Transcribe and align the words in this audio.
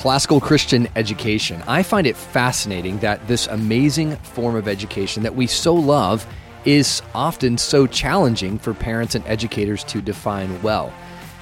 classical 0.00 0.40
Christian 0.40 0.88
education. 0.96 1.62
I 1.68 1.82
find 1.82 2.06
it 2.06 2.16
fascinating 2.16 3.00
that 3.00 3.28
this 3.28 3.46
amazing 3.48 4.16
form 4.16 4.56
of 4.56 4.66
education 4.66 5.22
that 5.24 5.36
we 5.36 5.46
so 5.46 5.74
love 5.74 6.26
is 6.64 7.02
often 7.14 7.58
so 7.58 7.86
challenging 7.86 8.58
for 8.58 8.72
parents 8.72 9.14
and 9.14 9.22
educators 9.26 9.84
to 9.84 10.00
define 10.00 10.62
well. 10.62 10.90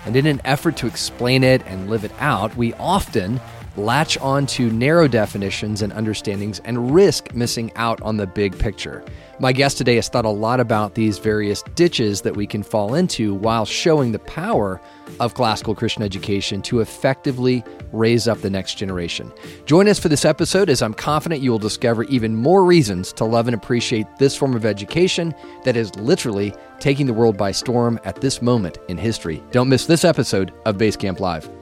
And 0.06 0.16
in 0.16 0.26
an 0.26 0.40
effort 0.44 0.76
to 0.78 0.88
explain 0.88 1.44
it 1.44 1.64
and 1.66 1.88
live 1.88 2.02
it 2.02 2.10
out, 2.18 2.56
we 2.56 2.74
often 2.74 3.40
latch 3.78 4.18
on 4.18 4.46
to 4.46 4.70
narrow 4.70 5.08
definitions 5.08 5.82
and 5.82 5.92
understandings 5.92 6.60
and 6.60 6.92
risk 6.92 7.34
missing 7.34 7.72
out 7.76 8.00
on 8.02 8.16
the 8.16 8.26
big 8.26 8.58
picture. 8.58 9.04
My 9.40 9.52
guest 9.52 9.78
today 9.78 9.94
has 9.94 10.08
thought 10.08 10.24
a 10.24 10.30
lot 10.30 10.58
about 10.58 10.94
these 10.94 11.18
various 11.18 11.62
ditches 11.76 12.22
that 12.22 12.36
we 12.36 12.46
can 12.46 12.62
fall 12.62 12.94
into 12.94 13.34
while 13.34 13.64
showing 13.64 14.10
the 14.10 14.18
power 14.18 14.80
of 15.20 15.34
classical 15.34 15.74
Christian 15.74 16.02
education 16.02 16.60
to 16.62 16.80
effectively 16.80 17.62
raise 17.92 18.26
up 18.26 18.40
the 18.40 18.50
next 18.50 18.74
generation. 18.74 19.32
Join 19.64 19.88
us 19.88 19.98
for 19.98 20.08
this 20.08 20.24
episode 20.24 20.68
as 20.68 20.82
I'm 20.82 20.94
confident 20.94 21.40
you 21.40 21.52
will 21.52 21.58
discover 21.58 22.02
even 22.04 22.34
more 22.34 22.64
reasons 22.64 23.12
to 23.14 23.24
love 23.24 23.46
and 23.46 23.54
appreciate 23.54 24.06
this 24.18 24.36
form 24.36 24.54
of 24.56 24.66
education 24.66 25.34
that 25.64 25.76
is 25.76 25.94
literally 25.96 26.52
taking 26.80 27.06
the 27.06 27.14
world 27.14 27.36
by 27.36 27.52
storm 27.52 28.00
at 28.04 28.20
this 28.20 28.42
moment 28.42 28.78
in 28.88 28.98
history. 28.98 29.42
Don't 29.52 29.68
miss 29.68 29.86
this 29.86 30.04
episode 30.04 30.52
of 30.66 30.76
Basecamp 30.76 31.20
Live. 31.20 31.57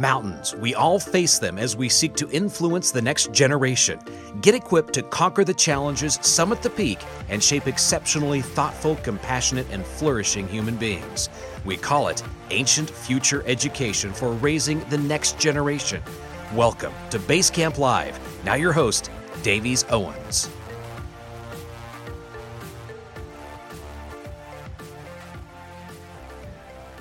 Mountains. 0.00 0.54
We 0.54 0.74
all 0.74 0.98
face 0.98 1.38
them 1.38 1.58
as 1.58 1.76
we 1.76 1.88
seek 1.88 2.14
to 2.14 2.30
influence 2.30 2.90
the 2.90 3.02
next 3.02 3.32
generation. 3.32 3.98
Get 4.40 4.54
equipped 4.54 4.92
to 4.94 5.02
conquer 5.02 5.44
the 5.44 5.54
challenges, 5.54 6.18
summit 6.22 6.62
the 6.62 6.70
peak, 6.70 7.00
and 7.28 7.42
shape 7.42 7.66
exceptionally 7.66 8.40
thoughtful, 8.40 8.96
compassionate, 8.96 9.66
and 9.70 9.84
flourishing 9.84 10.46
human 10.46 10.76
beings. 10.76 11.28
We 11.64 11.76
call 11.76 12.08
it 12.08 12.22
Ancient 12.50 12.88
Future 12.88 13.42
Education 13.46 14.12
for 14.12 14.32
raising 14.32 14.80
the 14.88 14.98
next 14.98 15.38
generation. 15.38 16.02
Welcome 16.54 16.92
to 17.10 17.18
Basecamp 17.18 17.78
Live. 17.78 18.18
Now, 18.44 18.54
your 18.54 18.72
host, 18.72 19.10
Davies 19.42 19.84
Owens. 19.90 20.48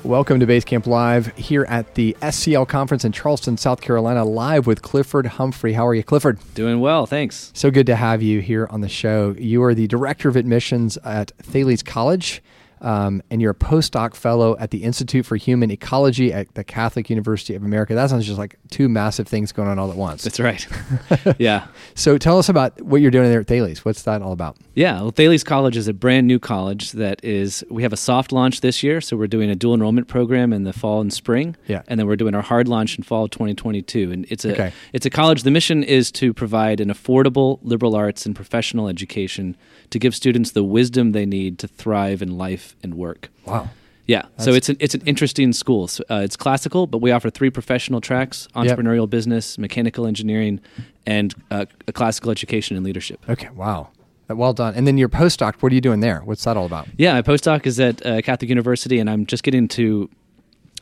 Welcome 0.07 0.39
to 0.39 0.47
Basecamp 0.47 0.87
Live 0.87 1.35
here 1.35 1.65
at 1.65 1.95
the 1.95 2.15
SCL 2.21 2.69
conference 2.69 3.03
in 3.03 3.11
Charleston, 3.11 3.57
South 3.57 3.81
Carolina, 3.81 4.23
live 4.23 4.65
with 4.65 4.81
Clifford 4.81 5.25
Humphrey. 5.25 5.73
How 5.73 5.85
are 5.85 5.93
you, 5.93 6.01
Clifford? 6.01 6.39
Doing 6.53 6.79
well, 6.79 7.05
thanks. 7.05 7.51
So 7.53 7.69
good 7.69 7.85
to 7.87 7.95
have 7.97 8.21
you 8.21 8.39
here 8.39 8.67
on 8.71 8.79
the 8.79 8.87
show. 8.87 9.35
You 9.37 9.61
are 9.63 9.75
the 9.75 9.85
director 9.85 10.29
of 10.29 10.37
admissions 10.37 10.95
at 11.03 11.31
Thales 11.39 11.83
College 11.83 12.41
um, 12.81 13.21
and 13.29 13.41
you're 13.41 13.51
a 13.51 13.55
postdoc 13.55 14.15
fellow 14.15 14.57
at 14.59 14.71
the 14.71 14.83
Institute 14.83 15.25
for 15.25 15.35
Human 15.35 15.71
Ecology 15.71 16.31
at 16.33 16.53
the 16.55 16.63
Catholic 16.63 17.09
University 17.09 17.55
of 17.55 17.63
America. 17.63 17.95
That 17.95 18.09
sounds 18.09 18.25
just 18.25 18.37
like 18.37 18.57
two 18.69 18.89
massive 18.89 19.27
things 19.27 19.51
going 19.51 19.67
on 19.67 19.79
all 19.79 19.91
at 19.91 19.97
once. 19.97 20.23
That's 20.23 20.39
right. 20.39 20.67
yeah. 21.39 21.67
So 21.95 22.17
tell 22.17 22.37
us 22.37 22.49
about 22.49 22.81
what 22.81 23.01
you're 23.01 23.11
doing 23.11 23.29
there 23.29 23.41
at 23.41 23.47
Thales. 23.47 23.83
What's 23.83 24.03
that 24.03 24.21
all 24.21 24.31
about? 24.31 24.57
Yeah, 24.75 25.01
well, 25.01 25.11
Thales 25.11 25.43
College 25.43 25.77
is 25.77 25.87
a 25.87 25.93
brand 25.93 26.27
new 26.27 26.39
college 26.39 26.91
that 26.93 27.23
is. 27.23 27.63
We 27.69 27.83
have 27.83 27.93
a 27.93 27.97
soft 27.97 28.31
launch 28.31 28.61
this 28.61 28.83
year, 28.83 29.01
so 29.01 29.17
we're 29.17 29.27
doing 29.27 29.49
a 29.49 29.55
dual 29.55 29.73
enrollment 29.73 30.07
program 30.07 30.53
in 30.53 30.63
the 30.63 30.73
fall 30.73 31.01
and 31.01 31.11
spring. 31.11 31.55
Yeah. 31.67 31.81
And 31.87 31.99
then 31.99 32.07
we're 32.07 32.15
doing 32.15 32.35
our 32.35 32.41
hard 32.41 32.67
launch 32.67 32.97
in 32.97 33.03
fall 33.03 33.25
of 33.25 33.31
2022. 33.31 34.11
And 34.11 34.25
it's 34.29 34.45
a 34.45 34.53
okay. 34.53 34.73
it's 34.93 35.05
a 35.05 35.09
college. 35.09 35.43
The 35.43 35.51
mission 35.51 35.83
is 35.83 36.11
to 36.13 36.33
provide 36.33 36.79
an 36.79 36.89
affordable 36.89 37.59
liberal 37.63 37.95
arts 37.95 38.25
and 38.25 38.35
professional 38.35 38.87
education 38.87 39.55
to 39.89 39.99
give 39.99 40.15
students 40.15 40.51
the 40.51 40.63
wisdom 40.63 41.11
they 41.11 41.25
need 41.25 41.59
to 41.59 41.67
thrive 41.67 42.21
in 42.21 42.37
life 42.37 42.75
and 42.83 42.95
work. 42.95 43.29
Wow. 43.45 43.69
Yeah, 44.07 44.21
That's 44.21 44.45
so 44.45 44.53
it's 44.53 44.69
an 44.69 44.77
it's 44.79 44.95
an 44.95 45.01
interesting 45.05 45.51
school. 45.51 45.89
So, 45.89 46.01
uh, 46.09 46.21
it's 46.23 46.37
classical, 46.37 46.87
but 46.87 46.99
we 46.99 47.11
offer 47.11 47.29
three 47.29 47.49
professional 47.49 47.99
tracks: 47.99 48.47
entrepreneurial 48.55 49.01
yep. 49.01 49.09
business, 49.09 49.57
mechanical 49.57 50.07
engineering, 50.07 50.61
and 51.05 51.35
uh, 51.51 51.65
a 51.89 51.91
classical 51.91 52.31
education 52.31 52.77
and 52.77 52.85
leadership. 52.85 53.19
Okay, 53.27 53.49
wow, 53.49 53.89
well 54.29 54.53
done. 54.53 54.75
And 54.75 54.87
then 54.87 54.97
your 54.97 55.09
postdoc, 55.09 55.55
what 55.55 55.73
are 55.73 55.75
you 55.75 55.81
doing 55.81 55.99
there? 55.99 56.21
What's 56.21 56.45
that 56.45 56.55
all 56.55 56.65
about? 56.65 56.87
Yeah, 56.97 57.15
my 57.15 57.21
postdoc 57.21 57.65
is 57.65 57.81
at 57.81 58.05
uh, 58.05 58.21
Catholic 58.21 58.47
University, 58.47 58.97
and 58.99 59.09
I'm 59.09 59.25
just 59.25 59.43
getting 59.43 59.67
to 59.69 60.09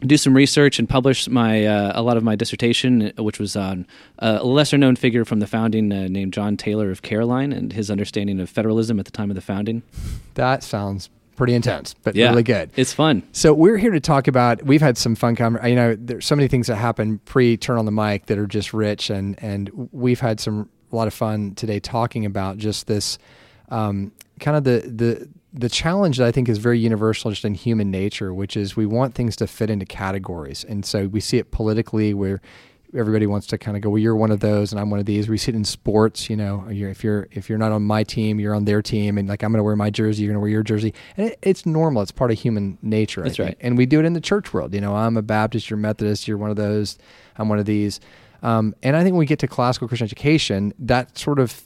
do 0.01 0.17
some 0.17 0.35
research 0.35 0.79
and 0.79 0.89
publish 0.89 1.27
my 1.27 1.65
uh, 1.65 1.91
a 1.95 2.01
lot 2.01 2.17
of 2.17 2.23
my 2.23 2.35
dissertation, 2.35 3.11
which 3.17 3.39
was 3.39 3.55
on 3.55 3.87
a 4.19 4.43
lesser 4.43 4.77
known 4.77 4.95
figure 4.95 5.25
from 5.25 5.39
the 5.39 5.47
founding 5.47 5.91
uh, 5.91 6.07
named 6.09 6.33
John 6.33 6.57
Taylor 6.57 6.91
of 6.91 7.01
Caroline 7.01 7.53
and 7.53 7.73
his 7.73 7.89
understanding 7.89 8.39
of 8.39 8.49
federalism 8.49 8.99
at 8.99 9.05
the 9.05 9.11
time 9.11 9.31
of 9.31 9.35
the 9.35 9.41
founding. 9.41 9.83
That 10.35 10.63
sounds 10.63 11.09
pretty 11.35 11.53
intense, 11.53 11.93
but 11.93 12.15
yeah, 12.15 12.29
really 12.29 12.43
good. 12.43 12.71
It's 12.75 12.93
fun. 12.93 13.23
So 13.31 13.53
we're 13.53 13.77
here 13.77 13.91
to 13.91 13.99
talk 13.99 14.27
about. 14.27 14.63
We've 14.63 14.81
had 14.81 14.97
some 14.97 15.15
fun. 15.15 15.35
Com- 15.35 15.59
you 15.65 15.75
know, 15.75 15.95
there's 15.95 16.25
so 16.25 16.35
many 16.35 16.47
things 16.47 16.67
that 16.67 16.75
happen 16.75 17.19
pre 17.25 17.57
turn 17.57 17.77
on 17.77 17.85
the 17.85 17.91
mic 17.91 18.25
that 18.27 18.37
are 18.37 18.47
just 18.47 18.73
rich, 18.73 19.09
and 19.09 19.41
and 19.41 19.89
we've 19.91 20.19
had 20.19 20.39
some 20.39 20.69
a 20.91 20.95
lot 20.95 21.07
of 21.07 21.13
fun 21.13 21.55
today 21.55 21.79
talking 21.79 22.25
about 22.25 22.57
just 22.57 22.87
this 22.87 23.17
um, 23.69 24.11
kind 24.39 24.57
of 24.57 24.63
the 24.63 24.81
the 24.87 25.29
the 25.57 25.69
challenge 25.69 26.17
that 26.17 26.27
I 26.27 26.31
think 26.31 26.49
is 26.49 26.57
very 26.57 26.79
universal 26.79 27.31
just 27.31 27.45
in 27.45 27.53
human 27.53 27.89
nature, 27.89 28.33
which 28.33 28.57
is 28.57 28.75
we 28.75 28.85
want 28.85 29.15
things 29.15 29.35
to 29.37 29.47
fit 29.47 29.69
into 29.69 29.85
categories. 29.85 30.65
And 30.67 30.85
so 30.85 31.07
we 31.07 31.21
see 31.21 31.37
it 31.37 31.51
politically 31.51 32.13
where 32.13 32.41
everybody 32.93 33.25
wants 33.25 33.47
to 33.47 33.57
kind 33.57 33.75
of 33.75 33.81
go, 33.81 33.89
well, 33.89 33.99
you're 33.99 34.15
one 34.15 34.31
of 34.31 34.41
those 34.41 34.71
and 34.71 34.79
I'm 34.79 34.89
one 34.89 34.99
of 34.99 35.05
these. 35.05 35.27
We 35.27 35.37
see 35.37 35.51
it 35.51 35.55
in 35.55 35.65
sports, 35.65 36.29
you 36.29 36.35
know, 36.35 36.67
you're, 36.69 36.89
if 36.89 37.03
you're, 37.03 37.27
if 37.31 37.49
you're 37.49 37.57
not 37.57 37.71
on 37.71 37.83
my 37.83 38.03
team, 38.03 38.39
you're 38.39 38.55
on 38.55 38.65
their 38.65 38.81
team. 38.81 39.17
And 39.17 39.27
like, 39.27 39.43
I'm 39.43 39.51
going 39.51 39.59
to 39.59 39.63
wear 39.63 39.75
my 39.75 39.89
jersey, 39.89 40.23
you're 40.23 40.31
going 40.31 40.39
to 40.39 40.41
wear 40.41 40.49
your 40.49 40.63
jersey. 40.63 40.93
And 41.17 41.27
it, 41.27 41.39
it's 41.41 41.65
normal. 41.65 42.01
It's 42.01 42.11
part 42.11 42.31
of 42.31 42.39
human 42.39 42.77
nature. 42.81 43.23
That's 43.23 43.39
right. 43.39 43.57
And 43.61 43.77
we 43.77 43.85
do 43.85 43.99
it 43.99 44.05
in 44.05 44.13
the 44.13 44.21
church 44.21 44.53
world. 44.53 44.73
You 44.73 44.81
know, 44.81 44.95
I'm 44.95 45.17
a 45.17 45.21
Baptist, 45.21 45.69
you're 45.69 45.77
Methodist, 45.77 46.27
you're 46.27 46.37
one 46.37 46.49
of 46.49 46.57
those, 46.57 46.97
I'm 47.37 47.49
one 47.49 47.59
of 47.59 47.65
these. 47.65 47.99
Um, 48.43 48.75
and 48.83 48.95
I 48.95 49.03
think 49.03 49.13
when 49.13 49.19
we 49.19 49.25
get 49.25 49.39
to 49.39 49.47
classical 49.47 49.87
Christian 49.87 50.05
education, 50.05 50.73
that 50.79 51.17
sort 51.17 51.39
of 51.39 51.64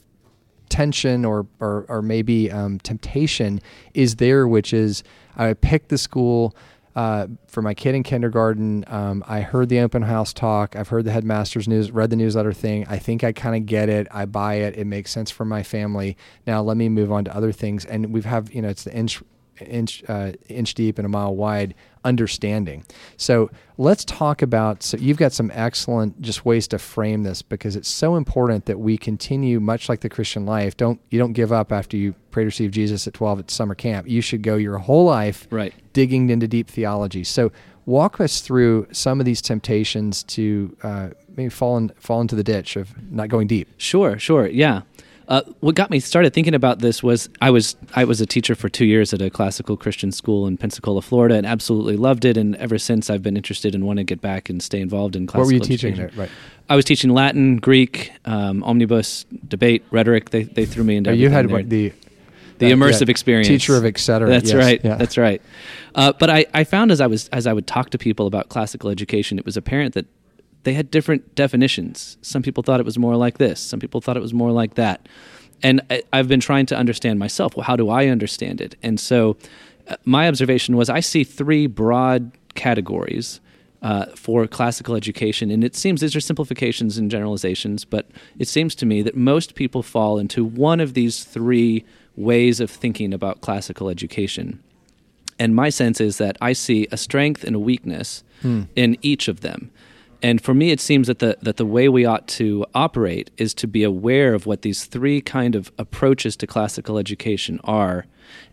tension 0.70 1.24
or 1.24 1.46
or, 1.60 1.84
or 1.88 2.00
maybe 2.00 2.50
um, 2.50 2.78
temptation 2.80 3.60
is 3.92 4.16
there, 4.16 4.48
which 4.48 4.72
is 4.72 5.02
I 5.36 5.52
picked 5.54 5.88
the 5.88 5.98
school. 5.98 6.56
Uh, 6.96 7.28
for 7.46 7.62
my 7.62 7.72
kid 7.72 7.94
in 7.94 8.02
kindergarten, 8.02 8.84
um, 8.88 9.22
I 9.28 9.42
heard 9.42 9.68
the 9.68 9.78
open 9.78 10.02
house 10.02 10.32
talk. 10.32 10.74
I've 10.74 10.88
heard 10.88 11.04
the 11.04 11.12
headmaster's 11.12 11.68
news, 11.68 11.92
read 11.92 12.10
the 12.10 12.16
newsletter 12.16 12.52
thing. 12.52 12.84
I 12.88 12.98
think 12.98 13.22
I 13.22 13.30
kind 13.30 13.54
of 13.54 13.64
get 13.64 13.88
it. 13.88 14.08
I 14.10 14.24
buy 14.24 14.54
it. 14.54 14.76
It 14.76 14.86
makes 14.86 15.12
sense 15.12 15.30
for 15.30 15.44
my 15.44 15.62
family. 15.62 16.16
Now 16.48 16.62
let 16.62 16.76
me 16.76 16.88
move 16.88 17.12
on 17.12 17.24
to 17.26 17.34
other 17.36 17.52
things. 17.52 17.84
And 17.84 18.12
we've 18.12 18.24
have 18.24 18.52
you 18.52 18.60
know 18.60 18.68
it's 18.68 18.84
the 18.84 18.92
inch 18.92 19.22
inch 19.60 20.02
uh, 20.08 20.32
inch 20.48 20.74
deep 20.74 20.98
and 20.98 21.06
a 21.06 21.08
mile 21.08 21.34
wide 21.34 21.74
understanding. 22.04 22.84
So 23.16 23.50
let's 23.78 24.04
talk 24.04 24.42
about. 24.42 24.82
So 24.82 24.96
you've 24.96 25.16
got 25.16 25.32
some 25.32 25.50
excellent 25.54 26.20
just 26.20 26.44
ways 26.44 26.68
to 26.68 26.78
frame 26.78 27.22
this 27.22 27.42
because 27.42 27.76
it's 27.76 27.88
so 27.88 28.16
important 28.16 28.66
that 28.66 28.78
we 28.78 28.96
continue, 28.96 29.60
much 29.60 29.88
like 29.88 30.00
the 30.00 30.08
Christian 30.08 30.46
life. 30.46 30.76
Don't 30.76 31.00
you 31.10 31.18
don't 31.18 31.32
give 31.32 31.52
up 31.52 31.72
after 31.72 31.96
you 31.96 32.14
pray 32.30 32.44
to 32.44 32.46
receive 32.46 32.70
Jesus 32.70 33.06
at 33.06 33.14
twelve 33.14 33.38
at 33.38 33.50
summer 33.50 33.74
camp. 33.74 34.08
You 34.08 34.20
should 34.20 34.42
go 34.42 34.56
your 34.56 34.78
whole 34.78 35.04
life 35.04 35.46
right. 35.50 35.74
digging 35.92 36.30
into 36.30 36.48
deep 36.48 36.68
theology. 36.68 37.24
So 37.24 37.52
walk 37.86 38.20
us 38.20 38.40
through 38.40 38.86
some 38.92 39.20
of 39.20 39.26
these 39.26 39.42
temptations 39.42 40.22
to 40.22 40.76
uh, 40.82 41.08
maybe 41.36 41.48
fall 41.48 41.76
in, 41.76 41.88
fall 41.96 42.20
into 42.20 42.36
the 42.36 42.44
ditch 42.44 42.76
of 42.76 42.94
not 43.10 43.28
going 43.28 43.48
deep. 43.48 43.68
Sure, 43.78 44.18
sure, 44.18 44.46
yeah. 44.46 44.82
Uh, 45.30 45.42
what 45.60 45.76
got 45.76 45.90
me 45.90 46.00
started 46.00 46.34
thinking 46.34 46.54
about 46.54 46.80
this 46.80 47.04
was 47.04 47.28
I 47.40 47.50
was 47.50 47.76
I 47.94 48.02
was 48.02 48.20
a 48.20 48.26
teacher 48.26 48.56
for 48.56 48.68
two 48.68 48.84
years 48.84 49.14
at 49.14 49.22
a 49.22 49.30
classical 49.30 49.76
Christian 49.76 50.10
school 50.10 50.44
in 50.48 50.56
Pensacola, 50.56 51.02
Florida, 51.02 51.36
and 51.36 51.46
absolutely 51.46 51.96
loved 51.96 52.24
it. 52.24 52.36
And 52.36 52.56
ever 52.56 52.78
since, 52.78 53.08
I've 53.08 53.22
been 53.22 53.36
interested 53.36 53.72
and 53.72 53.86
want 53.86 53.98
to 53.98 54.04
get 54.04 54.20
back 54.20 54.50
and 54.50 54.60
stay 54.60 54.80
involved 54.80 55.14
in 55.14 55.28
classical. 55.28 55.42
What 55.42 55.46
were 55.46 55.52
you 55.52 55.60
teaching 55.60 55.94
there? 55.94 56.10
Right. 56.16 56.28
I 56.68 56.74
was 56.74 56.84
teaching 56.84 57.10
Latin, 57.10 57.58
Greek, 57.58 58.12
um, 58.24 58.64
omnibus, 58.64 59.24
debate, 59.46 59.84
rhetoric. 59.92 60.30
They 60.30 60.42
they 60.42 60.66
threw 60.66 60.82
me 60.82 60.96
into. 60.96 61.14
You 61.14 61.30
had 61.30 61.48
what, 61.48 61.70
the 61.70 61.92
the 62.58 62.72
immersive 62.72 63.06
yeah, 63.06 63.12
experience. 63.12 63.46
Teacher 63.46 63.76
of 63.76 63.86
etc. 63.86 64.28
That's 64.28 64.50
yes, 64.50 64.54
right. 64.56 64.80
Yeah. 64.82 64.96
That's 64.96 65.16
right. 65.16 65.40
Uh, 65.94 66.12
but 66.12 66.28
I, 66.28 66.46
I 66.52 66.64
found 66.64 66.90
as 66.90 67.00
I 67.00 67.06
was 67.06 67.28
as 67.28 67.46
I 67.46 67.52
would 67.52 67.68
talk 67.68 67.90
to 67.90 67.98
people 67.98 68.26
about 68.26 68.48
classical 68.48 68.90
education, 68.90 69.38
it 69.38 69.44
was 69.44 69.56
apparent 69.56 69.94
that 69.94 70.06
they 70.64 70.74
had 70.74 70.90
different 70.90 71.34
definitions. 71.34 72.18
Some 72.22 72.42
people 72.42 72.62
thought 72.62 72.80
it 72.80 72.86
was 72.86 72.98
more 72.98 73.16
like 73.16 73.38
this. 73.38 73.60
Some 73.60 73.80
people 73.80 74.00
thought 74.00 74.16
it 74.16 74.20
was 74.20 74.34
more 74.34 74.52
like 74.52 74.74
that 74.74 75.06
and 75.62 75.80
I, 75.90 76.16
have 76.16 76.28
been 76.28 76.40
trying 76.40 76.66
to 76.66 76.76
understand 76.76 77.18
myself. 77.18 77.56
Well, 77.56 77.64
how 77.64 77.76
do 77.76 77.90
I 77.90 78.06
understand 78.06 78.60
it? 78.60 78.76
And 78.82 78.98
so, 78.98 79.36
uh, 79.88 79.96
my 80.04 80.28
observation 80.28 80.76
was 80.76 80.88
I 80.88 81.00
see 81.00 81.24
three 81.24 81.66
broad 81.66 82.32
categories 82.54 83.40
uh, 83.82 84.06
for 84.14 84.46
classical 84.46 84.94
education, 84.94 85.50
and 85.50 85.64
it 85.64 85.74
seems 85.74 86.00
these 86.00 86.16
are 86.16 86.20
simplifications 86.20 86.98
and 86.98 87.10
generalizations, 87.10 87.84
but 87.84 88.10
it 88.38 88.48
seems 88.48 88.74
to 88.76 88.86
me 88.86 89.02
that 89.02 89.16
most 89.16 89.54
people 89.54 89.82
fall 89.82 90.18
into 90.18 90.44
one 90.44 90.80
of 90.80 90.94
these 90.94 91.24
three 91.24 91.84
ways 92.16 92.60
of 92.60 92.70
thinking 92.70 93.14
about 93.14 93.40
classical 93.40 93.88
education. 93.88 94.62
And 95.38 95.56
my 95.56 95.70
sense 95.70 96.00
is 96.02 96.18
that 96.18 96.36
I 96.42 96.52
see 96.52 96.86
a 96.92 96.98
strength 96.98 97.44
and 97.44 97.56
a 97.56 97.58
weakness 97.58 98.22
hmm. 98.42 98.64
in 98.76 98.98
each 99.00 99.26
of 99.26 99.40
them. 99.40 99.70
And 100.22 100.40
for 100.40 100.52
me, 100.52 100.70
it 100.70 100.80
seems 100.80 101.06
that 101.06 101.18
the 101.18 101.38
that 101.40 101.56
the 101.56 101.64
way 101.64 101.88
we 101.88 102.04
ought 102.04 102.26
to 102.28 102.66
operate 102.74 103.30
is 103.36 103.54
to 103.54 103.66
be 103.66 103.82
aware 103.82 104.34
of 104.34 104.46
what 104.46 104.62
these 104.62 104.84
three 104.84 105.20
kind 105.20 105.54
of 105.54 105.72
approaches 105.78 106.36
to 106.36 106.46
classical 106.46 106.98
education 106.98 107.58
are, 107.64 108.06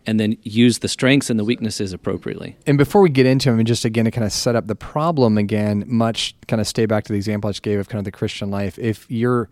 and 0.06 0.18
then 0.18 0.38
use 0.42 0.78
the 0.78 0.88
strengths 0.88 1.28
and 1.28 1.38
the 1.38 1.44
weaknesses 1.44 1.92
appropriately. 1.92 2.56
And 2.66 2.78
before 2.78 3.02
we 3.02 3.10
get 3.10 3.26
into 3.26 3.50
them, 3.50 3.58
and 3.58 3.66
just 3.66 3.84
again 3.84 4.06
to 4.06 4.10
kind 4.10 4.24
of 4.24 4.32
set 4.32 4.56
up 4.56 4.66
the 4.66 4.74
problem 4.74 5.36
again, 5.36 5.84
much 5.86 6.34
kind 6.46 6.60
of 6.60 6.66
stay 6.66 6.86
back 6.86 7.04
to 7.04 7.12
the 7.12 7.18
example 7.18 7.48
I 7.48 7.52
just 7.52 7.62
gave 7.62 7.78
of 7.78 7.88
kind 7.88 7.98
of 7.98 8.04
the 8.04 8.12
Christian 8.12 8.50
life. 8.50 8.78
If 8.78 9.10
your 9.10 9.50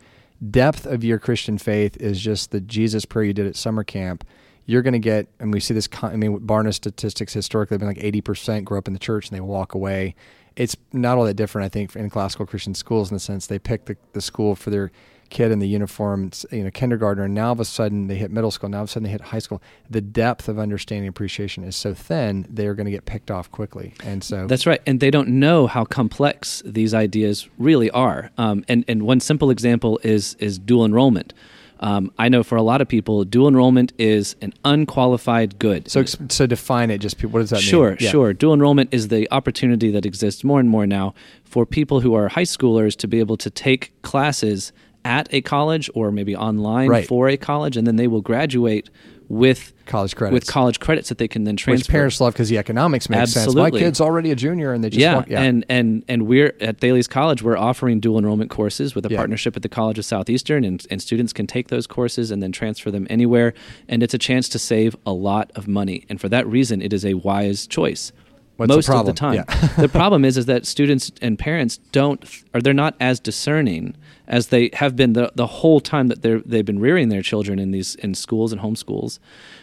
depth 0.50 0.86
of 0.86 1.04
your 1.04 1.18
Christian 1.18 1.58
faith 1.58 1.96
is 1.98 2.20
just 2.20 2.50
the 2.50 2.60
Jesus 2.60 3.04
prayer 3.04 3.24
you 3.24 3.34
did 3.34 3.46
at 3.46 3.56
summer 3.56 3.84
camp, 3.84 4.24
you're 4.66 4.82
going 4.82 4.92
to 4.92 4.98
get, 4.98 5.28
and 5.38 5.52
we 5.52 5.60
see 5.60 5.74
this. 5.74 5.88
I 6.02 6.16
mean, 6.16 6.40
Barna 6.40 6.74
statistics 6.74 7.32
historically 7.32 7.74
have 7.74 7.80
been 7.80 7.88
like 7.88 7.98
80% 7.98 8.64
grow 8.64 8.78
up 8.78 8.88
in 8.88 8.94
the 8.94 8.98
church 8.98 9.28
and 9.28 9.36
they 9.36 9.40
walk 9.40 9.74
away. 9.74 10.14
It's 10.56 10.76
not 10.92 11.18
all 11.18 11.24
that 11.24 11.34
different, 11.34 11.66
I 11.66 11.68
think, 11.68 11.94
in 11.94 12.10
classical 12.10 12.46
Christian 12.46 12.74
schools 12.74 13.10
in 13.10 13.14
the 13.14 13.20
sense 13.20 13.46
they 13.46 13.58
pick 13.58 13.84
the, 13.84 13.96
the 14.12 14.20
school 14.20 14.54
for 14.54 14.70
their 14.70 14.90
kid 15.28 15.50
in 15.50 15.58
the 15.58 15.68
uniform, 15.68 16.30
you 16.50 16.64
know, 16.64 16.70
kindergartner, 16.70 17.24
and 17.24 17.34
now 17.34 17.46
all 17.46 17.52
of 17.52 17.60
a 17.60 17.64
sudden 17.64 18.06
they 18.06 18.14
hit 18.16 18.30
middle 18.30 18.50
school, 18.50 18.70
now 18.70 18.78
all 18.78 18.84
of 18.84 18.88
a 18.88 18.92
sudden 18.92 19.04
they 19.04 19.10
hit 19.10 19.20
high 19.20 19.38
school. 19.38 19.60
The 19.90 20.00
depth 20.00 20.48
of 20.48 20.58
understanding 20.58 21.08
appreciation 21.08 21.64
is 21.64 21.76
so 21.76 21.94
thin, 21.94 22.46
they 22.48 22.66
are 22.66 22.74
going 22.74 22.84
to 22.84 22.90
get 22.90 23.06
picked 23.06 23.30
off 23.30 23.50
quickly. 23.50 23.94
And 24.04 24.22
so 24.22 24.46
that's 24.46 24.66
right, 24.66 24.80
and 24.86 25.00
they 25.00 25.10
don't 25.10 25.28
know 25.28 25.66
how 25.66 25.84
complex 25.84 26.62
these 26.64 26.94
ideas 26.94 27.48
really 27.58 27.90
are. 27.90 28.30
Um, 28.38 28.64
and 28.68 28.84
and 28.88 29.02
one 29.02 29.20
simple 29.20 29.50
example 29.50 29.98
is 30.02 30.34
is 30.34 30.58
dual 30.58 30.84
enrollment. 30.84 31.32
Um, 31.80 32.10
I 32.18 32.28
know 32.28 32.42
for 32.42 32.56
a 32.56 32.62
lot 32.62 32.80
of 32.80 32.88
people, 32.88 33.24
dual 33.24 33.48
enrollment 33.48 33.92
is 33.98 34.36
an 34.40 34.54
unqualified 34.64 35.58
good. 35.58 35.90
So, 35.90 36.04
so 36.04 36.46
define 36.46 36.90
it. 36.90 36.98
Just 36.98 37.22
what 37.24 37.40
does 37.40 37.50
that 37.50 37.60
sure, 37.60 37.90
mean? 37.90 37.98
Sure, 37.98 38.10
sure. 38.10 38.32
Dual 38.32 38.54
enrollment 38.54 38.92
is 38.92 39.08
the 39.08 39.28
opportunity 39.30 39.90
that 39.90 40.06
exists 40.06 40.42
more 40.42 40.60
and 40.60 40.68
more 40.68 40.86
now 40.86 41.14
for 41.44 41.66
people 41.66 42.00
who 42.00 42.14
are 42.14 42.28
high 42.28 42.42
schoolers 42.42 42.96
to 42.96 43.08
be 43.08 43.18
able 43.18 43.36
to 43.36 43.50
take 43.50 43.92
classes 44.02 44.72
at 45.04 45.32
a 45.32 45.40
college 45.40 45.88
or 45.94 46.10
maybe 46.10 46.34
online 46.34 46.88
right. 46.88 47.06
for 47.06 47.28
a 47.28 47.36
college, 47.36 47.76
and 47.76 47.86
then 47.86 47.96
they 47.96 48.08
will 48.08 48.20
graduate 48.20 48.90
with 49.28 49.72
college 49.86 50.14
credits 50.14 50.34
with 50.34 50.46
college 50.46 50.80
credits 50.80 51.08
that 51.08 51.18
they 51.18 51.28
can 51.28 51.44
then 51.44 51.56
transfer. 51.56 51.80
Which 51.80 51.88
parents 51.88 52.20
love 52.20 52.32
because 52.32 52.48
the 52.48 52.58
economics 52.58 53.08
makes 53.08 53.36
Absolutely. 53.36 53.62
sense. 53.62 53.72
My 53.72 53.78
kid's 53.78 54.00
already 54.00 54.30
a 54.30 54.36
junior, 54.36 54.72
and 54.72 54.84
they 54.84 54.90
just 54.90 55.00
yeah, 55.00 55.16
walk, 55.16 55.28
yeah. 55.28 55.42
and 55.42 55.64
and 55.68 56.04
and 56.08 56.26
we're 56.26 56.54
at 56.60 56.78
Thales 56.78 57.08
College. 57.08 57.42
We're 57.42 57.56
offering 57.56 58.00
dual 58.00 58.18
enrollment 58.18 58.50
courses 58.50 58.94
with 58.94 59.04
a 59.06 59.08
Yeah. 59.10 59.18
partnership 59.18 59.56
at 59.56 59.62
the 59.62 59.68
College 59.68 59.98
of 59.98 60.04
Southeastern, 60.04 60.64
and 60.64 60.84
and 60.90 61.02
students 61.02 61.32
can 61.32 61.46
take 61.46 61.68
those 61.68 61.86
courses 61.86 62.30
and 62.30 62.42
then 62.42 62.52
transfer 62.52 62.90
them 62.90 63.06
anywhere, 63.10 63.54
and 63.88 64.02
it's 64.02 64.14
a 64.14 64.18
chance 64.18 64.48
to 64.50 64.58
save 64.58 64.96
a 65.04 65.12
lot 65.12 65.50
of 65.54 65.66
money. 65.66 66.04
And 66.08 66.20
for 66.20 66.28
that 66.28 66.46
reason, 66.46 66.80
it 66.80 66.92
is 66.92 67.04
a 67.04 67.14
wise 67.14 67.66
choice. 67.66 68.12
What's 68.56 68.70
the 68.70 68.76
most 68.76 68.88
of 68.88 69.06
the 69.06 69.12
time. 69.12 69.34
Yeah. 69.34 69.44
the 69.76 69.88
problem 69.92 70.24
is 70.24 70.38
is 70.38 70.46
that 70.46 70.66
students 70.66 71.12
and 71.20 71.38
parents 71.38 71.78
don't 71.92 72.24
or 72.54 72.62
they're 72.62 72.72
not 72.72 72.94
as 73.00 73.20
discerning 73.20 73.94
as 74.28 74.48
they 74.48 74.70
have 74.74 74.96
been 74.96 75.12
the, 75.12 75.30
the 75.34 75.46
whole 75.46 75.80
time 75.80 76.08
that 76.08 76.22
they're 76.22 76.40
they've 76.40 76.64
been 76.64 76.78
rearing 76.78 77.08
their 77.08 77.22
children 77.22 77.58
in 77.58 77.70
these 77.70 77.94
in 77.96 78.14
schools 78.14 78.52
and 78.52 78.60
homeschools. 78.60 79.18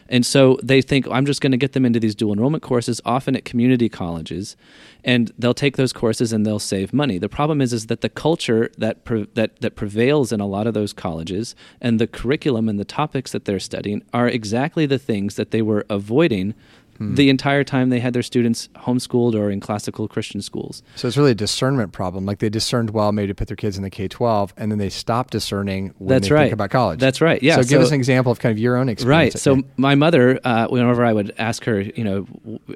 And 0.10 0.26
so 0.26 0.60
they 0.62 0.82
think 0.82 1.08
I'm 1.10 1.26
just 1.26 1.42
going 1.42 1.52
to 1.52 1.58
get 1.58 1.74
them 1.74 1.86
into 1.86 2.00
these 2.00 2.16
dual 2.16 2.34
enrollment 2.34 2.64
courses 2.64 3.02
often 3.06 3.36
at 3.36 3.46
community 3.46 3.90
colleges 3.90 4.56
and 5.04 5.32
they'll 5.38 5.54
take 5.54 5.76
those 5.76 5.92
courses 5.92 6.32
and 6.32 6.46
they'll 6.46 6.60
save 6.60 6.94
money. 6.94 7.18
The 7.18 7.30
problem 7.30 7.62
is 7.62 7.74
is 7.74 7.88
that 7.88 8.02
the 8.02 8.10
culture 8.10 8.70
that 8.78 9.04
pre, 9.04 9.28
that 9.34 9.60
that 9.62 9.76
prevails 9.76 10.32
in 10.32 10.40
a 10.40 10.48
lot 10.48 10.68
of 10.68 10.74
those 10.74 10.94
colleges 10.94 11.56
and 11.82 12.00
the 12.00 12.08
curriculum 12.08 12.70
and 12.70 12.80
the 12.80 12.86
topics 12.86 13.32
that 13.32 13.46
they're 13.46 13.60
studying 13.60 14.04
are 14.14 14.28
exactly 14.28 14.86
the 14.86 15.00
things 15.00 15.36
that 15.36 15.52
they 15.52 15.62
were 15.62 15.86
avoiding 15.90 16.54
Hmm. 17.00 17.16
the 17.16 17.30
entire 17.30 17.64
time 17.64 17.90
they 17.90 18.00
had 18.00 18.14
their 18.14 18.22
students 18.22 18.70
homeschooled 18.76 19.34
or 19.34 19.50
in 19.50 19.60
classical 19.60 20.08
Christian 20.08 20.42
schools. 20.42 20.84
So 20.96 21.08
it's 21.08 21.18
really 21.18 21.32
a 21.32 21.36
discernment 21.36 21.92
problem. 21.92 22.26
Like 22.26 22.38
they 22.40 22.50
discerned 22.50 22.92
well 22.92 23.12
maybe 23.12 23.30
to 23.30 23.34
put 23.36 23.48
their 23.48 23.58
kids 23.58 23.78
in 23.78 23.84
the 23.84 23.90
K 23.90 24.08
twelve, 24.08 24.54
and 24.58 24.72
then 24.72 24.78
they 24.78 24.90
stop 24.90 25.32
discerning 25.32 25.94
when 25.98 26.10
That's 26.10 26.28
they 26.30 26.36
right. 26.36 26.42
think 26.44 26.54
about 26.54 26.70
college. 26.70 27.00
That's 27.00 27.20
right. 27.20 27.42
Yeah. 27.42 27.56
So 27.56 27.62
give 27.62 27.70
So- 27.70 27.82
us 27.82 27.90
an 27.90 27.96
example 27.96 28.32
of 28.32 28.40
kind 28.40 28.52
of 28.52 28.60
your 28.60 28.78
own 28.78 28.90
experience. 28.90 29.34
Right. 29.36 29.40
So 29.40 29.64
my 29.78 29.96
mother, 29.96 30.40
uh, 30.44 30.68
whenever 30.68 31.04
I 31.04 31.14
would 31.14 31.34
ask 31.38 31.64
her, 31.66 31.82
you 31.82 32.04
know, 32.04 32.22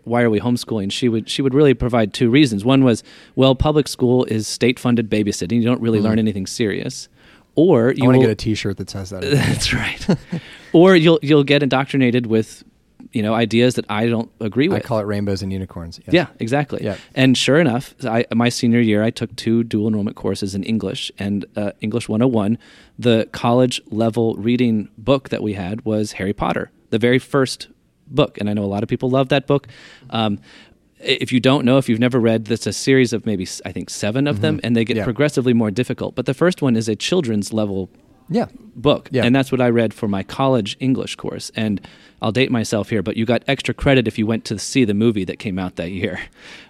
why 0.04 0.24
are 0.24 0.30
we 0.30 0.40
homeschooling, 0.40 0.92
she 0.92 1.10
would 1.10 1.30
she 1.30 1.42
would 1.44 1.54
really 1.54 1.74
provide 1.76 2.14
two 2.14 2.30
reasons. 2.30 2.66
One 2.66 2.84
was, 2.84 3.04
well, 3.36 3.54
public 3.54 3.88
school 3.88 4.26
is 4.26 4.48
state 4.48 4.80
funded 4.80 5.10
babysitting. 5.10 5.58
You 5.58 5.66
don't 5.66 5.82
really 5.82 6.00
learn 6.00 6.18
anything 6.18 6.48
serious. 6.48 7.08
Or 7.56 7.90
you 7.92 7.98
Hmm. 7.98 8.04
I 8.04 8.06
want 8.08 8.16
to 8.18 8.22
get 8.22 8.32
a 8.32 8.36
T-shirt 8.36 8.78
that 8.78 8.90
says 8.90 9.10
that. 9.12 9.22
That's 9.48 9.74
right. 9.74 10.06
or 10.74 10.96
you'll 10.96 11.20
you'll 11.22 11.44
get 11.44 11.64
indoctrinated 11.64 12.28
with, 12.28 12.64
you 13.14 13.22
know, 13.22 13.34
ideas 13.34 13.76
that 13.76 13.86
I 13.90 14.08
don't 14.08 14.30
agree 14.40 14.68
with. 14.70 14.78
I 14.78 14.88
call 14.88 15.00
it 15.00 15.04
rainbows 15.04 15.42
and 15.42 15.52
unicorns. 15.54 16.00
Yes. 16.06 16.14
Yeah, 16.14 16.28
exactly. 16.40 16.84
Yeah. 16.84 16.98
And 17.16 17.38
sure 17.38 17.60
enough, 17.60 17.96
I, 18.04 18.26
my 18.34 18.50
senior 18.50 18.80
year, 18.82 19.04
I 19.04 19.10
took 19.12 19.36
two 19.36 19.64
dual 19.64 19.88
enrollment 19.88 20.16
courses 20.18 20.56
in 20.56 20.64
English 20.64 21.12
and 21.18 21.46
uh, 21.56 21.72
English 21.82 22.10
101. 22.10 22.58
The 23.00 23.28
college 23.32 23.82
level 23.92 24.36
reading 24.36 24.90
book 24.98 25.30
that 25.30 25.42
we 25.44 25.54
had 25.54 25.86
was 25.86 26.14
Harry 26.14 26.34
Potter, 26.34 26.72
the 26.90 27.00
very 27.00 27.20
first 27.20 27.68
book. 28.08 28.38
And 28.40 28.50
I 28.50 28.54
know 28.54 28.64
a 28.64 28.72
lot 28.76 28.84
of 28.84 28.90
people 28.90 29.10
love 29.10 29.30
that 29.30 29.48
book. 29.48 29.68
Um, 30.10 30.40
if 31.00 31.32
you 31.32 31.40
don't 31.40 31.64
know, 31.64 31.78
if 31.78 31.88
you've 31.88 32.00
never 32.00 32.20
read, 32.20 32.46
that's 32.46 32.66
a 32.66 32.74
series 32.74 33.14
of 33.14 33.26
maybe, 33.26 33.48
I 33.66 33.72
think, 33.72 33.90
seven 33.92 34.28
of 34.28 34.42
them, 34.42 34.60
and 34.64 34.76
they 34.76 34.84
get 34.84 34.94
Mm-hmm. 34.94 34.98
Yeah. 35.00 35.04
progressively 35.04 35.54
more 35.54 35.70
difficult. 35.70 36.16
But 36.16 36.26
the 36.26 36.34
first 36.34 36.62
one 36.64 36.76
is 36.76 36.90
a 36.90 36.96
children's 36.96 37.54
level 37.54 37.90
Yeah. 38.30 38.48
book. 38.76 39.10
Yeah. 39.12 39.24
And 39.26 39.36
that's 39.36 39.52
what 39.52 39.60
I 39.62 39.70
read 39.70 39.94
for 39.94 40.08
my 40.08 40.22
college 40.24 40.78
English 40.80 41.16
course. 41.16 41.52
And 41.56 41.82
I'll 42.22 42.32
date 42.32 42.52
myself 42.52 42.90
here, 42.90 43.02
but 43.02 43.16
you 43.18 43.26
got 43.26 43.44
extra 43.48 43.74
credit 43.74 44.08
if 44.08 44.18
you 44.20 44.26
went 44.28 44.44
to 44.46 44.60
see 44.60 44.86
the 44.86 44.94
movie 44.94 45.24
that 45.26 45.40
came 45.40 45.58
out 45.58 45.76
that 45.78 45.92
year. 45.92 46.20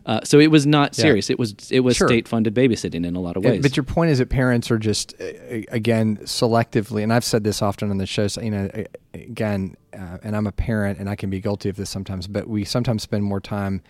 Uh, 0.05 0.21
so 0.23 0.39
it 0.39 0.47
was 0.51 0.65
not 0.65 0.97
Yeah. 0.97 1.01
serious. 1.03 1.29
It 1.29 1.37
was 1.39 1.55
it 1.71 1.81
was 1.81 1.95
Sure. 1.97 2.07
state 2.07 2.27
funded 2.27 2.53
babysitting 2.53 3.05
in 3.05 3.15
a 3.15 3.19
lot 3.19 3.35
of 3.37 3.45
Uh, 3.45 3.49
ways. 3.49 3.61
But 3.61 3.75
your 3.75 3.83
point 3.83 4.11
is 4.11 4.19
that 4.19 4.29
parents 4.29 4.69
are 4.71 4.77
just, 4.77 5.15
uh, 5.19 5.25
again, 5.69 6.17
selectively, 6.23 7.03
and 7.03 7.11
I've 7.11 7.23
said 7.25 7.43
this 7.43 7.61
often 7.61 7.89
on 7.89 7.97
the 7.97 8.05
show. 8.05 8.27
So, 8.27 8.41
you 8.41 8.51
know, 8.51 8.69
uh, 8.73 8.83
again, 9.13 9.75
uh, 9.93 10.17
and 10.23 10.35
I'm 10.35 10.47
a 10.47 10.51
parent, 10.51 10.99
and 10.99 11.09
I 11.09 11.15
can 11.15 11.29
be 11.29 11.39
guilty 11.41 11.69
of 11.69 11.75
this 11.75 11.89
sometimes. 11.89 12.27
But 12.27 12.47
we 12.47 12.63
sometimes 12.63 13.03
spend 13.03 13.23
more 13.23 13.41
time, 13.41 13.81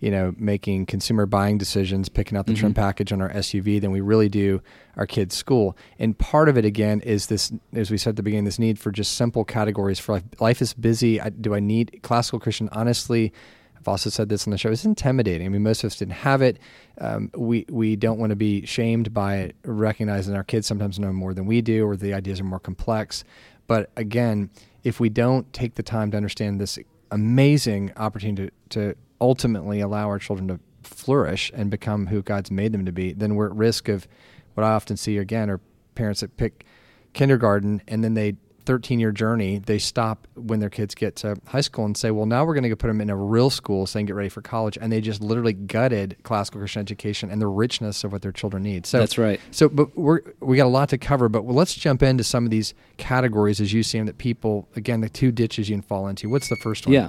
you 0.00 0.10
know, 0.10 0.34
making 0.38 0.86
consumer 0.86 1.26
buying 1.26 1.58
decisions, 1.58 2.08
picking 2.08 2.38
out 2.38 2.46
the 2.46 2.54
trim 2.54 2.74
package 2.74 3.12
on 3.12 3.20
our 3.20 3.30
SUV 3.30 3.80
than 3.80 3.90
we 3.90 4.00
really 4.00 4.28
do 4.28 4.62
our 4.96 5.06
kids' 5.06 5.34
school. 5.34 5.76
And 5.98 6.16
part 6.16 6.48
of 6.48 6.56
it, 6.56 6.64
again, 6.64 7.00
is 7.00 7.26
this, 7.26 7.52
as 7.72 7.90
we 7.90 7.98
said 7.98 8.10
at 8.10 8.16
the 8.16 8.22
beginning, 8.22 8.44
this 8.44 8.58
need 8.58 8.78
for 8.78 8.92
just 8.92 9.16
simple 9.16 9.44
categories 9.44 9.98
for 9.98 10.12
life. 10.12 10.22
Life 10.40 10.62
is 10.62 10.72
busy. 10.74 11.20
I, 11.20 11.30
do 11.30 11.54
I 11.54 11.60
need 11.60 12.00
classical 12.02 12.40
Christian? 12.40 12.68
Honestly. 12.72 13.32
I've 13.76 13.86
also 13.86 14.10
said 14.10 14.28
this 14.28 14.44
on 14.44 14.50
the 14.50 14.58
show. 14.58 14.70
It's 14.70 14.84
intimidating. 14.84 15.46
I 15.46 15.50
mean, 15.50 15.62
most 15.62 15.84
of 15.84 15.92
us 15.92 15.96
didn't 15.96 16.14
have 16.14 16.42
it. 16.42 16.58
Um, 17.00 17.30
we 17.36 17.64
we 17.68 17.94
don't 17.94 18.18
want 18.18 18.30
to 18.30 18.36
be 18.36 18.66
shamed 18.66 19.14
by 19.14 19.36
it, 19.36 19.56
recognizing 19.64 20.34
our 20.34 20.42
kids 20.42 20.66
sometimes 20.66 20.98
know 20.98 21.12
more 21.12 21.32
than 21.32 21.46
we 21.46 21.60
do, 21.60 21.86
or 21.86 21.96
the 21.96 22.12
ideas 22.12 22.40
are 22.40 22.44
more 22.44 22.58
complex. 22.58 23.22
But 23.68 23.90
again, 23.96 24.50
if 24.82 24.98
we 24.98 25.08
don't 25.08 25.52
take 25.52 25.76
the 25.76 25.84
time 25.84 26.10
to 26.10 26.16
understand 26.16 26.60
this 26.60 26.76
amazing 27.12 27.92
opportunity 27.96 28.50
to, 28.70 28.80
to 28.80 28.96
ultimately 29.20 29.80
allow 29.80 30.08
our 30.08 30.18
children 30.18 30.48
to 30.48 30.60
flourish 30.82 31.50
and 31.54 31.70
become 31.70 32.06
who 32.06 32.22
God's 32.22 32.50
made 32.50 32.72
them 32.72 32.86
to 32.86 32.92
be, 32.92 33.12
then 33.12 33.34
we're 33.34 33.46
at 33.46 33.56
risk 33.56 33.88
of 33.88 34.06
what 34.54 34.64
I 34.64 34.70
often 34.70 34.96
see 34.96 35.18
again 35.18 35.50
are 35.50 35.60
parents 35.94 36.20
that 36.20 36.36
pick 36.36 36.64
kindergarten 37.12 37.82
and 37.88 38.04
then 38.04 38.14
they 38.14 38.36
13 38.68 39.00
year 39.00 39.12
journey, 39.12 39.56
they 39.56 39.78
stop 39.78 40.28
when 40.34 40.60
their 40.60 40.68
kids 40.68 40.94
get 40.94 41.16
to 41.16 41.34
high 41.46 41.62
school 41.62 41.86
and 41.86 41.96
say, 41.96 42.10
well, 42.10 42.26
now 42.26 42.44
we're 42.44 42.52
going 42.52 42.64
to 42.64 42.68
go 42.68 42.76
put 42.76 42.88
them 42.88 43.00
in 43.00 43.08
a 43.08 43.16
real 43.16 43.48
school 43.48 43.86
saying 43.86 44.04
get 44.04 44.14
ready 44.14 44.28
for 44.28 44.42
college. 44.42 44.76
And 44.78 44.92
they 44.92 45.00
just 45.00 45.22
literally 45.22 45.54
gutted 45.54 46.18
classical 46.22 46.60
Christian 46.60 46.80
education 46.82 47.30
and 47.30 47.40
the 47.40 47.46
richness 47.46 48.04
of 48.04 48.12
what 48.12 48.20
their 48.20 48.30
children 48.30 48.62
need. 48.62 48.84
So 48.84 48.98
That's 48.98 49.16
right. 49.16 49.40
So, 49.52 49.70
but 49.70 49.96
we're, 49.96 50.20
we 50.40 50.58
got 50.58 50.66
a 50.66 50.68
lot 50.68 50.90
to 50.90 50.98
cover, 50.98 51.30
but 51.30 51.46
let's 51.46 51.74
jump 51.74 52.02
into 52.02 52.24
some 52.24 52.44
of 52.44 52.50
these 52.50 52.74
categories 52.98 53.58
as 53.58 53.72
you 53.72 53.82
see 53.82 53.96
them 53.96 54.06
that 54.06 54.18
people, 54.18 54.68
again, 54.76 55.00
the 55.00 55.08
two 55.08 55.32
ditches 55.32 55.70
you 55.70 55.76
can 55.76 55.82
fall 55.82 56.06
into. 56.06 56.28
What's 56.28 56.50
the 56.50 56.56
first 56.56 56.86
one? 56.86 56.92
yeah. 56.92 57.08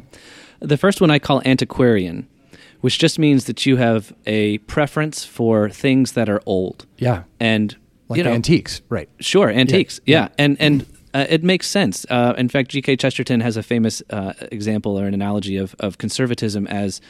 The 0.61 0.77
first 0.77 1.01
one 1.01 1.11
I 1.11 1.19
call 1.19 1.41
antiquarian, 1.43 2.25
which 2.79 2.99
just 2.99 3.19
means 3.19 3.45
that 3.45 3.65
you 3.65 3.75
have 3.75 4.13
a 4.25 4.59
preference 4.59 5.25
for 5.25 5.69
things 5.69 6.13
that 6.13 6.29
are 6.29 6.41
old. 6.45 6.85
Yeah. 6.99 7.23
And 7.37 7.75
Like 8.07 8.19
you 8.19 8.23
know, 8.23 8.31
antiques. 8.31 8.81
Right. 8.87 9.09
Sure, 9.19 9.49
antiques. 9.49 9.99
Yeah, 10.05 10.21
yeah. 10.21 10.27
and 10.37 10.55
and 10.61 10.85
uh, 11.13 11.25
it 11.29 11.43
makes 11.43 11.67
sense. 11.67 12.05
Uh, 12.09 12.33
in 12.37 12.49
fact, 12.49 12.69
G.K. 12.71 12.95
Chesterton 12.97 13.41
has 13.41 13.57
a 13.57 13.63
famous 13.63 14.01
uh, 14.09 14.33
example 14.51 14.99
or 14.99 15.05
an 15.05 15.13
analogy 15.13 15.57
of 15.57 15.75
of 15.79 15.97
conservatism 15.97 16.67
as 16.67 17.01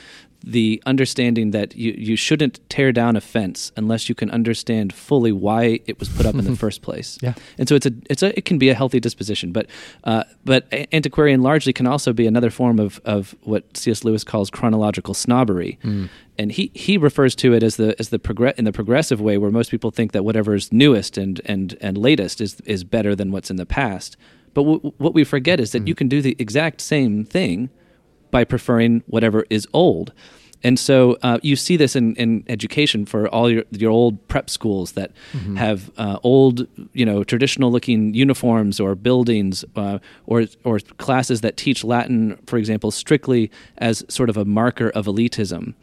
the 0.43 0.81
understanding 0.85 1.51
that 1.51 1.75
you 1.75 1.93
you 1.97 2.15
shouldn't 2.15 2.59
tear 2.69 2.91
down 2.91 3.15
a 3.15 3.21
fence 3.21 3.71
unless 3.75 4.07
you 4.07 4.15
can 4.15 4.29
understand 4.31 4.93
fully 4.93 5.31
why 5.31 5.79
it 5.85 5.99
was 5.99 6.07
put 6.09 6.25
up 6.25 6.35
in 6.35 6.45
the 6.45 6.55
first 6.65 6.81
place. 6.81 7.17
Yeah. 7.21 7.33
and 7.57 7.67
so 7.67 7.75
it's 7.75 7.85
a 7.85 7.91
it's 8.09 8.23
a 8.23 8.37
it 8.37 8.45
can 8.45 8.57
be 8.57 8.69
a 8.69 8.73
healthy 8.73 8.99
disposition, 8.99 9.51
but 9.51 9.67
uh, 10.05 10.23
but 10.45 10.67
antiquarian 10.93 11.41
largely 11.41 11.73
can 11.73 11.87
also 11.87 12.13
be 12.13 12.25
another 12.27 12.49
form 12.49 12.79
of 12.79 13.01
of 13.05 13.35
what 13.43 13.75
C.S. 13.75 14.03
Lewis 14.03 14.23
calls 14.23 14.49
chronological 14.49 15.13
snobbery 15.13 15.77
and 16.37 16.51
he 16.53 16.71
he 16.73 16.97
refers 16.97 17.35
to 17.35 17.53
it 17.53 17.61
as 17.63 17.75
the 17.75 17.95
as 17.99 18.09
the 18.09 18.19
progress 18.19 18.55
in 18.57 18.63
the 18.65 18.71
progressive 18.71 19.19
way 19.19 19.37
where 19.37 19.51
most 19.51 19.69
people 19.71 19.91
think 19.91 20.13
that 20.13 20.23
whatever 20.23 20.55
is 20.55 20.71
newest 20.71 21.17
and 21.17 21.41
and 21.45 21.77
and 21.81 21.97
latest 21.97 22.39
is 22.39 22.61
is 22.65 22.83
better 22.85 23.13
than 23.15 23.31
what's 23.31 23.49
in 23.51 23.57
the 23.57 23.65
past 23.65 24.15
but 24.53 24.63
w- 24.63 24.93
what 24.97 25.13
we 25.13 25.23
forget 25.23 25.59
is 25.59 25.71
that 25.73 25.87
you 25.87 25.93
can 25.93 26.07
do 26.07 26.21
the 26.21 26.35
exact 26.39 26.79
same 26.81 27.25
thing 27.25 27.69
by 28.31 28.43
preferring 28.45 29.03
whatever 29.07 29.45
is 29.49 29.67
old 29.73 30.11
And 30.63 30.77
so 30.77 31.17
uh, 31.23 31.39
you 31.41 31.55
see 31.55 31.77
this 31.77 31.95
in, 31.95 32.15
in 32.15 32.43
education 32.47 33.05
for 33.05 33.27
all 33.29 33.49
your 33.49 33.63
your 33.71 33.91
old 33.91 34.27
prep 34.27 34.49
schools 34.49 34.91
that 34.93 35.11
Mm-hmm. 35.33 35.55
have 35.55 35.91
uh, 35.97 36.17
old, 36.23 36.67
you 36.93 37.05
know, 37.05 37.23
traditional 37.23 37.71
looking 37.71 38.13
uniforms 38.13 38.79
or 38.79 38.95
buildings, 38.95 39.65
uh, 39.75 39.99
or 40.25 40.47
or 40.63 40.79
classes 40.97 41.41
that 41.41 41.55
teach 41.55 41.83
Latin, 41.83 42.37
for 42.45 42.57
example, 42.57 42.91
strictly 42.91 43.49
as 43.77 44.03
sort 44.09 44.29
of 44.29 44.37
a 44.37 44.43
marker 44.43 44.89
of 44.89 45.05
elitism, 45.07 45.73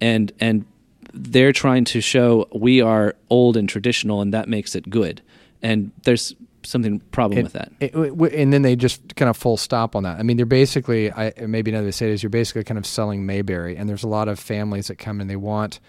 and 0.00 0.32
and 0.40 0.64
they're 1.12 1.52
trying 1.52 1.84
to 1.84 2.00
show 2.00 2.48
we 2.52 2.82
are 2.82 3.14
old 3.28 3.56
and 3.56 3.68
traditional, 3.68 4.20
and 4.20 4.32
that 4.34 4.48
makes 4.48 4.74
it 4.74 4.90
good. 4.90 5.22
And 5.62 5.92
there's 6.02 6.34
something 6.64 7.00
problem 7.12 7.42
with 7.42 7.52
that. 7.52 7.72
It- 7.80 7.94
and 7.94 8.52
then 8.52 8.62
they 8.62 8.76
just 8.76 9.16
kind 9.16 9.28
of 9.28 9.36
full 9.36 9.56
stop 9.56 9.94
on 9.94 10.02
that. 10.02 10.18
I 10.18 10.22
mean, 10.22 10.36
they're 10.36 10.46
basically, 10.46 11.12
I, 11.12 11.32
maybe 11.46 11.70
another 11.70 11.84
way 11.84 11.90
to 11.90 11.96
say 11.96 12.10
it 12.10 12.12
is 12.12 12.22
you're 12.22 12.30
basically 12.30 12.64
kind 12.64 12.78
of 12.78 12.86
selling 12.86 13.26
Mayberry. 13.26 13.76
And 13.76 13.88
there's 13.88 14.04
a 14.04 14.08
lot 14.08 14.28
of 14.28 14.38
families 14.38 14.88
that 14.88 14.96
come 14.96 15.20
and 15.20 15.28
they 15.30 15.36
want, 15.36 15.80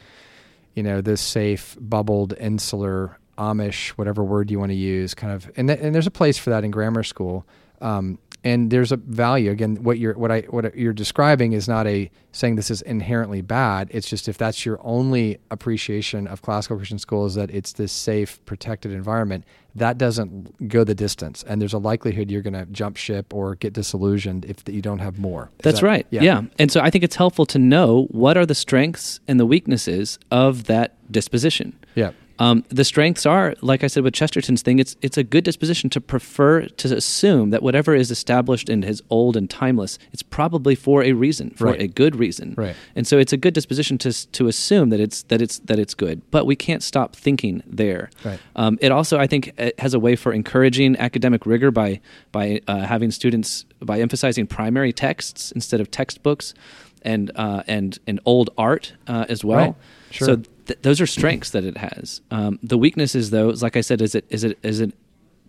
you 0.74 0.84
know, 0.84 1.01
this 1.01 1.22
safe, 1.22 1.77
bubbled, 1.79 2.34
insular, 2.39 3.17
Amish, 3.38 3.89
whatever 3.89 4.24
word 4.24 4.50
you 4.51 4.60
want 4.60 4.72
to 4.72 4.75
use, 4.75 5.13
kind 5.13 5.34
of. 5.34 5.51
And, 5.58 5.67
th- 5.67 5.79
and 5.82 5.94
there's 5.94 6.08
a 6.08 6.12
place 6.12 6.38
for 6.38 6.51
that 6.51 6.63
in 6.63 6.72
grammar 6.72 7.03
school. 7.03 7.46
Um, 7.82 8.20
and 8.46 8.70
there's 8.70 8.91
a 8.91 8.98
value 8.98 9.50
again. 9.50 9.77
What 9.82 9.98
you're 9.98 10.13
what 10.13 10.32
I 10.32 10.41
what 10.41 10.77
you're 10.77 10.94
describing 10.94 11.53
is 11.53 11.67
not 11.67 11.88
a 11.88 12.12
saying 12.32 12.58
this 12.58 12.70
is 12.70 12.84
inherently 12.84 13.41
bad. 13.41 13.89
It's 13.91 14.08
just 14.08 14.29
if 14.29 14.38
that's 14.38 14.65
your 14.67 14.79
only 14.84 15.39
appreciation 15.50 16.27
of 16.27 16.44
classical 16.44 16.77
Christian 16.77 17.00
school 17.00 17.25
is 17.25 17.34
that 17.34 17.50
it's 17.50 17.74
this 17.74 17.91
safe, 17.91 18.39
protected 18.46 18.91
environment. 18.91 19.46
That 19.75 19.98
doesn't 19.98 20.70
go 20.70 20.84
the 20.86 20.96
distance, 20.96 21.44
and 21.44 21.62
there's 21.62 21.74
a 21.74 21.77
likelihood 21.77 22.32
you're 22.32 22.41
going 22.41 22.53
to 22.53 22.65
jump 22.67 22.96
ship 22.96 23.34
or 23.34 23.55
get 23.55 23.74
disillusioned 23.74 24.46
if 24.46 24.63
you 24.67 24.82
don't 24.82 25.00
have 25.00 25.20
more. 25.20 25.50
Is 25.60 25.63
That's 25.63 25.79
that- 25.82 25.86
right. 25.86 26.08
Yeah. 26.12 26.44
And 26.58 26.72
so 26.72 26.79
I 26.79 26.89
think 26.89 27.03
it's 27.03 27.17
helpful 27.17 27.46
to 27.48 27.60
know 27.60 28.08
what 28.12 28.38
are 28.38 28.46
the 28.46 28.55
strengths 28.55 29.20
and 29.27 29.39
the 29.39 29.46
weaknesses 29.46 30.17
of 30.32 30.65
that 30.65 30.96
disposition. 31.12 31.77
Yeah. 31.96 32.12
Um, 32.38 32.65
the 32.70 32.84
strengths 32.84 33.25
are, 33.25 33.56
like 33.62 33.84
I 33.84 33.88
said 33.88 34.04
with 34.04 34.13
Chesterton's 34.13 34.62
thing, 34.62 34.80
it's 34.80 34.96
it's 35.01 35.18
a 35.18 35.24
good 35.24 35.44
disposition 35.44 35.89
to 35.92 36.01
prefer 36.01 36.65
to 36.65 36.96
assume 36.96 37.50
that 37.51 37.63
whatever 37.63 37.96
is 37.96 38.12
established 38.12 38.68
and 38.70 38.84
is 38.84 39.01
old 39.10 39.38
and 39.38 39.50
timeless, 39.50 39.98
it's 40.12 40.22
probably 40.24 40.75
for 40.75 41.01
a 41.04 41.13
reason, 41.13 41.51
for 41.51 41.65
Right. 41.68 41.82
a 41.82 41.88
good 41.88 42.15
reason. 42.18 42.54
Right. 42.58 42.75
And 42.96 43.08
so 43.08 43.18
it's 43.18 43.32
a 43.34 43.38
good 43.38 43.54
disposition 43.54 43.98
to 44.00 44.12
to 44.32 44.48
assume 44.48 44.89
that 44.89 45.00
it's 45.00 45.24
that 45.24 45.42
it's 45.42 45.60
that 45.60 45.80
it's 45.80 45.94
good, 45.94 46.22
but 46.32 46.46
we 46.46 46.56
can't 46.56 46.84
stop 46.84 47.15
thinking 47.15 47.63
there. 47.65 48.10
Right. 48.24 48.39
Um, 48.56 48.77
it 48.82 48.92
also, 48.92 49.18
I 49.18 49.27
think, 49.27 49.51
has 49.80 49.94
a 49.94 50.00
way 50.00 50.15
for 50.15 50.34
encouraging 50.34 50.98
academic 50.98 51.46
rigor 51.46 51.72
by 51.72 52.01
by 52.32 52.62
uh, 52.68 52.80
having 52.82 53.12
students 53.12 53.65
by 53.80 54.00
emphasizing 54.01 54.48
primary 54.48 54.92
texts 54.92 55.51
instead 55.54 55.80
of 55.80 55.89
textbooks, 55.89 56.54
and 57.01 57.32
uh, 57.36 57.63
and 57.68 57.98
and 58.08 58.20
old 58.25 58.50
art 58.58 58.94
uh, 59.08 59.25
as 59.30 59.44
well. 59.46 59.58
Right. 59.58 59.75
Sure. 60.12 60.27
So 60.27 60.42
th- 60.65 60.79
those 60.81 61.00
are 61.01 61.07
strengths 61.07 61.51
that 61.51 61.63
it 61.63 61.77
has. 61.77 62.22
Um, 62.31 62.60
the 62.63 62.77
weaknesses, 62.77 63.29
though, 63.31 63.50
is 63.50 63.62
like 63.63 63.75
I 63.77 63.81
said, 63.81 64.01
is 64.01 64.15
it 64.15 64.25
is 64.29 64.43
it 64.43 64.57
is 64.63 64.79
it 64.79 64.93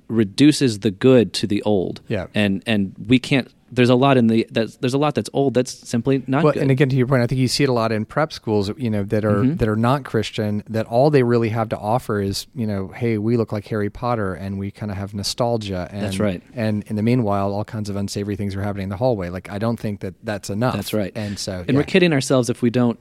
reduces 0.08 0.80
the 0.80 0.90
good 0.90 1.32
to 1.34 1.46
the 1.46 1.62
old. 1.62 2.00
Yeah. 2.08 2.26
And 2.34 2.62
and 2.66 2.94
we 3.08 3.18
can't. 3.18 3.52
There's 3.72 3.90
a 3.90 3.96
lot 3.96 4.16
in 4.16 4.28
the 4.28 4.46
that's, 4.48 4.76
there's 4.76 4.94
a 4.94 4.98
lot 4.98 5.16
that's 5.16 5.28
old 5.32 5.54
that's 5.54 5.72
simply 5.72 6.22
not 6.28 6.44
Well, 6.44 6.52
good. 6.52 6.62
and 6.62 6.70
again, 6.70 6.88
to 6.88 6.94
your 6.94 7.08
point, 7.08 7.22
I 7.22 7.26
think 7.26 7.40
you 7.40 7.48
see 7.48 7.64
it 7.64 7.68
a 7.68 7.72
lot 7.72 7.90
in 7.90 8.04
prep 8.04 8.32
schools, 8.32 8.70
you 8.76 8.88
know, 8.88 9.02
that 9.02 9.24
are 9.24 9.42
Mm-hmm. 9.42 9.56
that 9.56 9.68
are 9.68 9.74
not 9.74 10.04
Christian. 10.04 10.62
That 10.68 10.86
all 10.86 11.10
they 11.10 11.24
really 11.24 11.48
have 11.48 11.68
to 11.70 11.76
offer 11.76 12.20
is, 12.20 12.46
you 12.54 12.64
know, 12.64 12.88
hey, 12.88 13.18
we 13.18 13.36
look 13.36 13.50
like 13.50 13.66
Harry 13.66 13.90
Potter, 13.90 14.34
and 14.34 14.60
we 14.60 14.70
kind 14.70 14.92
of 14.92 14.96
have 14.98 15.14
nostalgia. 15.14 15.88
And, 15.90 16.04
That's 16.04 16.20
right. 16.20 16.40
And 16.54 16.84
in 16.86 16.94
the 16.94 17.02
meanwhile, 17.02 17.52
all 17.52 17.64
kinds 17.64 17.90
of 17.90 17.96
unsavory 17.96 18.36
things 18.36 18.54
are 18.54 18.62
happening 18.62 18.84
in 18.84 18.88
the 18.90 18.96
hallway. 18.96 19.30
Like, 19.30 19.50
I 19.50 19.58
don't 19.58 19.78
think 19.80 19.98
that 20.00 20.14
that's 20.22 20.48
enough. 20.48 20.76
That's 20.76 20.94
right. 20.94 21.10
And 21.16 21.36
so, 21.36 21.58
and 21.58 21.70
yeah. 21.70 21.76
we're 21.76 21.82
kidding 21.84 22.12
ourselves 22.12 22.48
if 22.48 22.62
we 22.62 22.70
don't 22.70 23.00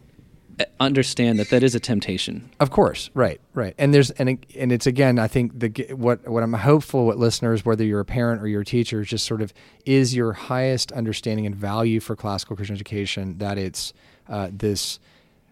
understand 0.79 1.39
that 1.39 1.49
that 1.49 1.63
is 1.63 1.75
a 1.75 1.79
temptation. 1.79 2.49
Of 2.59 2.69
course, 2.69 3.09
right, 3.13 3.41
right, 3.53 3.73
and 3.77 3.93
there's 3.93 4.11
and 4.11 4.45
and 4.57 4.71
it's 4.71 4.87
again, 4.87 5.19
I 5.19 5.27
think 5.27 5.59
the 5.59 5.93
what 5.95 6.27
what 6.27 6.43
I'm 6.43 6.53
hopeful 6.53 7.05
with 7.07 7.17
listeners, 7.17 7.65
whether 7.65 7.83
you're 7.83 7.99
a 7.99 8.05
parent 8.05 8.41
or 8.41 8.47
you're 8.47 8.61
a 8.61 8.65
teacher, 8.65 9.01
is 9.01 9.07
just 9.07 9.25
sort 9.25 9.41
of 9.41 9.53
is 9.85 10.15
your 10.15 10.33
highest 10.33 10.91
understanding 10.91 11.45
and 11.45 11.55
value 11.55 11.99
for 11.99 12.15
classical 12.15 12.55
Christian 12.55 12.75
education 12.75 13.37
that 13.39 13.57
it's 13.57 13.93
uh, 14.29 14.49
this, 14.51 14.99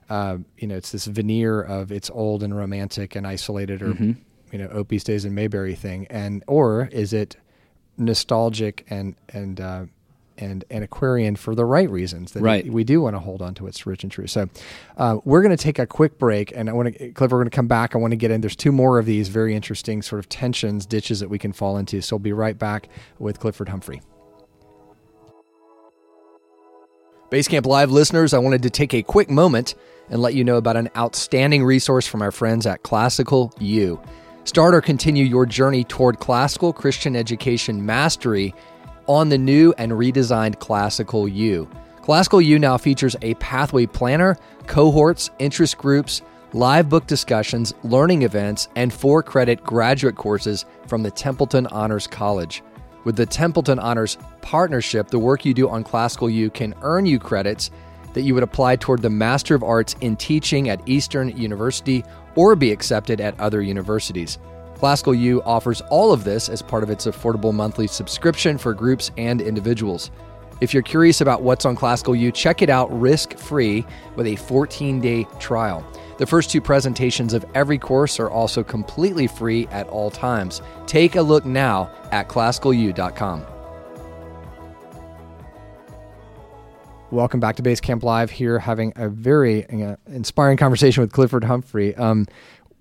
uh, 0.09 0.37
you 0.57 0.67
know, 0.67 0.75
it's 0.75 0.91
this 0.91 1.05
veneer 1.05 1.61
of 1.61 1.91
it's 1.91 2.09
old 2.09 2.43
and 2.43 2.55
romantic 2.55 3.15
and 3.15 3.27
isolated, 3.27 3.81
or 3.81 3.89
Mm-hmm. 3.93 4.11
you 4.51 4.59
know, 4.59 4.67
Opie 4.69 4.99
stays 4.99 5.25
in 5.25 5.33
Mayberry 5.35 5.75
thing, 5.75 6.07
and 6.09 6.43
or 6.47 6.89
is 6.91 7.13
it 7.13 7.35
nostalgic 7.97 8.85
and 8.89 9.15
and 9.29 9.59
uh, 9.61 9.85
and 10.37 10.63
antiquarian 10.71 11.35
for 11.35 11.55
the 11.55 11.65
right 11.65 11.89
reasons 11.89 12.31
that 12.33 12.41
Right. 12.41 12.65
we 12.71 12.83
do 12.83 13.01
want 13.01 13.15
to 13.15 13.19
hold 13.19 13.41
on 13.41 13.53
to 13.55 13.63
what's 13.63 13.85
rich 13.85 14.03
and 14.03 14.11
true. 14.11 14.27
So 14.27 14.49
uh, 14.97 15.17
we're 15.25 15.41
going 15.41 15.55
to 15.55 15.61
take 15.63 15.79
a 15.79 15.85
quick 15.85 16.17
break, 16.17 16.51
and 16.55 16.69
I 16.69 16.73
want 16.73 16.97
to, 16.97 17.11
Cliff, 17.11 17.31
we're 17.31 17.39
going 17.39 17.49
to 17.49 17.55
come 17.55 17.67
back. 17.67 17.95
I 17.95 17.97
want 17.97 18.11
to 18.11 18.17
get 18.17 18.31
in. 18.31 18.41
There's 18.41 18.55
two 18.55 18.71
more 18.71 18.99
of 18.99 19.05
these 19.05 19.27
very 19.29 19.55
interesting 19.55 20.01
sort 20.01 20.19
of 20.19 20.29
tensions, 20.29 20.85
ditches 20.85 21.19
that 21.19 21.29
we 21.29 21.37
can 21.39 21.53
fall 21.53 21.77
into. 21.77 22.01
So 22.01 22.15
we'll 22.15 22.21
be 22.21 22.33
right 22.33 22.57
back 22.57 22.89
with 23.19 23.39
Clifford 23.39 23.69
Humphrey. 23.69 24.01
Basecamp 27.31 27.65
Live 27.65 27.89
listeners, 27.91 28.33
I 28.33 28.37
wanted 28.37 28.61
to 28.63 28.69
take 28.69 28.93
a 28.93 29.01
quick 29.01 29.29
moment 29.29 29.73
and 30.09 30.21
let 30.21 30.35
you 30.35 30.43
know 30.43 30.57
about 30.57 30.77
an 30.77 30.89
outstanding 30.95 31.63
resource 31.63 32.05
from 32.05 32.21
our 32.21 32.31
friends 32.31 32.67
at 32.67 32.83
Classical 32.83 33.51
U. 33.59 33.99
Start 34.43 34.75
or 34.75 34.81
continue 34.81 35.23
your 35.23 35.45
journey 35.45 35.83
toward 35.85 36.19
classical 36.19 36.73
Christian 36.73 37.15
education 37.15 37.85
mastery 37.85 38.53
on 39.07 39.29
the 39.29 39.37
new 39.37 39.73
and 39.77 39.91
redesigned 39.91 40.59
Classical 40.59 41.27
U. 41.27 41.69
Classical 42.01 42.41
U 42.41 42.59
now 42.59 42.77
features 42.77 43.15
a 43.21 43.33
pathway 43.35 43.85
planner, 43.85 44.37
cohorts, 44.67 45.29
interest 45.39 45.77
groups, 45.77 46.21
live 46.53 46.89
book 46.89 47.07
discussions, 47.07 47.73
learning 47.83 48.23
events, 48.23 48.67
and 48.75 48.93
four 48.93 49.23
credit 49.23 49.63
graduate 49.63 50.15
courses 50.15 50.65
from 50.87 51.01
the 51.01 51.11
Templeton 51.11 51.67
Honors 51.67 52.05
College. 52.05 52.61
With 53.05 53.15
the 53.15 53.25
Templeton 53.25 53.79
Honors 53.79 54.17
Partnership, 54.41 55.07
the 55.07 55.19
work 55.19 55.45
you 55.45 55.53
do 55.53 55.67
on 55.67 55.83
Classical 55.83 56.29
U 56.29 56.49
can 56.49 56.73
earn 56.81 57.05
you 57.05 57.19
credits 57.19 57.71
that 58.13 58.21
you 58.21 58.33
would 58.33 58.43
apply 58.43 58.75
toward 58.75 59.01
the 59.01 59.09
Master 59.09 59.55
of 59.55 59.63
Arts 59.63 59.95
in 60.01 60.15
Teaching 60.15 60.69
at 60.69 60.87
Eastern 60.87 61.35
University 61.35 62.03
or 62.35 62.55
be 62.55 62.71
accepted 62.71 63.19
at 63.19 63.39
other 63.39 63.61
universities. 63.61 64.37
Classical 64.75 65.15
U 65.15 65.41
offers 65.43 65.81
all 65.89 66.11
of 66.11 66.23
this 66.23 66.49
as 66.49 66.61
part 66.61 66.83
of 66.83 66.89
its 66.89 67.05
affordable 67.05 67.53
monthly 67.53 67.87
subscription 67.87 68.57
for 68.57 68.73
groups 68.73 69.11
and 69.17 69.41
individuals. 69.41 70.11
If 70.61 70.73
you're 70.73 70.83
curious 70.83 71.21
about 71.21 71.41
what's 71.41 71.65
on 71.65 71.75
Classical 71.75 72.15
U, 72.15 72.31
check 72.31 72.61
it 72.61 72.69
out 72.69 72.89
risk 72.99 73.37
free 73.37 73.85
with 74.15 74.27
a 74.27 74.35
14 74.35 75.01
day 75.01 75.25
trial. 75.39 75.85
The 76.17 76.25
first 76.25 76.49
two 76.49 76.61
presentations 76.61 77.33
of 77.33 77.43
every 77.55 77.77
course 77.77 78.19
are 78.19 78.29
also 78.29 78.63
completely 78.63 79.27
free 79.27 79.67
at 79.71 79.87
all 79.89 80.11
times. 80.11 80.61
Take 80.85 81.15
a 81.15 81.21
look 81.21 81.45
now 81.45 81.89
at 82.11 82.29
classicalu.com. 82.29 83.45
Welcome 87.11 87.39
back 87.39 87.57
to 87.57 87.61
Basecamp 87.63 88.01
Live 88.01 88.31
here, 88.31 88.57
having 88.57 88.91
a 88.95 89.07
very 89.07 89.69
uh, 89.69 89.97
inspiring 90.07 90.57
conversation 90.57 91.01
with 91.01 91.11
Clifford 91.11 91.43
Humphrey. 91.43 91.95
Um, 91.95 92.25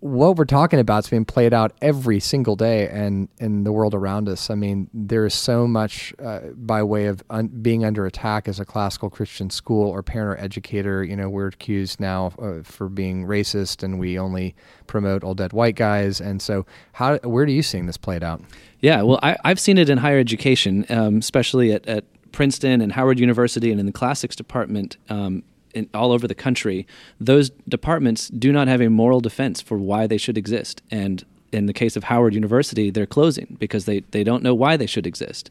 what 0.03 0.35
we're 0.37 0.45
talking 0.45 0.81
about 0.81 1.05
is 1.05 1.11
being 1.11 1.25
played 1.25 1.55
out 1.55 1.73
every 1.81 2.19
single 2.19 2.57
day 2.57 2.89
and 2.89 3.29
in 3.39 3.63
the 3.63 3.71
world 3.71 3.95
around 3.95 4.29
us. 4.29 4.51
I 4.51 4.57
mean, 4.57 4.91
there 4.93 5.25
is 5.25 5.33
so 5.33 5.69
much 5.69 6.13
uh, 6.19 6.41
by 6.57 6.83
way 6.83 7.07
of 7.07 7.23
un- 7.31 7.47
being 7.47 7.85
under 7.85 8.05
attack 8.05 8.49
as 8.49 8.59
a 8.59 8.65
classical 8.65 9.11
Christian 9.11 9.49
school 9.49 9.89
or 9.89 10.03
parent 10.03 10.41
or 10.41 10.45
educator. 10.45 11.05
You 11.05 11.15
know, 11.15 11.29
we're 11.29 11.47
accused 11.47 12.01
now 12.01 12.33
uh, 12.43 12.65
for 12.65 12.89
being 12.89 13.27
racist 13.27 13.85
and 13.85 14.01
we 14.01 14.19
only 14.19 14.57
promote 14.89 15.23
old 15.23 15.37
dead 15.37 15.53
white 15.53 15.77
guys. 15.77 16.21
And 16.21 16.43
so, 16.43 16.67
how 16.95 17.19
where 17.19 17.47
do 17.47 17.53
you 17.53 17.63
seeing 17.63 17.87
this 17.87 17.97
played 17.97 18.25
out? 18.25 18.43
Yeah, 18.81 19.03
well, 19.03 19.21
I, 19.23 19.37
I've 19.45 19.61
seen 19.61 19.79
it 19.79 19.89
in 19.89 19.99
higher 19.99 20.19
education, 20.19 20.85
um, 20.89 21.19
especially 21.19 21.73
at, 21.73 21.87
at 21.87 22.05
Princeton 22.33 22.81
and 22.81 22.91
Howard 22.91 23.21
University 23.21 23.71
and 23.71 23.79
in 23.79 23.87
the 23.87 23.93
classics 23.93 24.35
department 24.35 24.97
um, 25.09 25.45
in, 25.75 25.89
all 25.95 26.13
over 26.13 26.27
the 26.27 26.35
country. 26.35 26.87
Those 27.21 27.51
departments 27.69 28.29
do 28.29 28.53
not 28.53 28.69
have 28.69 28.81
a 28.81 28.89
moral 28.89 29.21
defense 29.21 29.61
for 29.61 29.79
why 29.79 30.07
they 30.07 30.19
should 30.19 30.39
exist. 30.39 30.83
And 30.91 31.25
in 31.53 31.67
the 31.67 31.73
case 31.73 31.97
of 31.97 32.05
Howard 32.05 32.35
University, 32.35 32.91
they're 32.91 33.07
closing 33.07 33.57
because 33.59 33.85
they, 33.85 34.01
they 34.11 34.25
don't 34.25 34.43
know 34.43 34.55
why 34.55 34.77
they 34.77 34.87
should 34.87 35.07
exist. 35.07 35.51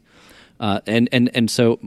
Uh, 0.60 0.80
and, 0.86 1.08
and, 1.12 1.30
and 1.34 1.50
so 1.50 1.80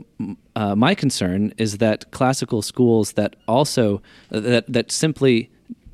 uh, 0.54 0.74
my 0.74 0.94
concern 0.94 1.52
is 1.56 1.78
that 1.78 2.10
classical 2.10 2.62
schools 2.62 3.12
that 3.12 3.36
also, 3.46 4.02
that, 4.30 4.64
that 4.70 4.90
simply 4.90 5.50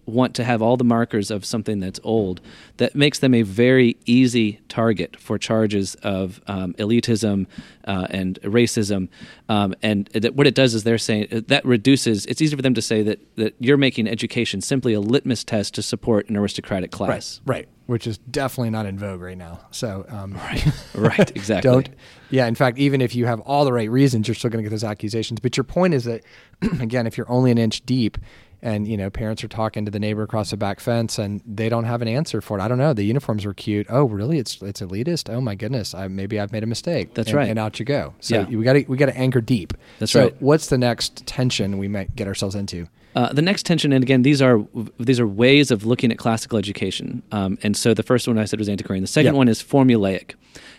want 0.07 0.35
to 0.35 0.45
have 0.45 0.61
all 0.61 0.77
the 0.77 0.85
markers 0.85 1.31
of 1.31 1.45
something 1.45 1.81
that's 1.81 2.01
old 2.03 2.41
that 2.79 2.95
makes 2.95 3.21
them 3.21 3.35
a 3.35 3.43
very 3.43 3.97
easy 4.05 4.61
target 4.69 5.17
for 5.19 5.39
charges 5.39 5.95
of 5.97 6.41
um, 6.47 6.75
elitism 6.75 7.47
uh, 7.85 8.07
and 8.11 8.41
racism. 8.43 9.09
Um, 9.49 9.75
and 9.83 10.07
that 10.09 10.35
what 10.35 10.47
it 10.47 10.55
does 10.55 10.75
is 10.75 10.85
they're 10.85 10.99
saying 10.99 11.45
that 11.49 11.65
reduces 11.65 12.27
it's 12.27 12.41
easy 12.41 12.57
for 12.57 12.63
them 12.63 12.75
to 12.75 12.83
say 12.83 13.03
that, 13.03 13.21
that 13.37 13.55
you're 13.61 13.77
making 13.77 14.09
education 14.09 14.61
simply 14.61 14.93
a 14.93 15.01
litmus 15.01 15.45
test 15.45 15.75
to 15.75 15.83
support 15.83 16.29
an 16.29 16.37
aristocratic 16.37 16.91
class. 16.91 17.41
right 17.45 17.59
right 17.59 17.69
which 17.87 18.07
is 18.07 18.19
definitely 18.19 18.71
not 18.71 18.87
in 18.87 18.99
vogue 18.99 19.21
right 19.21 19.37
now. 19.37 19.61
So 19.71 20.07
um, 20.09 20.33
right 20.37 20.67
right 20.95 21.31
exactly. 21.37 21.71
don't 21.71 21.89
yeah 22.31 22.47
in 22.47 22.55
fact 22.55 22.79
even 22.79 23.01
if 23.01 23.15
you 23.15 23.27
have 23.27 23.41
all 23.41 23.65
the 23.65 23.73
right 23.73 23.91
reasons 23.91 24.29
you're 24.29 24.35
still 24.35 24.51
going 24.51 24.63
to 24.63 24.69
get 24.69 24.71
those 24.71 24.85
accusations. 24.85 25.41
But 25.41 25.57
your 25.57 25.65
point 25.65 25.95
is 25.95 26.05
that 26.05 26.23
again 26.81 27.07
if 27.07 27.17
you're 27.17 27.31
only 27.31 27.51
an 27.51 27.59
inch 27.59 27.85
deep 27.85 28.19
and 28.63 28.87
you 28.87 28.97
know 28.97 29.11
parents 29.11 29.43
are 29.43 29.49
talking 29.49 29.85
to 29.85 29.91
the 29.91 29.99
neighbor 29.99 30.23
across 30.23 30.51
the 30.51 30.57
back 30.57 30.79
fence 30.81 31.19
and 31.19 31.43
they 31.47 31.69
don't 31.69 31.85
have 31.85 32.01
an 32.03 32.09
answer 32.09 32.41
for 32.41 32.59
it. 32.59 32.63
I 32.63 32.69
don't 32.69 32.79
know. 32.79 32.93
The 32.93 33.05
uniforms 33.05 33.45
were 33.45 33.55
cute. 33.55 33.87
Oh 33.91 34.05
really? 34.05 34.39
It's 34.39 34.63
it's 34.63 34.81
elitist? 34.81 35.33
Oh 35.33 35.41
my 35.41 35.55
goodness. 35.55 35.95
I, 35.95 36.09
maybe 36.09 36.39
i've 36.39 36.53
made 36.53 36.63
a 36.63 36.67
mistake. 36.67 37.15
That's 37.15 37.29
and, 37.31 37.37
right. 37.39 37.49
and 37.51 37.59
out 37.59 37.79
you 37.79 37.85
go. 37.85 38.15
So 38.21 38.41
Yeah. 38.41 38.47
we 38.57 38.65
got 38.65 38.75
to 38.75 38.85
we 38.89 38.97
got 38.97 39.07
to 39.07 39.17
anchor 39.17 39.41
deep. 39.41 39.75
That's 39.99 40.13
so 40.13 40.23
right. 40.25 40.37
what's 40.43 40.69
the 40.69 40.79
next 40.79 41.27
tension 41.27 41.79
we 41.79 41.89
might 41.89 42.15
get 42.17 42.27
ourselves 42.29 42.55
into? 42.55 42.89
Uh, 43.15 43.31
the 43.31 43.43
next 43.43 43.67
tension, 43.67 43.93
and 43.93 44.03
again, 44.03 44.23
these 44.23 44.41
are 44.41 44.65
these 44.99 45.21
are 45.21 45.27
ways 45.27 45.71
of 45.71 45.85
looking 45.85 46.11
at 46.11 46.17
classical 46.17 46.57
education. 46.57 47.23
Um, 47.31 47.59
and 47.63 47.77
so 47.77 47.93
the 47.93 48.03
first 48.03 48.27
one 48.27 48.39
I 48.39 48.47
said 48.47 48.59
was 48.59 48.71
antiquarian. 48.71 49.03
The 49.03 49.07
second 49.09 49.35
Yep. 49.35 49.37
one 49.37 49.49
is 49.49 49.63
formulaic, 49.63 50.33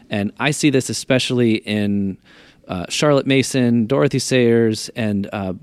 and 0.09 0.31
I 0.39 0.49
see 0.49 0.71
this 0.71 0.89
especially 0.89 1.57
in 1.57 2.17
uh, 2.67 2.87
Charlotte 2.89 3.27
Mason, 3.27 3.85
Dorothy 3.85 4.17
Sayers, 4.17 4.89
and 4.95 5.29
uh, 5.31 5.53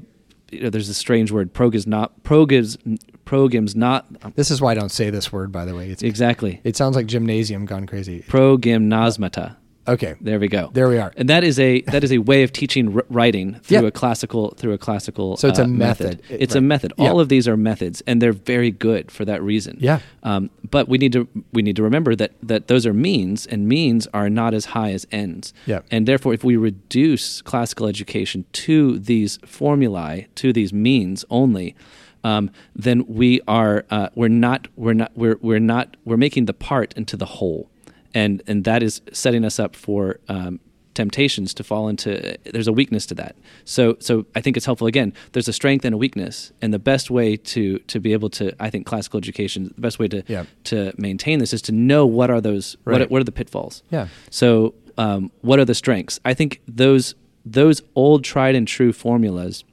you 0.50 0.60
know, 0.62 0.70
there's 0.70 0.88
a 0.88 0.94
strange 0.94 1.30
word, 1.30 1.52
Prog 1.52 1.74
is 1.74 1.86
not 1.86 2.22
Prog 2.22 2.52
is. 2.52 2.76
progims 2.76 3.04
progims 3.24 3.76
not 3.76 4.34
this 4.34 4.50
is 4.50 4.60
why 4.60 4.72
i 4.72 4.74
don't 4.74 4.88
say 4.88 5.08
this 5.08 5.30
word 5.30 5.52
by 5.52 5.64
the 5.64 5.72
way 5.72 5.88
it's, 5.88 6.02
exactly 6.02 6.60
it 6.64 6.74
sounds 6.74 6.96
like 6.96 7.06
gymnasium 7.06 7.64
gone 7.64 7.86
crazy 7.86 8.24
progymnasmata. 8.28 9.54
Okay 9.88 10.14
There 10.20 10.38
we 10.38 10.48
go. 10.48 10.70
There 10.72 10.88
we 10.88 10.98
are. 10.98 11.12
And 11.16 11.28
that 11.28 11.42
is 11.44 11.58
a 11.58 11.80
that 11.92 12.04
is 12.04 12.12
a 12.12 12.18
way 12.18 12.42
of 12.42 12.52
teaching 12.52 12.96
r- 12.96 13.04
writing 13.08 13.54
through 13.62 13.80
Yeah. 13.82 13.86
a 13.86 13.90
classical 13.90 14.50
through 14.56 14.72
a 14.72 14.78
classical. 14.78 15.36
So 15.36 15.48
it's 15.48 15.58
a 15.58 15.64
uh, 15.64 15.66
method. 15.66 16.20
It- 16.28 16.42
It's 16.42 16.54
a 16.54 16.58
right. 16.58 16.66
method. 16.66 16.92
Yeah. 16.98 17.08
All 17.10 17.20
of 17.20 17.28
these 17.28 17.48
are 17.48 17.56
methods, 17.56 18.02
and 18.06 18.20
they're 18.20 18.32
very 18.32 18.70
good 18.70 19.10
for 19.10 19.24
that 19.24 19.42
reason. 19.42 19.78
Yeah. 19.80 20.00
Um, 20.22 20.50
but 20.70 20.88
we 20.88 20.98
need 20.98 21.12
to 21.14 21.26
we 21.52 21.62
need 21.62 21.76
to 21.76 21.82
remember 21.82 22.14
that 22.16 22.32
that 22.42 22.66
those 22.68 22.86
are 22.86 22.94
means, 22.94 23.46
and 23.46 23.66
means 23.66 24.06
are 24.12 24.28
not 24.30 24.54
as 24.54 24.66
high 24.66 24.92
as 24.92 25.06
ends. 25.10 25.52
Yeah. 25.66 25.80
And 25.90 26.06
therefore, 26.06 26.34
if 26.34 26.44
we 26.44 26.56
reduce 26.56 27.42
classical 27.42 27.86
education 27.86 28.44
to 28.52 28.98
these 28.98 29.38
formulae, 29.46 30.26
to 30.36 30.52
these 30.52 30.72
means 30.72 31.24
only. 31.30 31.74
Um, 32.22 32.50
then 32.76 33.06
we 33.08 33.40
are 33.48 33.86
uh, 33.90 34.10
we're 34.14 34.28
not 34.28 34.68
we're 34.76 34.92
not 34.92 35.10
we're 35.16 35.38
we're 35.40 35.58
not 35.58 35.96
we're 36.04 36.18
making 36.18 36.44
the 36.44 36.52
part 36.52 36.92
into 36.94 37.16
the 37.16 37.24
whole 37.24 37.69
and 38.14 38.42
and 38.46 38.64
that 38.64 38.82
is 38.82 39.00
setting 39.12 39.44
us 39.44 39.58
up 39.60 39.76
for 39.76 40.18
um, 40.28 40.60
temptations 40.94 41.54
to 41.54 41.62
fall 41.64 41.88
into. 41.88 42.36
There's 42.44 42.66
a 42.68 42.72
weakness 42.72 43.06
to 43.06 43.14
that. 43.14 43.36
So 43.64 43.96
so 44.00 44.26
I 44.34 44.40
think 44.40 44.56
it's 44.56 44.66
helpful. 44.66 44.86
Again, 44.86 45.12
there's 45.32 45.48
a 45.48 45.52
strength 45.52 45.84
and 45.84 45.94
a 45.94 45.98
weakness, 45.98 46.52
and 46.60 46.74
the 46.74 46.78
best 46.78 47.10
way 47.10 47.36
to 47.36 47.78
to 47.78 48.00
be 48.00 48.12
able 48.12 48.30
to 48.30 48.52
I 48.60 48.70
think 48.70 48.86
classical 48.86 49.18
education 49.18 49.72
the 49.74 49.80
best 49.80 49.98
way 49.98 50.08
to 50.08 50.22
Yeah. 50.26 50.44
to 50.64 50.92
maintain 50.98 51.38
this 51.38 51.52
is 51.52 51.62
to 51.62 51.72
know 51.72 52.04
what 52.06 52.30
are 52.30 52.40
those 52.40 52.76
Right. 52.84 53.02
are, 53.02 53.06
what 53.06 53.20
are 53.20 53.24
the 53.24 53.32
pitfalls. 53.32 53.82
Yeah. 53.90 54.08
So 54.30 54.74
um, 54.98 55.30
what 55.42 55.58
are 55.58 55.64
the 55.64 55.74
strengths? 55.74 56.18
I 56.24 56.34
think 56.34 56.60
those 56.68 57.14
those 57.46 57.82
old 57.94 58.22
tried 58.24 58.54
and 58.54 58.66
true 58.68 58.92
formulas 58.92 59.64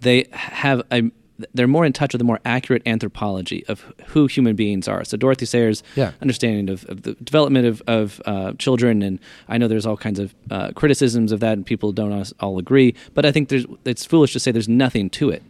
they 0.00 0.26
have 0.32 0.82
a 0.92 1.10
they're 1.54 1.66
more 1.68 1.84
in 1.84 1.92
touch 1.92 2.12
with 2.12 2.20
a 2.20 2.24
more 2.24 2.40
accurate 2.44 2.82
anthropology 2.86 3.64
of 3.68 3.80
who 4.08 4.26
human 4.26 4.56
beings 4.56 4.88
are. 4.88 5.04
So 5.04 5.16
Dorothy 5.16 5.46
Sayers' 5.46 5.82
Yeah. 5.96 6.12
understanding 6.20 6.68
of, 6.68 6.84
of 6.88 7.02
the 7.02 7.14
development 7.14 7.66
of, 7.66 7.82
of 7.86 8.20
uh, 8.26 8.52
children, 8.58 9.02
and 9.02 9.18
I 9.48 9.58
know 9.58 9.68
there's 9.68 9.86
all 9.86 9.96
kinds 9.96 10.18
of 10.18 10.34
uh, 10.50 10.72
criticisms 10.72 11.32
of 11.32 11.40
that, 11.40 11.52
and 11.54 11.64
people 11.66 11.92
don't 11.92 12.32
all, 12.40 12.58
agree. 12.58 12.94
But 13.14 13.24
I 13.24 13.32
think 13.32 13.48
there's 13.48 13.66
it's 13.84 14.04
foolish 14.04 14.32
to 14.32 14.40
say 14.40 14.50
there's 14.52 14.68
nothing 14.68 15.10
to 15.10 15.30
it. 15.30 15.42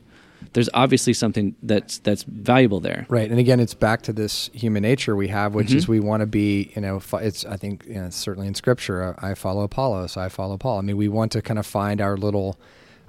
There's 0.53 0.71
obviously 0.75 1.13
something 1.13 1.55
that's 1.63 1.99
that's 1.99 2.23
valuable 2.25 2.81
there. 2.81 3.07
Right, 3.09 3.31
and 3.31 3.39
again, 3.39 3.61
it's 3.61 3.75
back 3.75 4.03
to 4.03 4.13
this 4.13 4.51
human 4.53 4.83
nature 4.83 5.15
we 5.15 5.29
have, 5.29 5.55
which 5.55 5.69
Mm-hmm. 5.69 5.77
is 5.77 5.89
we 5.89 6.01
want 6.01 6.23
to 6.23 6.27
be, 6.27 6.73
you 6.75 6.83
know, 6.83 7.01
it's 7.15 7.45
I 7.45 7.57
think 7.57 7.85
you 7.87 7.95
know, 7.95 8.11
certainly 8.11 8.49
in 8.49 8.55
Scripture, 8.55 9.03
uh, 9.03 9.15
I 9.27 9.35
follow 9.35 9.63
Apollos, 9.63 10.17
I 10.17 10.29
follow 10.29 10.57
Paul. 10.57 10.79
I 10.79 10.81
mean, 10.83 10.97
we 10.97 11.09
want 11.09 11.31
to 11.33 11.43
kind 11.43 11.59
of 11.59 11.67
find 11.67 12.01
our 12.01 12.17
little 12.17 12.59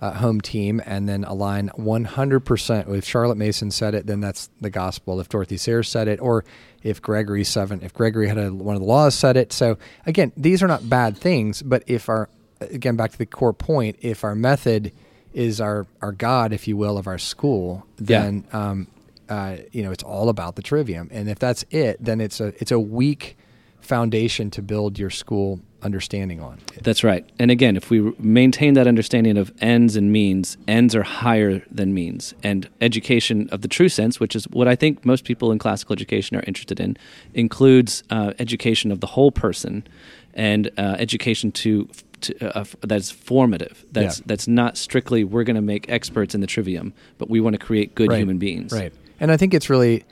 uh, 0.01 0.11
home 0.13 0.41
team 0.41 0.81
and 0.85 1.07
then 1.07 1.23
align 1.23 1.69
100%. 1.77 2.93
If 2.95 3.05
Charlotte 3.05 3.37
Mason 3.37 3.69
said 3.71 3.93
it, 3.93 4.07
then 4.07 4.19
that's 4.19 4.49
the 4.59 4.69
gospel. 4.69 5.19
If 5.19 5.29
Dorothy 5.29 5.57
Sayers 5.57 5.87
said 5.89 6.07
it, 6.07 6.19
or 6.19 6.43
if 6.83 7.01
Gregory 7.01 7.43
seven, 7.43 7.81
if 7.83 7.93
Gregory 7.93 8.27
had 8.27 8.37
a, 8.39 8.51
one 8.51 8.75
of 8.75 8.81
the 8.81 8.87
laws 8.87 9.13
said 9.15 9.37
it. 9.37 9.53
So 9.53 9.77
again, 10.05 10.31
these 10.35 10.63
are 10.63 10.67
not 10.67 10.89
bad 10.89 11.17
things, 11.17 11.61
but 11.61 11.83
if 11.87 12.09
our 12.09 12.29
again 12.59 12.95
back 12.95 13.11
to 13.11 13.17
the 13.17 13.25
core 13.25 13.53
point, 13.53 13.97
if 14.01 14.23
our 14.23 14.35
method 14.35 14.91
is 15.33 15.61
our 15.61 15.85
our 16.01 16.11
God, 16.11 16.51
if 16.53 16.67
you 16.67 16.75
will, 16.77 16.97
of 16.97 17.05
our 17.07 17.19
school, 17.19 17.85
Yeah. 17.99 18.21
then 18.23 18.45
um, 18.53 18.87
uh, 19.29 19.57
you 19.71 19.83
know 19.83 19.91
it's 19.91 20.03
all 20.03 20.29
about 20.29 20.55
the 20.55 20.61
trivium, 20.63 21.09
and 21.11 21.29
if 21.29 21.37
that's 21.37 21.63
it, 21.69 21.97
then 22.03 22.19
it's 22.19 22.39
a 22.41 22.47
it's 22.59 22.71
a 22.71 22.79
weak 22.79 23.37
foundation 23.81 24.49
to 24.51 24.61
build 24.61 24.97
your 24.99 25.09
school 25.11 25.59
understanding 25.83 26.39
on. 26.39 26.57
That's 26.83 27.03
right. 27.03 27.27
And 27.39 27.49
again, 27.51 27.75
if 27.75 27.89
we 27.89 28.13
maintain 28.19 28.73
that 28.75 28.87
understanding 28.87 29.37
of 29.37 29.51
ends 29.61 29.95
and 29.95 30.11
means, 30.11 30.57
ends 30.67 30.95
are 30.95 31.03
higher 31.03 31.63
than 31.71 31.93
means. 31.93 32.33
And 32.43 32.69
education 32.81 33.49
of 33.51 33.61
the 33.61 33.67
true 33.67 33.89
sense, 33.89 34.19
which 34.19 34.35
is 34.35 34.45
what 34.49 34.67
I 34.67 34.75
think 34.75 35.05
most 35.05 35.23
people 35.25 35.51
in 35.51 35.59
classical 35.59 35.93
education 35.93 36.37
are 36.37 36.43
interested 36.47 36.79
in, 36.79 36.97
includes 37.33 38.03
uh, 38.09 38.33
education 38.39 38.91
of 38.91 38.99
the 38.99 39.07
whole 39.07 39.31
person 39.31 39.87
and 40.33 40.69
uh, 40.77 40.95
education 40.99 41.51
to. 41.53 41.87
To, 42.21 42.55
uh, 42.55 42.59
f- 42.61 42.75
that's 42.81 43.09
formative. 43.09 43.83
That's 43.91 44.19
Yeah. 44.19 44.23
that's 44.27 44.47
not 44.47 44.77
strictly 44.77 45.23
we're 45.23 45.43
going 45.43 45.55
to 45.55 45.61
make 45.63 45.89
experts 45.89 46.35
in 46.35 46.41
the 46.41 46.45
trivium, 46.45 46.93
but 47.17 47.31
we 47.31 47.39
want 47.41 47.55
to 47.55 47.57
create 47.57 47.95
good 47.95 48.09
Right. 48.09 48.19
human 48.19 48.37
beings. 48.37 48.71
Right. 48.71 48.93
And 49.19 49.31
I 49.31 49.37
think 49.37 49.55
it's 49.55 49.71
really, 49.71 50.03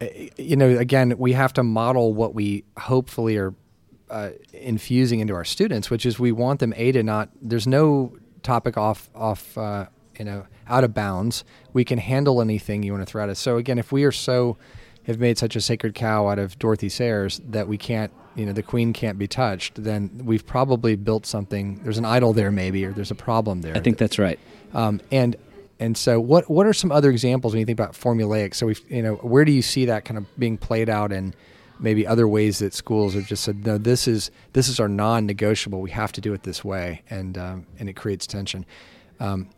uh, 0.00 0.06
you 0.36 0.54
know, 0.54 0.68
again, 0.78 1.14
we 1.18 1.32
have 1.32 1.52
to 1.54 1.64
model 1.64 2.14
what 2.14 2.32
we 2.32 2.62
hopefully 2.78 3.36
are 3.38 3.54
uh, 4.10 4.30
infusing 4.52 5.20
into 5.20 5.34
our 5.34 5.44
students, 5.44 5.90
which 5.90 6.06
is 6.06 6.18
we 6.18 6.32
want 6.32 6.60
them 6.60 6.72
a 6.76 6.92
to 6.92 7.02
not. 7.02 7.30
There's 7.40 7.66
no 7.66 8.16
topic 8.42 8.76
off 8.76 9.10
off 9.14 9.56
uh, 9.58 9.86
you 10.18 10.24
know 10.24 10.46
out 10.68 10.84
of 10.84 10.94
bounds. 10.94 11.44
We 11.72 11.84
can 11.84 11.98
handle 11.98 12.40
anything 12.40 12.82
you 12.82 12.92
want 12.92 13.06
to 13.06 13.10
throw 13.10 13.22
at 13.22 13.28
us. 13.28 13.38
So 13.38 13.56
again, 13.56 13.78
if 13.78 13.92
we 13.92 14.04
are 14.04 14.12
so 14.12 14.56
have 15.08 15.18
made 15.18 15.38
such 15.38 15.56
a 15.56 15.60
sacred 15.60 15.94
cow 15.94 16.28
out 16.28 16.38
of 16.38 16.58
Dorothy 16.58 16.90
Sayers 16.90 17.40
that 17.48 17.66
we 17.66 17.78
can't, 17.78 18.12
you 18.34 18.44
know, 18.44 18.52
the 18.52 18.62
queen 18.62 18.92
can't 18.92 19.18
be 19.18 19.26
touched, 19.26 19.82
then 19.82 20.10
we've 20.22 20.46
probably 20.46 20.96
built 20.96 21.24
something. 21.24 21.80
There's 21.82 21.96
an 21.96 22.04
idol 22.04 22.34
there, 22.34 22.52
maybe, 22.52 22.84
or 22.84 22.92
there's 22.92 23.10
a 23.10 23.14
problem 23.14 23.62
there. 23.62 23.74
I 23.74 23.80
think 23.80 23.96
that's 23.96 24.18
right. 24.18 24.38
Um, 24.74 25.00
and 25.10 25.34
and 25.80 25.96
so, 25.96 26.20
what 26.20 26.50
what 26.50 26.66
are 26.66 26.74
some 26.74 26.92
other 26.92 27.10
examples 27.10 27.54
when 27.54 27.60
you 27.60 27.66
think 27.66 27.78
about 27.78 27.94
formulaic? 27.94 28.54
So 28.54 28.66
we, 28.66 28.76
you 28.88 29.02
know, 29.02 29.14
where 29.16 29.46
do 29.46 29.52
you 29.52 29.62
see 29.62 29.86
that 29.86 30.04
kind 30.04 30.18
of 30.18 30.26
being 30.38 30.58
played 30.58 30.90
out 30.90 31.10
in 31.10 31.34
maybe 31.80 32.06
other 32.06 32.26
ways 32.28 32.58
that 32.58 32.74
schools 32.74 33.14
have 33.14 33.26
just 33.26 33.44
said, 33.44 33.66
no, 33.66 33.78
this 33.78 34.08
is 34.08 34.30
this 34.52 34.68
is 34.68 34.80
our 34.80 34.88
non-negotiable. 34.88 35.80
We 35.80 35.90
have 35.90 36.12
to 36.12 36.20
do 36.20 36.32
it 36.32 36.42
this 36.42 36.64
way, 36.64 37.02
and 37.10 37.36
um, 37.38 37.66
and 37.78 37.88
it 37.88 37.94
creates 37.94 38.26
tension. 38.26 38.64
Um, 39.20 39.50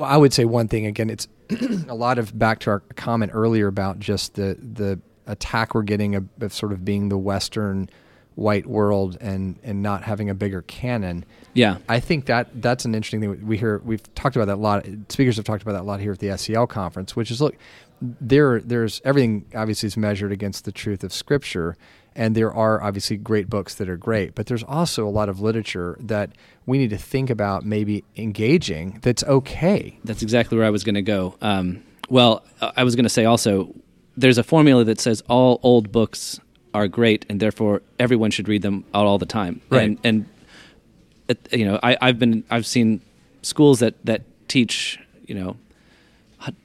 I- 0.00 0.16
would 0.16 0.32
say 0.32 0.44
one 0.44 0.68
thing 0.68 0.86
again. 0.86 1.10
It's 1.10 1.28
a 1.88 1.94
lot 1.94 2.18
of 2.18 2.38
back 2.38 2.60
to 2.60 2.70
our 2.70 2.80
comment 2.96 3.32
earlier 3.34 3.66
about 3.66 3.98
just 3.98 4.34
the 4.34 4.56
the 4.60 5.00
attack 5.26 5.74
we're 5.74 5.82
getting 5.82 6.14
of, 6.14 6.28
of 6.40 6.52
sort 6.52 6.72
of 6.72 6.84
being 6.84 7.08
the 7.08 7.18
Western 7.18 7.88
white 8.34 8.66
world 8.66 9.16
and 9.20 9.58
and 9.62 9.82
not 9.82 10.02
having 10.02 10.28
a 10.28 10.34
bigger 10.34 10.62
canon. 10.62 11.24
Yeah. 11.52 11.78
I 11.88 12.00
think 12.00 12.26
that 12.26 12.60
that's 12.60 12.84
an 12.84 12.94
interesting 12.94 13.20
thing. 13.20 13.46
We 13.46 13.56
hear 13.56 13.80
we've 13.84 14.02
talked 14.14 14.36
about 14.36 14.46
that 14.46 14.56
a 14.56 14.60
lot. 14.60 14.86
Speakers 15.08 15.36
have 15.36 15.44
talked 15.44 15.62
about 15.62 15.72
that 15.72 15.82
a 15.82 15.84
lot 15.84 16.00
here 16.00 16.12
at 16.12 16.18
the 16.18 16.28
SCL 16.28 16.68
conference, 16.68 17.14
which 17.14 17.30
is 17.30 17.40
look, 17.40 17.56
there 18.00 18.60
there's 18.60 19.00
everything 19.04 19.46
obviously 19.54 19.86
is 19.86 19.96
measured 19.96 20.32
against 20.32 20.64
the 20.64 20.72
truth 20.72 21.04
of 21.04 21.12
Scripture, 21.12 21.76
and 22.14 22.34
there 22.34 22.52
are 22.52 22.82
obviously 22.82 23.16
great 23.16 23.48
books 23.48 23.74
that 23.76 23.88
are 23.88 23.96
great, 23.96 24.34
but 24.34 24.46
there's 24.46 24.64
also 24.64 25.06
a 25.06 25.10
lot 25.10 25.28
of 25.28 25.40
literature 25.40 25.96
that 26.00 26.30
we 26.66 26.78
need 26.78 26.90
to 26.90 26.98
think 26.98 27.30
about 27.30 27.64
maybe 27.64 28.04
engaging. 28.16 28.98
That's 29.02 29.22
okay. 29.24 29.98
That's 30.04 30.22
exactly 30.22 30.58
where 30.58 30.66
I 30.66 30.70
was 30.70 30.84
going 30.84 30.96
to 30.96 31.02
go. 31.02 31.36
Um, 31.40 31.82
well, 32.08 32.44
I 32.60 32.84
was 32.84 32.96
going 32.96 33.04
to 33.04 33.10
say 33.10 33.24
also, 33.24 33.74
there's 34.16 34.38
a 34.38 34.44
formula 34.44 34.84
that 34.84 35.00
says 35.00 35.22
all 35.28 35.60
old 35.62 35.90
books 35.90 36.40
are 36.74 36.88
great, 36.88 37.24
and 37.28 37.40
therefore 37.40 37.80
everyone 37.98 38.30
should 38.30 38.48
read 38.48 38.62
them 38.62 38.84
out 38.92 39.06
all 39.06 39.18
the 39.18 39.26
time. 39.26 39.60
Right. 39.70 39.82
And, 39.84 39.98
and 40.04 40.26
it, 41.28 41.38
you 41.52 41.64
know, 41.64 41.78
I, 41.82 41.96
I've 42.02 42.18
been 42.18 42.44
I've 42.50 42.66
seen 42.66 43.00
schools 43.42 43.78
that 43.78 43.94
that 44.04 44.22
teach 44.48 44.98
you 45.26 45.34
know 45.34 45.56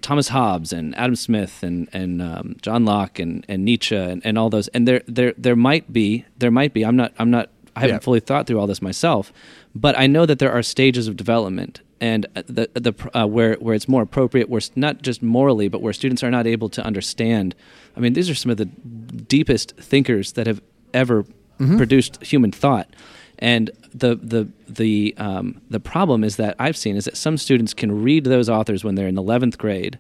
Thomas 0.02 0.28
Hobbes 0.30 0.74
and 0.74 0.94
Adam 0.98 1.16
Smith 1.16 1.64
and 1.64 1.88
and 1.94 2.22
um, 2.22 2.56
John 2.62 2.84
Locke 2.86 3.20
and, 3.20 3.46
and 3.48 3.64
Nietzsche 3.64 3.96
and, 3.96 4.22
and 4.26 4.38
all 4.38 4.50
those. 4.50 4.68
And 4.70 4.88
there 4.88 5.02
there 5.08 5.34
there 5.38 5.56
might 5.56 5.94
be 5.94 6.26
there 6.38 6.52
might 6.52 6.74
be. 6.74 6.84
I'm 6.84 6.96
not 6.98 7.14
I'm 7.20 7.30
not 7.32 7.50
I 7.76 7.82
haven't 7.82 7.96
Yeah. 7.98 8.00
fully 8.00 8.20
thought 8.20 8.48
through 8.48 8.60
all 8.60 8.68
this 8.68 8.82
myself, 8.82 9.32
but 9.74 9.98
I 9.98 10.08
know 10.08 10.26
that 10.26 10.40
there 10.40 10.52
are 10.52 10.64
stages 10.64 11.08
of 11.08 11.16
development 11.16 11.82
and 12.02 12.26
uh, 12.36 12.44
the 12.48 12.70
the 12.74 12.94
uh, 13.20 13.26
where 13.28 13.56
where 13.56 13.76
it's 13.76 13.88
more 13.88 14.02
appropriate, 14.02 14.50
where 14.50 14.62
not 14.76 15.02
just 15.02 15.22
morally, 15.22 15.68
but 15.68 15.82
where 15.82 15.94
students 15.94 16.24
are 16.24 16.32
not 16.32 16.48
able 16.48 16.70
to 16.70 16.84
understand. 16.84 17.56
I 17.98 18.00
mean, 18.00 18.14
these 18.14 18.30
are 18.30 18.36
some 18.36 18.50
of 18.52 18.58
the 18.58 18.66
deepest 18.66 19.76
thinkers 19.78 20.34
that 20.34 20.48
have 20.48 20.62
ever 20.94 21.26
Mm-hmm. 21.60 21.76
produced 21.76 22.24
human 22.24 22.54
thought. 22.54 22.88
And 23.38 23.70
the 23.94 24.16
the 24.16 24.48
the 24.70 25.14
um, 25.18 25.60
the 25.70 25.82
problem 25.82 26.24
is 26.24 26.38
that 26.38 26.56
I've 26.58 26.78
seen 26.78 26.96
is 26.96 27.04
that 27.04 27.18
some 27.18 27.36
students 27.36 27.74
can 27.74 28.02
read 28.02 28.24
those 28.24 28.48
authors 28.50 28.86
when 28.86 28.96
they're 28.96 29.10
in 29.10 29.18
eleventh 29.18 29.58
grade, 29.58 30.00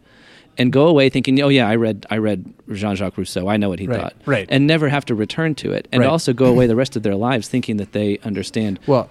and 0.58 0.72
go 0.72 0.88
away 0.88 1.10
thinking, 1.10 1.42
oh 1.42 1.50
yeah, 1.50 1.68
I 1.68 1.76
read 1.76 2.06
I 2.10 2.18
read 2.18 2.54
Jean 2.72 2.96
Jacques 2.96 3.18
Rousseau, 3.18 3.50
I 3.50 3.58
know 3.58 3.68
what 3.68 3.80
he 3.80 3.88
Right, 3.88 4.00
thought, 4.00 4.14
right. 4.26 4.48
and 4.50 4.68
never 4.68 4.88
have 4.88 5.04
to 5.08 5.16
return 5.16 5.54
to 5.56 5.74
it, 5.74 5.90
and 5.92 6.00
Right. 6.00 6.10
also 6.10 6.32
go 6.32 6.46
away 6.46 6.66
the 6.66 6.78
rest 6.78 6.96
of 6.96 7.04
their 7.04 7.16
lives 7.16 7.50
thinking 7.50 7.76
that 7.76 7.92
they 7.92 8.20
understand. 8.24 8.80
Well, 8.88 9.10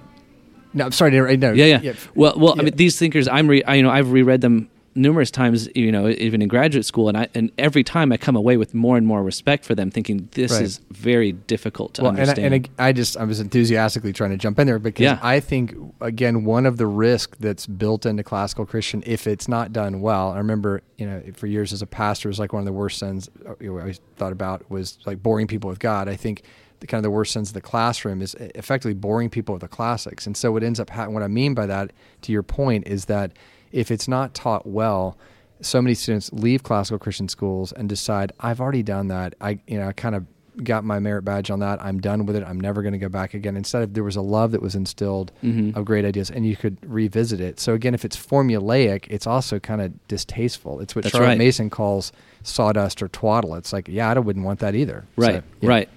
no, 0.75 0.85
I'm 0.87 0.93
sorry 0.93 1.11
to 1.13 1.17
interrupt. 1.17 1.41
No, 1.41 1.53
Yeah, 1.53 1.81
yeah. 1.81 1.93
Well, 2.15 2.35
well, 2.37 2.55
yeah. 2.57 2.63
I 2.63 2.65
mean, 2.67 2.77
these 2.77 2.99
thinkers, 2.99 3.29
I'm, 3.29 3.49
re- 3.49 3.63
I, 3.65 3.75
you 3.77 3.83
know, 3.83 3.91
I've 3.91 4.11
reread 4.13 4.41
them 4.41 4.69
numerous 4.95 5.31
times, 5.31 5.69
you 5.77 5.93
know, 5.93 6.09
even 6.09 6.43
in 6.43 6.49
graduate 6.49 6.85
school, 6.85 7.09
and 7.09 7.17
I, 7.17 7.29
and 7.33 7.53
every 7.57 7.85
time 7.85 8.11
I 8.11 8.17
come 8.17 8.35
away 8.35 8.57
with 8.57 8.75
more 8.75 8.97
and 8.97 9.07
more 9.07 9.23
respect 9.23 9.65
for 9.65 9.77
them, 9.77 9.93
thinking 9.93 10.29
this 10.33 10.51
Right. 10.53 10.63
is 10.63 10.81
very 10.91 11.31
difficult 11.31 11.95
to 11.95 12.03
well, 12.03 12.11
and 12.11 12.19
I, 12.19 12.23
understand. 12.23 12.55
and 12.55 12.69
I 12.81 12.89
I 12.89 12.93
just 12.93 13.17
I 13.17 13.23
was 13.23 13.39
enthusiastically 13.39 14.13
trying 14.13 14.31
to 14.31 14.37
jump 14.37 14.59
in 14.59 14.67
there 14.67 14.81
because 14.81 15.05
Yeah. 15.05 15.21
I 15.23 15.39
think 15.39 15.77
again 16.01 16.45
one 16.45 16.67
of 16.67 16.79
the 16.79 16.87
risks 16.89 17.37
that's 17.39 17.65
built 17.67 18.07
into 18.07 18.25
classical 18.25 18.67
Christian 18.67 19.05
if 19.07 19.29
it's 19.29 19.47
not 19.47 19.73
done 19.73 20.01
well. 20.01 20.33
I 20.33 20.39
remember 20.39 20.83
you 20.97 21.07
know 21.07 21.23
for 21.37 21.47
years 21.47 21.73
as 21.73 21.81
a 21.81 21.87
pastor 21.87 22.29
it 22.29 22.31
was 22.31 22.41
like 22.41 22.53
one 22.53 22.61
of 22.63 22.67
the 22.67 22.73
worst 22.73 22.99
sins 22.99 23.31
uh, 23.47 23.53
I 23.63 23.69
always 23.69 24.01
thought 24.17 24.33
about 24.33 24.69
was 24.69 24.99
like 25.07 25.23
boring 25.23 25.47
people 25.47 25.71
with 25.71 25.79
God. 25.79 26.09
I 26.09 26.17
think 26.17 26.43
the 26.81 26.87
kind 26.87 26.99
of 26.99 27.03
the 27.03 27.11
worst 27.11 27.33
sins 27.33 27.51
of 27.51 27.55
the 27.55 27.61
classroom 27.61 28.23
is 28.23 28.35
effectively 28.55 28.95
boring 28.95 29.31
people 29.31 29.53
with 29.55 29.63
the 29.63 29.69
classics. 29.69 30.27
And 30.27 30.37
so 30.37 30.53
what 30.53 30.63
ends 30.63 30.79
up 30.81 30.91
happening, 30.91 31.15
what 31.15 31.23
I 31.23 31.29
mean 31.29 31.55
by 31.55 31.67
that, 31.67 31.93
to 32.23 32.33
your 32.33 32.43
point, 32.43 32.87
is 32.87 33.07
that 33.07 33.33
if 33.73 33.91
it's 33.91 34.09
not 34.09 34.35
taught 34.35 34.67
well, 34.67 35.17
so 35.61 35.83
many 35.83 35.95
students 35.95 36.33
leave 36.33 36.63
classical 36.63 36.99
Christian 36.99 37.29
schools 37.29 37.73
and 37.73 37.89
decide, 37.89 38.33
I've 38.41 38.61
already 38.61 38.83
done 38.85 39.09
that. 39.09 39.35
I, 39.41 39.59
you 39.67 39.79
know, 39.79 39.89
I 39.89 39.93
kind 39.93 40.15
of 40.15 40.25
got 40.65 40.85
my 40.85 40.99
merit 40.99 41.23
badge 41.23 41.51
on 41.51 41.61
that. 41.61 41.81
I'm 41.85 42.01
done 42.01 42.27
with 42.27 42.35
it. 42.35 42.43
I'm 42.45 42.59
never 42.61 42.83
going 42.83 42.93
to 42.93 42.99
go 42.99 43.09
back 43.09 43.33
again. 43.35 43.57
Instead 43.57 43.83
of 43.83 43.95
there 43.95 44.03
was 44.03 44.17
a 44.17 44.21
love 44.21 44.51
that 44.53 44.63
was 44.63 44.75
instilled 44.75 45.31
Mhm. 45.45 45.77
of 45.77 45.85
great 45.85 46.05
ideas 46.05 46.31
and 46.31 46.45
you 46.47 46.57
could 46.57 46.79
revisit 46.85 47.41
it. 47.41 47.61
So 47.61 47.75
again, 47.75 47.95
if 47.95 48.05
it's 48.05 48.17
formulaic, 48.17 49.07
it's 49.09 49.27
also 49.27 49.59
kind 49.61 49.81
of 49.81 49.93
distasteful. 50.09 50.81
It's 50.81 50.95
what 50.97 51.05
That's 51.05 51.13
Charlotte 51.13 51.29
right. 51.29 51.39
Mason 51.39 51.71
calls 51.71 52.11
sawdust 52.43 53.03
or 53.03 53.09
twaddle. 53.09 53.55
It's 53.55 53.73
like, 53.73 53.87
yeah, 53.89 54.11
I 54.11 54.19
wouldn't 54.19 54.45
want 54.45 54.59
that 54.61 54.75
either. 54.75 55.05
right, 55.17 55.37
So, 55.37 55.43
yeah. 55.61 55.69
right. 55.69 55.89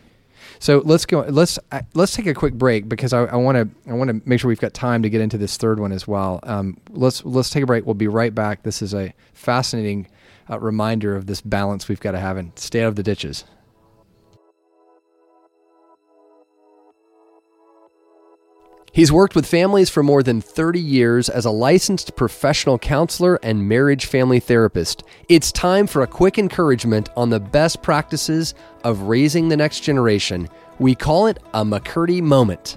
So 0.61 0.83
let's 0.85 1.07
go. 1.07 1.21
Let's 1.21 1.57
uh, 1.71 1.81
let's 1.95 2.15
take 2.15 2.27
a 2.27 2.35
quick 2.35 2.53
break 2.53 2.87
because 2.87 3.13
I 3.13 3.35
want 3.35 3.55
to 3.55 3.91
I 3.91 3.95
want 3.95 4.09
to 4.09 4.21
make 4.29 4.39
sure 4.39 4.47
we've 4.47 4.59
got 4.59 4.75
time 4.75 5.01
to 5.01 5.09
get 5.09 5.19
into 5.19 5.39
this 5.39 5.57
third 5.57 5.79
one 5.79 5.91
as 5.91 6.07
well. 6.07 6.39
Um, 6.43 6.77
let's 6.91 7.25
let's 7.25 7.49
take 7.49 7.63
a 7.63 7.65
break. 7.65 7.87
We'll 7.87 7.95
be 7.95 8.07
right 8.07 8.33
back. 8.33 8.61
This 8.61 8.83
is 8.83 8.93
a 8.93 9.11
fascinating 9.33 10.07
uh, 10.47 10.59
reminder 10.59 11.15
of 11.15 11.25
this 11.25 11.41
balance 11.41 11.89
we've 11.89 11.99
got 11.99 12.11
to 12.11 12.19
have 12.19 12.37
and 12.37 12.57
stay 12.59 12.83
out 12.83 12.89
of 12.89 12.95
the 12.95 13.01
ditches. 13.01 13.43
He's 18.93 19.09
worked 19.09 19.35
with 19.35 19.45
families 19.45 19.89
for 19.89 20.03
more 20.03 20.21
than 20.21 20.41
30 20.41 20.77
years 20.77 21.29
as 21.29 21.45
a 21.45 21.51
licensed 21.51 22.17
professional 22.17 22.77
counselor 22.77 23.39
and 23.41 23.69
marriage 23.69 24.05
family 24.05 24.41
therapist. 24.41 25.03
It's 25.29 25.49
time 25.53 25.87
for 25.87 26.01
a 26.01 26.07
quick 26.07 26.37
encouragement 26.37 27.07
on 27.15 27.29
the 27.29 27.39
best 27.39 27.81
practices 27.81 28.53
of 28.83 29.03
raising 29.03 29.47
the 29.47 29.55
next 29.55 29.79
generation. 29.79 30.49
We 30.77 30.93
call 30.93 31.27
it 31.27 31.39
a 31.53 31.63
McCurdy 31.63 32.21
moment. 32.21 32.75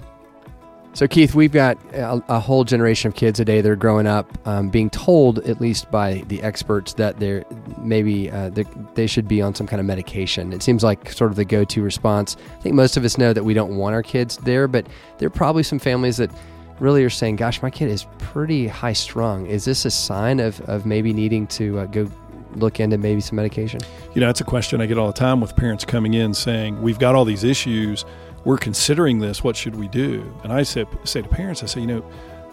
So, 0.95 1.09
Keith, 1.09 1.35
we've 1.35 1.51
got 1.51 1.77
a, 1.93 2.23
a 2.29 2.39
whole 2.39 2.63
generation 2.63 3.09
of 3.09 3.15
kids 3.15 3.35
today 3.35 3.59
that 3.59 3.69
are 3.69 3.75
growing 3.75 4.07
up 4.07 4.31
um, 4.47 4.69
being 4.69 4.89
told, 4.89 5.39
at 5.39 5.59
least 5.59 5.91
by 5.91 6.23
the 6.27 6.41
experts, 6.41 6.93
that 6.93 7.19
they're 7.19 7.43
maybe 7.77 8.31
uh, 8.31 8.49
they 8.49 8.63
they 8.93 9.05
should 9.05 9.27
be 9.27 9.41
on 9.41 9.53
some 9.53 9.67
kind 9.67 9.81
of 9.81 9.85
medication. 9.85 10.53
It 10.53 10.63
seems 10.63 10.85
like 10.85 11.11
sort 11.11 11.31
of 11.31 11.35
the 11.35 11.43
go 11.43 11.65
to 11.65 11.81
response. 11.81 12.37
I 12.57 12.61
think 12.61 12.75
most 12.75 12.95
of 12.95 13.03
us 13.03 13.17
know 13.17 13.33
that 13.33 13.43
we 13.43 13.53
don't 13.53 13.75
want 13.75 13.93
our 13.93 14.03
kids 14.03 14.37
there, 14.37 14.69
but 14.69 14.87
there 15.17 15.27
are 15.27 15.31
probably 15.31 15.63
some 15.63 15.79
families 15.79 16.15
that 16.15 16.31
really 16.79 17.03
are 17.03 17.09
saying, 17.09 17.35
gosh, 17.35 17.61
my 17.61 17.69
kid 17.69 17.89
is 17.89 18.05
pretty 18.17 18.65
high 18.65 18.93
strung. 18.93 19.47
Is 19.47 19.65
this 19.65 19.83
a 19.83 19.91
sign 19.91 20.39
of, 20.39 20.61
of 20.61 20.85
maybe 20.85 21.11
needing 21.11 21.45
to 21.47 21.79
uh, 21.79 21.85
go 21.87 22.09
look 22.55 22.79
into 22.79 22.97
maybe 22.97 23.19
some 23.19 23.35
medication? 23.35 23.81
You 24.13 24.21
know, 24.21 24.29
it's 24.29 24.39
a 24.39 24.45
question 24.45 24.79
I 24.79 24.85
get 24.85 24.97
all 24.97 25.07
the 25.07 25.13
time 25.13 25.41
with 25.41 25.57
parents 25.57 25.83
coming 25.83 26.13
in 26.13 26.33
saying, 26.33 26.81
We've 26.81 26.99
got 26.99 27.15
all 27.15 27.25
these 27.25 27.43
issues. 27.43 28.05
We're 28.45 28.57
considering 28.57 29.19
this. 29.19 29.43
What 29.43 29.55
should 29.55 29.75
we 29.75 29.87
do? 29.87 30.33
And 30.43 30.53
I 30.53 30.63
say, 30.63 30.85
say 31.03 31.21
to 31.21 31.27
parents, 31.27 31.63
I 31.63 31.65
say, 31.65 31.81
you 31.81 31.87
know, 31.87 32.05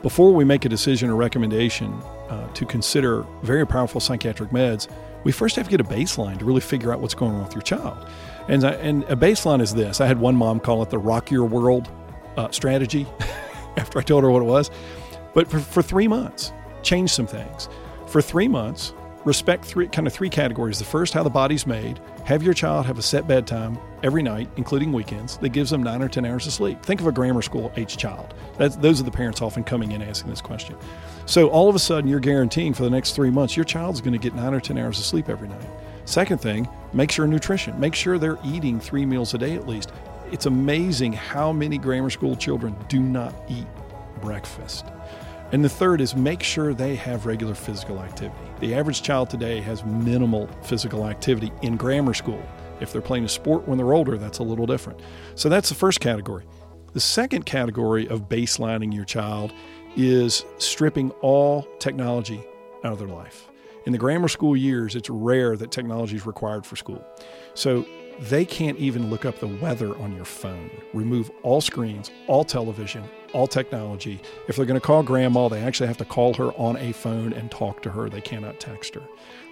before 0.03 0.33
we 0.33 0.45
make 0.45 0.65
a 0.65 0.69
decision 0.69 1.11
or 1.11 1.17
recommendation 1.17 1.93
uh, 2.29 2.49
to 2.55 2.67
consider 2.67 3.25
very 3.43 3.67
powerful 3.67 4.01
psychiatric 4.01 4.51
meds, 4.51 4.89
we 5.23 5.31
first 5.31 5.55
have 5.55 5.67
to 5.67 5.71
get 5.71 5.81
a 5.81 5.85
baseline 5.85 6.39
to 6.39 6.45
really 6.45 6.61
figure 6.61 6.93
out 6.93 7.01
what's 7.01 7.15
going 7.15 7.35
on 7.35 7.45
with 7.45 7.55
your 7.55 7.63
child. 7.63 8.09
And, 8.49 8.65
I, 8.65 8.73
and 8.73 9.05
a 9.05 9.15
baseline 9.15 9.61
is 9.61 9.75
this 9.75 10.01
I 10.01 10.07
had 10.07 10.19
one 10.19 10.35
mom 10.35 10.59
call 10.59 10.83
it 10.83 10.91
the 10.91 10.99
rock 10.99 11.31
your 11.31 11.45
world 11.45 11.89
uh, 12.37 12.51
strategy 12.51 13.07
after 13.77 13.99
I 13.99 14.03
told 14.03 14.25
her 14.25 14.31
what 14.31 14.43
it 14.43 14.47
was. 14.47 14.71
But 15.35 15.49
for, 15.49 15.61
for 15.61 15.83
three 15.83 16.09
months, 16.09 16.53
change 16.83 17.11
some 17.11 17.27
things. 17.27 17.69
For 18.09 18.21
three 18.21 18.49
months, 18.49 18.95
respect 19.25 19.65
three 19.65 19.89
kind 19.89 20.07
of 20.07 20.13
three 20.13 20.31
categories. 20.31 20.79
The 20.79 20.85
first, 20.85 21.13
how 21.15 21.23
the 21.23 21.31
body's 21.31 21.67
made. 21.67 22.01
Have 22.25 22.43
your 22.43 22.55
child 22.55 22.87
have 22.87 22.99
a 22.99 23.03
set 23.03 23.29
bedtime 23.29 23.79
every 24.03 24.23
night, 24.23 24.49
including 24.57 24.93
weekends, 24.93 25.37
that 25.39 25.51
gives 25.51 25.71
them 25.71 25.83
nine 25.83 26.03
or 26.03 26.09
ten 26.09 26.25
hours 26.25 26.47
of 26.47 26.53
sleep. 26.53 26.83
Think 26.83 27.01
of 27.01 27.07
a 27.07 27.13
grammar 27.13 27.43
school 27.43 27.73
age 27.77 27.97
child. 27.97 28.35
That's, 28.59 28.77
those 28.77 29.01
are 29.01 29.05
the 29.05 29.11
parents 29.11 29.43
often 29.43 29.65
coming 29.65 29.93
in 29.93 30.03
asking 30.03 30.31
this 30.31 30.41
question. 30.41 30.77
So 31.27 31.49
all 31.49 31.69
of 31.69 31.75
a 31.75 31.79
sudden, 31.79 32.11
you're 32.11 32.21
guaranteeing 32.21 32.75
for 32.75 32.83
the 32.83 32.91
next 32.91 33.13
three 33.13 33.31
months, 33.31 33.57
your 33.57 33.65
child's 33.65 34.01
going 34.01 34.13
to 34.13 34.19
get 34.19 34.35
nine 34.35 34.55
or 34.55 34.61
ten 34.61 34.79
hours 34.79 34.99
of 34.99 35.05
sleep 35.05 35.29
every 35.29 35.49
night. 35.49 35.67
Second 36.05 36.39
thing, 36.39 36.69
make 36.93 37.13
sure 37.13 37.27
nutrition. 37.27 37.79
Make 37.79 37.95
sure 37.95 38.19
they're 38.19 38.39
eating 38.45 38.81
three 38.81 39.07
meals 39.07 39.35
a 39.35 39.39
day 39.39 39.55
at 39.55 39.69
least. 39.69 39.93
It's 40.33 40.47
amazing 40.47 41.13
how 41.13 41.53
many 41.53 41.79
grammar 41.79 42.11
school 42.11 42.35
children 42.35 42.75
do 42.89 43.01
not 43.01 43.35
eat 43.49 43.67
breakfast. 44.21 44.87
And 45.53 45.63
the 45.63 45.69
third 45.69 46.01
is 46.01 46.17
make 46.17 46.43
sure 46.43 46.73
they 46.73 46.97
have 46.97 47.27
regular 47.27 47.55
physical 47.55 48.01
activity. 48.01 48.41
The 48.61 48.75
average 48.75 49.03
child 49.03 49.29
today 49.29 49.61
has 49.61 49.85
minimal 49.85 50.47
physical 50.63 51.07
activity 51.07 51.53
in 51.61 51.77
grammar 51.77 52.15
school. 52.15 52.43
If 52.83 52.93
they're 52.93 53.01
playing 53.01 53.25
a 53.25 53.29
sport 53.29 53.69
when 53.69 53.79
they're 53.79 53.93
older, 53.93 54.19
that's 54.19 54.39
a 54.39 54.43
little 54.43 54.67
different. 54.67 55.01
So 55.37 55.49
that's 55.49 55.69
the 55.69 55.75
first 55.75 56.01
category. 56.01 56.45
The 56.93 57.01
second 57.01 57.47
category 57.47 58.09
of 58.09 58.29
baselining 58.29 58.95
your 58.95 59.05
child 59.05 59.53
is 59.97 60.45
stripping 60.59 61.11
all 61.23 61.67
technology 61.79 62.45
out 62.85 62.93
of 62.93 62.99
their 62.99 63.09
life. 63.09 63.49
In 63.87 63.93
the 63.93 63.99
grammar 63.99 64.29
school 64.29 64.57
years, 64.57 64.95
it's 64.95 65.09
rare 65.09 65.57
that 65.57 65.71
technology 65.71 66.17
is 66.17 66.27
required 66.27 66.67
for 66.67 66.77
school. 66.77 67.05
So 67.55 67.87
they 68.21 68.45
can't 68.45 68.79
even 68.79 69.11
look 69.11 69.25
up 69.25 69.39
the 69.39 69.47
weather 69.47 69.97
on 69.99 70.15
your 70.15 70.25
phone. 70.25 70.71
Remove 70.93 71.31
all 71.43 71.61
screens, 71.61 72.11
all 72.27 72.45
television, 72.45 73.05
all 73.33 73.47
technology. 73.47 74.21
If 74.49 74.57
they're 74.57 74.67
going 74.67 74.79
to 74.79 74.87
call 74.87 75.03
grandma, 75.03 75.49
they 75.49 75.61
actually 75.61 75.87
have 75.87 75.97
to 75.99 76.05
call 76.05 76.35
her 76.35 76.53
on 76.53 76.77
a 76.77 76.93
phone 76.93 77.33
and 77.33 77.51
talk 77.51 77.83
to 77.83 77.91
her. 77.91 78.09
They 78.09 78.21
cannot 78.21 78.61
text 78.61 78.95
her. 78.95 79.03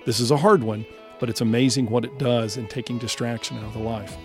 This 0.05 0.21
is 0.21 0.31
a 0.31 0.37
hard 0.37 0.63
one, 0.63 0.85
but 1.21 1.29
it's 1.29 1.43
amazing 1.43 1.87
what 1.87 2.05
it 2.05 2.19
does 2.19 2.57
in 2.57 2.67
taking 2.67 2.99
distraction 2.99 3.59
out 3.59 3.65
of 3.65 3.75
the 3.75 3.79
life. 3.79 4.17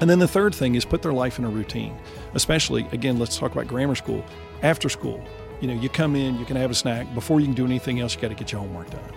And 0.00 0.08
then 0.08 0.20
the 0.20 0.28
third 0.28 0.54
thing 0.54 0.76
is 0.76 0.84
put 0.84 1.02
their 1.02 1.12
life 1.12 1.38
in 1.38 1.44
a 1.44 1.50
routine, 1.50 1.96
especially, 2.34 2.86
again, 2.92 3.18
let's 3.18 3.36
talk 3.36 3.52
about 3.52 3.66
grammar 3.66 3.96
school. 3.96 4.24
After 4.62 4.88
school, 4.88 5.22
you 5.60 5.66
know, 5.66 5.74
you 5.74 5.88
come 5.88 6.14
in, 6.14 6.38
you 6.38 6.44
can 6.44 6.56
have 6.56 6.70
a 6.70 6.74
snack. 6.74 7.12
Before 7.14 7.40
you 7.40 7.46
can 7.46 7.54
do 7.54 7.64
anything 7.64 8.00
else, 8.00 8.14
you 8.14 8.20
got 8.20 8.28
to 8.28 8.34
get 8.34 8.52
your 8.52 8.60
homework 8.60 8.90
done. 8.90 9.12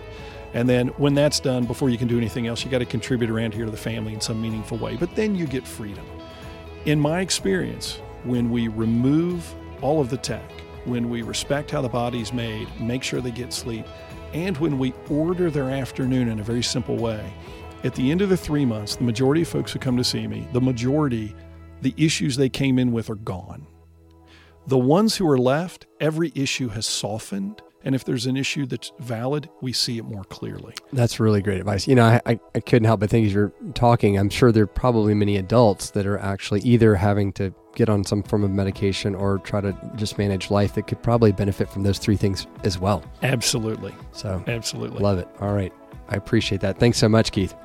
And 0.54 0.68
then 0.68 0.88
when 0.90 1.14
that's 1.14 1.40
done, 1.40 1.66
before 1.66 1.90
you 1.90 1.98
can 1.98 2.08
do 2.08 2.18
anything 2.18 2.48
else, 2.48 2.66
you 2.66 2.72
got 2.72 2.80
to 2.80 2.86
contribute 2.86 3.30
around 3.30 3.54
here 3.54 3.66
to 3.66 3.72
the 3.72 3.78
family 3.78 4.14
in 4.14 4.22
some 4.22 4.42
meaningful 4.42 4.78
way. 4.78 4.98
But 4.98 5.16
then 5.16 5.36
you 5.36 5.46
get 5.46 5.66
freedom. 5.68 6.06
In 6.86 7.00
my 7.00 7.22
experience, 7.22 8.00
when 8.24 8.50
we 8.50 8.68
remove 8.68 9.54
all 9.82 10.02
of 10.02 10.10
the 10.10 10.18
tech, 10.18 10.50
when 10.86 11.10
we 11.10 11.22
respect 11.22 11.70
how 11.72 11.82
the 11.82 11.90
body's 11.90 12.34
made, 12.34 12.68
make 12.82 13.04
sure 13.04 13.22
they 13.22 13.32
get 13.32 13.54
sleep, 13.54 13.86
and 14.34 14.58
when 14.58 14.80
we 14.80 14.94
order 15.10 15.50
their 15.50 15.70
afternoon 15.70 16.30
in 16.30 16.40
a 16.40 16.44
very 16.44 16.64
simple 16.64 16.98
way, 16.98 17.34
at 17.84 17.96
the 17.96 18.12
end 18.12 18.22
of 18.22 18.30
the 18.30 18.38
three 18.38 18.66
months, 18.66 18.96
the 18.96 19.04
majority 19.04 19.42
of 19.42 19.48
folks 19.48 19.72
who 19.72 19.80
come 19.80 19.98
to 19.98 20.04
see 20.04 20.28
me, 20.28 20.48
the 20.54 20.62
majority, 20.62 21.36
the 21.82 21.94
issues 21.98 22.36
they 22.36 22.50
came 22.50 22.78
in 22.78 22.92
with 22.92 23.10
are 23.10 23.16
gone. 23.16 23.66
The 24.68 24.78
ones 24.78 25.18
who 25.18 25.28
are 25.28 25.38
left, 25.38 25.88
every 26.00 26.32
issue 26.36 26.70
has 26.70 26.86
softened. 26.86 27.62
And 27.84 27.96
if 27.96 28.06
there's 28.06 28.26
an 28.26 28.38
issue 28.38 28.66
that's 28.66 28.92
valid, 29.00 29.50
we 29.62 29.74
see 29.74 29.98
it 29.98 30.04
more 30.04 30.24
clearly. 30.26 30.76
That's 30.94 31.20
really 31.20 31.42
great 31.42 31.60
advice. 31.60 31.88
You 31.88 31.96
know, 31.96 32.06
I, 32.06 32.22
I, 32.26 32.40
I 32.54 32.60
couldn't 32.60 32.86
help 32.86 33.00
but 33.00 33.10
think 33.10 33.26
as 33.26 33.34
you're 33.34 33.52
talking, 33.74 34.18
I'm 34.18 34.30
sure 34.30 34.52
there 34.52 34.64
are 34.64 34.68
probably 34.68 35.14
many 35.14 35.38
adults 35.38 35.92
that 35.92 36.06
are 36.06 36.20
actually 36.20 36.62
either 36.62 36.96
having 36.96 37.34
to 37.34 37.54
get 37.76 37.90
on 37.90 38.04
some 38.04 38.22
form 38.22 38.44
of 38.44 38.52
medication 38.52 39.16
or 39.16 39.40
try 39.40 39.62
to 39.62 39.76
just 39.96 40.18
manage 40.18 40.52
life 40.52 40.76
that 40.76 40.88
could 40.88 41.02
probably 41.02 41.32
benefit 41.32 41.70
from 41.70 41.84
those 41.84 41.98
three 41.98 42.18
things 42.18 42.46
as 42.64 42.78
well. 42.78 43.04
Absolutely. 43.24 43.96
So, 44.12 44.44
Absolutely. 44.48 45.00
love 45.02 45.18
it. 45.18 45.28
All 45.40 45.54
right. 45.54 45.74
I 46.10 46.16
appreciate 46.16 46.62
that. 46.62 46.78
Thanks 46.78 46.98
so 46.98 47.08
much, 47.08 47.32
Keith. 47.32 47.56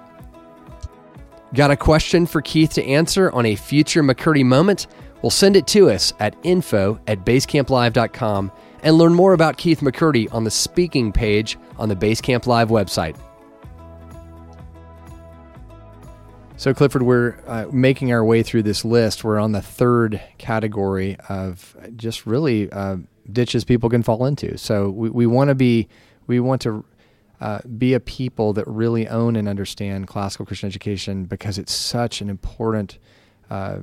Got 1.54 1.70
a 1.70 1.76
question 1.76 2.26
for 2.26 2.40
Keith 2.42 2.70
to 2.74 2.84
answer 2.84 3.30
on 3.32 3.46
a 3.46 3.56
future 3.56 4.02
McCurdy 4.02 4.44
moment? 4.44 4.86
Well, 5.22 5.30
send 5.30 5.56
it 5.56 5.66
to 5.68 5.90
us 5.90 6.12
at 6.20 6.36
info 6.42 7.00
at 7.06 7.24
basecamplive.com 7.24 8.52
And 8.82 8.96
learn 8.96 9.14
more 9.14 9.32
about 9.32 9.56
Keith 9.56 9.80
McCurdy 9.80 10.32
on 10.32 10.44
the 10.44 10.50
speaking 10.50 11.12
page 11.12 11.58
on 11.78 11.88
the 11.88 11.96
Basecamp 11.96 12.46
Live 12.46 12.68
website. 12.68 13.16
So, 16.58 16.72
Clifford, 16.72 17.02
we're 17.02 17.38
uh, 17.46 17.66
making 17.70 18.12
our 18.12 18.24
way 18.24 18.42
through 18.42 18.62
this 18.62 18.82
list. 18.82 19.24
We're 19.24 19.38
on 19.38 19.52
the 19.52 19.60
third 19.60 20.22
category 20.38 21.18
of 21.28 21.76
just 21.96 22.24
really 22.24 22.72
uh, 22.72 22.96
ditches 23.30 23.64
people 23.64 23.90
can 23.90 24.02
fall 24.02 24.24
into. 24.24 24.56
So, 24.56 24.88
we, 24.88 25.10
we 25.10 25.26
want 25.26 25.48
to 25.48 25.54
be, 25.54 25.88
we 26.26 26.40
want 26.40 26.62
to 26.62 26.82
uh, 27.42 27.58
be 27.76 27.92
a 27.92 28.00
people 28.00 28.54
that 28.54 28.66
really 28.66 29.06
own 29.06 29.36
and 29.36 29.48
understand 29.48 30.06
classical 30.06 30.46
Christian 30.46 30.68
education 30.68 31.24
because 31.24 31.58
it's 31.58 31.74
such 31.74 32.22
an 32.22 32.30
important 32.30 32.98
uh, 33.50 33.80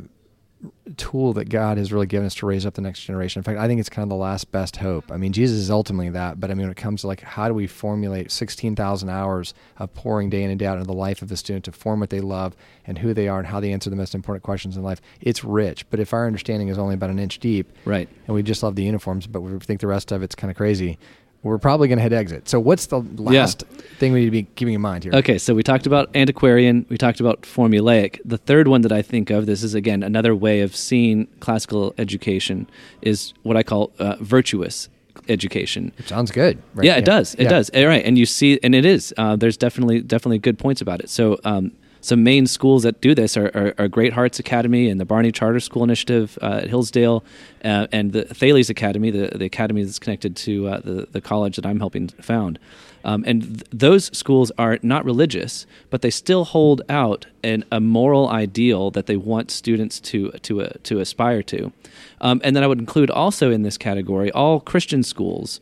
tool 0.97 1.33
that 1.33 1.49
God 1.49 1.77
has 1.77 1.91
really 1.91 2.05
given 2.05 2.25
us 2.25 2.35
to 2.35 2.45
raise 2.45 2.65
up 2.65 2.73
the 2.73 2.81
next 2.81 3.01
generation. 3.01 3.39
In 3.39 3.43
fact, 3.43 3.59
I 3.59 3.67
think 3.67 3.79
it's 3.79 3.89
kind 3.89 4.03
of 4.03 4.09
the 4.09 4.15
last 4.15 4.51
best 4.51 4.77
hope. 4.77 5.11
I 5.11 5.17
mean, 5.17 5.33
Jesus 5.33 5.57
is 5.57 5.71
ultimately 5.71 6.09
that, 6.09 6.39
but 6.39 6.51
I 6.51 6.53
mean, 6.53 6.65
when 6.65 6.71
it 6.71 6.77
comes 6.77 7.01
to 7.01 7.07
like 7.07 7.21
how 7.21 7.47
do 7.47 7.53
we 7.53 7.67
formulate 7.67 8.31
16,000 8.31 9.09
hours 9.09 9.53
of 9.77 9.93
pouring 9.93 10.29
day 10.29 10.43
in 10.43 10.49
and 10.49 10.59
day 10.59 10.65
out 10.65 10.77
into 10.77 10.87
the 10.87 10.93
life 10.93 11.21
of 11.21 11.29
the 11.29 11.37
student 11.37 11.65
to 11.65 11.71
form 11.71 11.99
what 11.99 12.09
they 12.09 12.21
love 12.21 12.55
and 12.85 12.97
who 12.99 13.13
they 13.13 13.27
are 13.27 13.39
and 13.39 13.47
how 13.47 13.59
they 13.59 13.71
answer 13.71 13.89
the 13.89 13.95
most 13.95 14.15
important 14.15 14.43
questions 14.43 14.77
in 14.77 14.83
life, 14.83 15.01
it's 15.21 15.43
rich. 15.43 15.89
But 15.89 15.99
if 15.99 16.13
our 16.13 16.27
understanding 16.27 16.67
is 16.67 16.77
only 16.77 16.95
about 16.95 17.09
an 17.09 17.19
inch 17.19 17.39
deep, 17.39 17.71
right, 17.85 18.09
and 18.27 18.35
we 18.35 18.43
just 18.43 18.63
love 18.63 18.75
the 18.75 18.83
uniforms, 18.83 19.27
but 19.27 19.41
we 19.41 19.57
think 19.59 19.79
the 19.79 19.87
rest 19.87 20.11
of 20.11 20.23
it's 20.23 20.35
kind 20.35 20.51
of 20.51 20.57
crazy, 20.57 20.97
we're 21.43 21.57
probably 21.57 21.89
going 21.89 21.97
to 21.97 22.03
hit 22.03 22.13
exit. 22.13 22.47
So, 22.47 22.59
what's 22.59 22.87
the 22.87 22.99
last 22.99 23.63
yeah. 23.69 23.81
thing 23.97 24.13
we 24.13 24.21
need 24.21 24.25
to 24.25 24.31
be 24.31 24.43
keeping 24.55 24.73
in 24.73 24.81
mind 24.81 25.03
here? 25.03 25.13
Okay, 25.13 25.37
so 25.37 25.53
we 25.53 25.61
talked 25.61 25.85
about 25.85 26.09
antiquarian, 26.15 26.85
we 26.89 26.97
talked 26.97 27.19
about 27.19 27.41
formulaic. 27.41 28.19
The 28.23 28.37
third 28.37 28.69
one 28.69 28.81
that 28.81 28.91
I 28.91 29.01
think 29.01 29.29
of, 29.29 29.45
this 29.45 29.61
is 29.61 29.75
again 29.75 30.03
another 30.03 30.33
way 30.33 30.61
of 30.61 30.75
seeing 30.75 31.27
classical 31.41 31.93
education, 31.97 32.69
is 33.01 33.33
what 33.43 33.57
I 33.57 33.63
call 33.63 33.91
uh, 33.99 34.15
virtuous 34.21 34.87
education. 35.27 35.91
It 35.97 36.07
sounds 36.07 36.31
good. 36.31 36.61
Right? 36.73 36.85
Yeah, 36.85 36.93
it 36.93 36.99
yeah. 36.99 37.01
does. 37.01 37.35
It 37.35 37.43
yeah. 37.43 37.49
does. 37.49 37.69
All 37.71 37.87
right, 37.87 38.03
and 38.03 38.17
you 38.17 38.25
see, 38.25 38.59
and 38.63 38.73
it 38.73 38.85
is. 38.85 39.13
Uh, 39.17 39.35
there's 39.35 39.57
definitely 39.57 40.01
definitely 40.01 40.39
good 40.39 40.57
points 40.57 40.81
about 40.81 41.01
it. 41.01 41.09
So. 41.09 41.39
Um, 41.43 41.73
some 42.03 42.21
main 42.21 42.45
schools 42.47 42.83
that 42.83 42.99
do 42.99 43.15
this 43.15 43.37
are, 43.37 43.49
are, 43.55 43.73
are, 43.77 43.87
Great 43.87 44.11
Hearts 44.11 44.37
Academy 44.37 44.89
and 44.89 44.99
the 44.99 45.05
Barney 45.05 45.31
Charter 45.31 45.61
School 45.61 45.85
Initiative 45.85 46.37
uh, 46.41 46.59
at 46.61 46.69
Hillsdale, 46.69 47.23
uh, 47.63 47.87
and 47.93 48.11
the 48.11 48.25
Thales 48.25 48.69
Academy, 48.69 49.09
the, 49.09 49.29
the 49.37 49.45
academy 49.45 49.83
that's 49.83 49.99
connected 49.99 50.35
to 50.35 50.67
uh, 50.67 50.79
the, 50.81 51.07
the 51.09 51.21
college 51.21 51.55
that 51.55 51.65
I'm 51.65 51.79
helping 51.79 52.09
found. 52.09 52.59
Um, 53.05 53.23
and 53.25 53.41
th- 53.41 53.63
those 53.71 54.15
schools 54.17 54.51
are 54.57 54.79
not 54.83 55.05
religious, 55.05 55.65
but 55.89 56.01
they 56.01 56.09
still 56.09 56.43
hold 56.43 56.81
out 56.89 57.25
an, 57.41 57.63
a 57.71 57.79
moral 57.79 58.27
ideal 58.27 58.91
that 58.91 59.05
they 59.05 59.15
want 59.15 59.49
students 59.49 60.01
to 60.01 60.31
to 60.31 60.61
uh, 60.61 60.69
to 60.83 60.99
aspire 60.99 61.41
to. 61.43 61.71
Um, 62.19 62.41
and 62.43 62.53
then 62.53 62.65
I 62.65 62.67
would 62.67 62.79
include 62.79 63.09
also 63.09 63.49
in 63.49 63.61
this 63.61 63.77
category 63.77 64.29
all 64.31 64.59
Christian 64.59 65.03
schools 65.03 65.61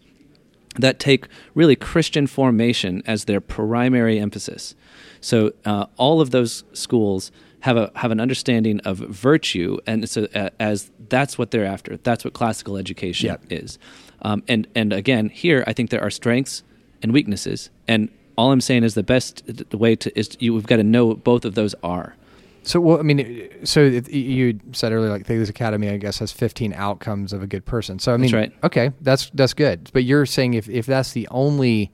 that 0.79 0.99
take 0.99 1.27
really 1.53 1.75
Christian 1.75 2.25
formation 2.25 3.03
as 3.05 3.25
their 3.25 3.41
primary 3.41 4.19
emphasis. 4.19 4.73
So 5.21 5.53
uh, 5.65 5.85
all 5.97 6.19
of 6.19 6.31
those 6.31 6.63
schools 6.73 7.31
have 7.61 7.77
a 7.77 7.91
have 7.95 8.11
an 8.11 8.19
understanding 8.19 8.79
of 8.81 8.97
virtue, 8.97 9.77
and 9.87 10.09
so 10.09 10.27
uh, 10.35 10.49
as 10.59 10.91
that's 11.09 11.37
what 11.37 11.51
they're 11.51 11.65
after. 11.65 11.97
That's 11.97 12.25
what 12.25 12.33
classical 12.33 12.77
education 12.77 13.27
yep. 13.27 13.43
is. 13.49 13.77
Um, 14.23 14.43
and 14.47 14.67
and 14.75 14.91
again, 14.91 15.29
here 15.29 15.63
I 15.67 15.73
think 15.73 15.91
there 15.91 16.01
are 16.01 16.09
strengths 16.09 16.63
and 17.03 17.13
weaknesses, 17.13 17.69
and 17.87 18.09
all 18.37 18.51
I'm 18.51 18.61
saying 18.61 18.83
is 18.83 18.95
the 18.95 19.03
best 19.03 19.43
the 19.69 19.77
way 19.77 19.95
to 19.95 20.19
is 20.19 20.35
you've 20.39 20.65
got 20.65 20.77
to 20.77 20.83
know 20.83 21.05
what 21.05 21.23
both 21.23 21.45
of 21.45 21.55
those 21.55 21.75
are. 21.83 22.15
So, 22.63 22.79
well, 22.79 22.99
I 22.99 23.01
mean, 23.01 23.49
so 23.63 23.81
it, 23.81 24.09
you 24.09 24.59
said 24.71 24.91
earlier, 24.91 25.09
like 25.09 25.25
Thales 25.25 25.49
Academy, 25.49 25.89
I 25.89 25.97
guess, 25.97 26.19
has 26.19 26.31
15 26.31 26.73
outcomes 26.73 27.33
of 27.33 27.41
a 27.41 27.47
good 27.47 27.65
person. 27.65 27.97
So, 27.97 28.13
I 28.13 28.17
mean, 28.17 28.31
that's 28.31 28.33
right. 28.33 28.53
okay, 28.63 28.91
that's 29.01 29.31
that's 29.33 29.53
good. 29.53 29.89
But 29.93 30.03
you're 30.03 30.25
saying 30.25 30.53
if 30.53 30.69
if 30.69 30.85
that's 30.85 31.13
the 31.13 31.27
only 31.29 31.91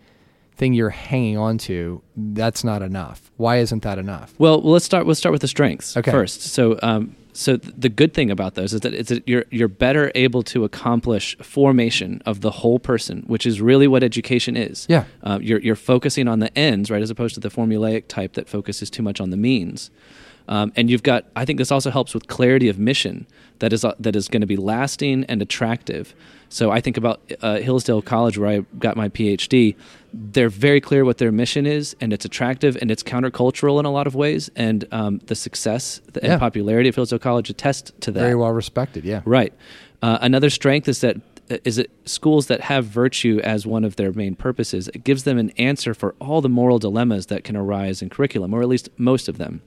thing 0.58 0.74
you're 0.74 0.90
hanging 0.90 1.38
on 1.38 1.58
to, 1.60 2.02
that's 2.16 2.64
not 2.64 2.82
enough. 2.82 3.32
Why 3.38 3.58
isn't 3.58 3.84
that 3.84 3.98
enough? 3.98 4.34
Well, 4.38 4.62
let's 4.62 4.86
start. 4.86 5.08
Let's 5.08 5.20
start 5.20 5.32
with 5.32 5.42
the 5.42 5.48
strengths 5.48 5.96
okay. 5.96 6.12
first. 6.12 6.42
So, 6.42 6.80
um, 6.82 7.16
so 7.34 7.56
the 7.58 7.90
good 7.90 8.14
thing 8.16 8.32
about 8.32 8.56
those 8.56 8.74
is 8.74 8.82
that 8.82 8.94
it's 8.94 9.10
that 9.10 9.28
you're 9.28 9.46
you're 9.52 9.68
better 9.68 10.12
able 10.16 10.42
to 10.44 10.64
accomplish 10.64 11.38
formation 11.38 12.22
of 12.26 12.42
the 12.42 12.50
whole 12.50 12.80
person, 12.80 13.24
which 13.28 13.46
is 13.46 13.62
really 13.62 13.88
what 13.88 14.04
education 14.04 14.58
is. 14.58 14.88
Yeah, 14.90 15.06
uh, 15.24 15.40
you're 15.42 15.60
you're 15.60 15.76
focusing 15.76 16.28
on 16.28 16.40
the 16.40 16.56
ends, 16.58 16.90
right, 16.90 17.02
as 17.02 17.12
opposed 17.12 17.36
to 17.36 17.40
the 17.40 17.50
formulaic 17.50 18.08
type 18.08 18.34
that 18.34 18.50
focuses 18.50 18.90
too 18.90 19.04
much 19.04 19.22
on 19.22 19.30
the 19.30 19.38
means. 19.38 19.92
Um, 20.50 20.72
and 20.76 20.90
you've 20.90 21.04
got, 21.04 21.26
I 21.36 21.44
think 21.44 21.60
this 21.60 21.72
also 21.72 21.92
helps 21.92 22.14
with 22.14 22.28
clarity 22.28 22.70
of 22.70 22.80
mission 22.80 23.28
that 23.60 23.74
is 23.74 23.84
uh, 23.84 23.94
that 24.00 24.16
is 24.16 24.28
going 24.28 24.42
to 24.42 24.48
be 24.48 24.56
lasting 24.56 25.26
and 25.26 25.42
attractive. 25.42 26.16
So 26.50 26.72
I 26.72 26.80
think 26.80 26.96
about 26.96 27.20
uh, 27.42 27.58
Hillsdale 27.58 28.02
College, 28.02 28.38
where 28.38 28.50
I 28.50 28.60
got 28.80 28.96
my 28.96 29.10
PhD. 29.10 29.76
They're 30.14 30.50
very 30.50 30.82
clear 30.82 31.06
what 31.06 31.18
their 31.18 31.32
mission 31.32 31.66
is, 31.66 31.96
and 32.00 32.14
it's 32.14 32.26
attractive 32.26 32.78
and 32.82 32.90
it's 32.90 33.04
countercultural 33.04 33.80
in 33.80 33.86
a 33.86 33.92
lot 33.92 34.08
of 34.08 34.16
ways. 34.16 34.50
And 34.56 34.86
um, 34.92 35.20
the 35.26 35.36
success 35.36 36.02
and 36.16 36.24
yeah. 36.24 36.38
popularity 36.38 36.90
of 36.90 36.96
Hillsdale 36.96 37.20
College 37.20 37.50
attest 37.50 38.00
to 38.02 38.12
that. 38.12 38.20
Very 38.20 38.36
well 38.36 38.52
respected, 38.52 39.04
yeah. 39.04 39.22
Right. 39.26 39.54
Uh, 40.02 40.18
another 40.22 40.50
strength 40.50 40.88
is 40.88 41.02
that 41.02 41.18
is 41.64 41.78
it 41.78 41.90
schools 42.06 42.48
that 42.48 42.60
have 42.62 42.86
virtue 42.86 43.40
as 43.42 43.66
one 43.66 43.86
of 43.86 43.96
their 43.96 44.12
main 44.12 44.36
purposes. 44.36 44.90
It 44.90 45.04
gives 45.06 45.24
them 45.24 45.38
an 45.38 45.52
answer 45.52 45.94
for 45.94 46.14
all 46.20 46.42
the 46.42 46.50
moral 46.50 46.78
dilemmas 46.78 47.28
that 47.28 47.46
can 47.46 47.56
arise 47.56 48.02
in 48.02 48.10
curriculum, 48.10 48.54
or 48.54 48.62
at 48.62 48.68
least 48.68 48.90
most 48.98 49.30
of 49.30 49.38
them 49.38 49.62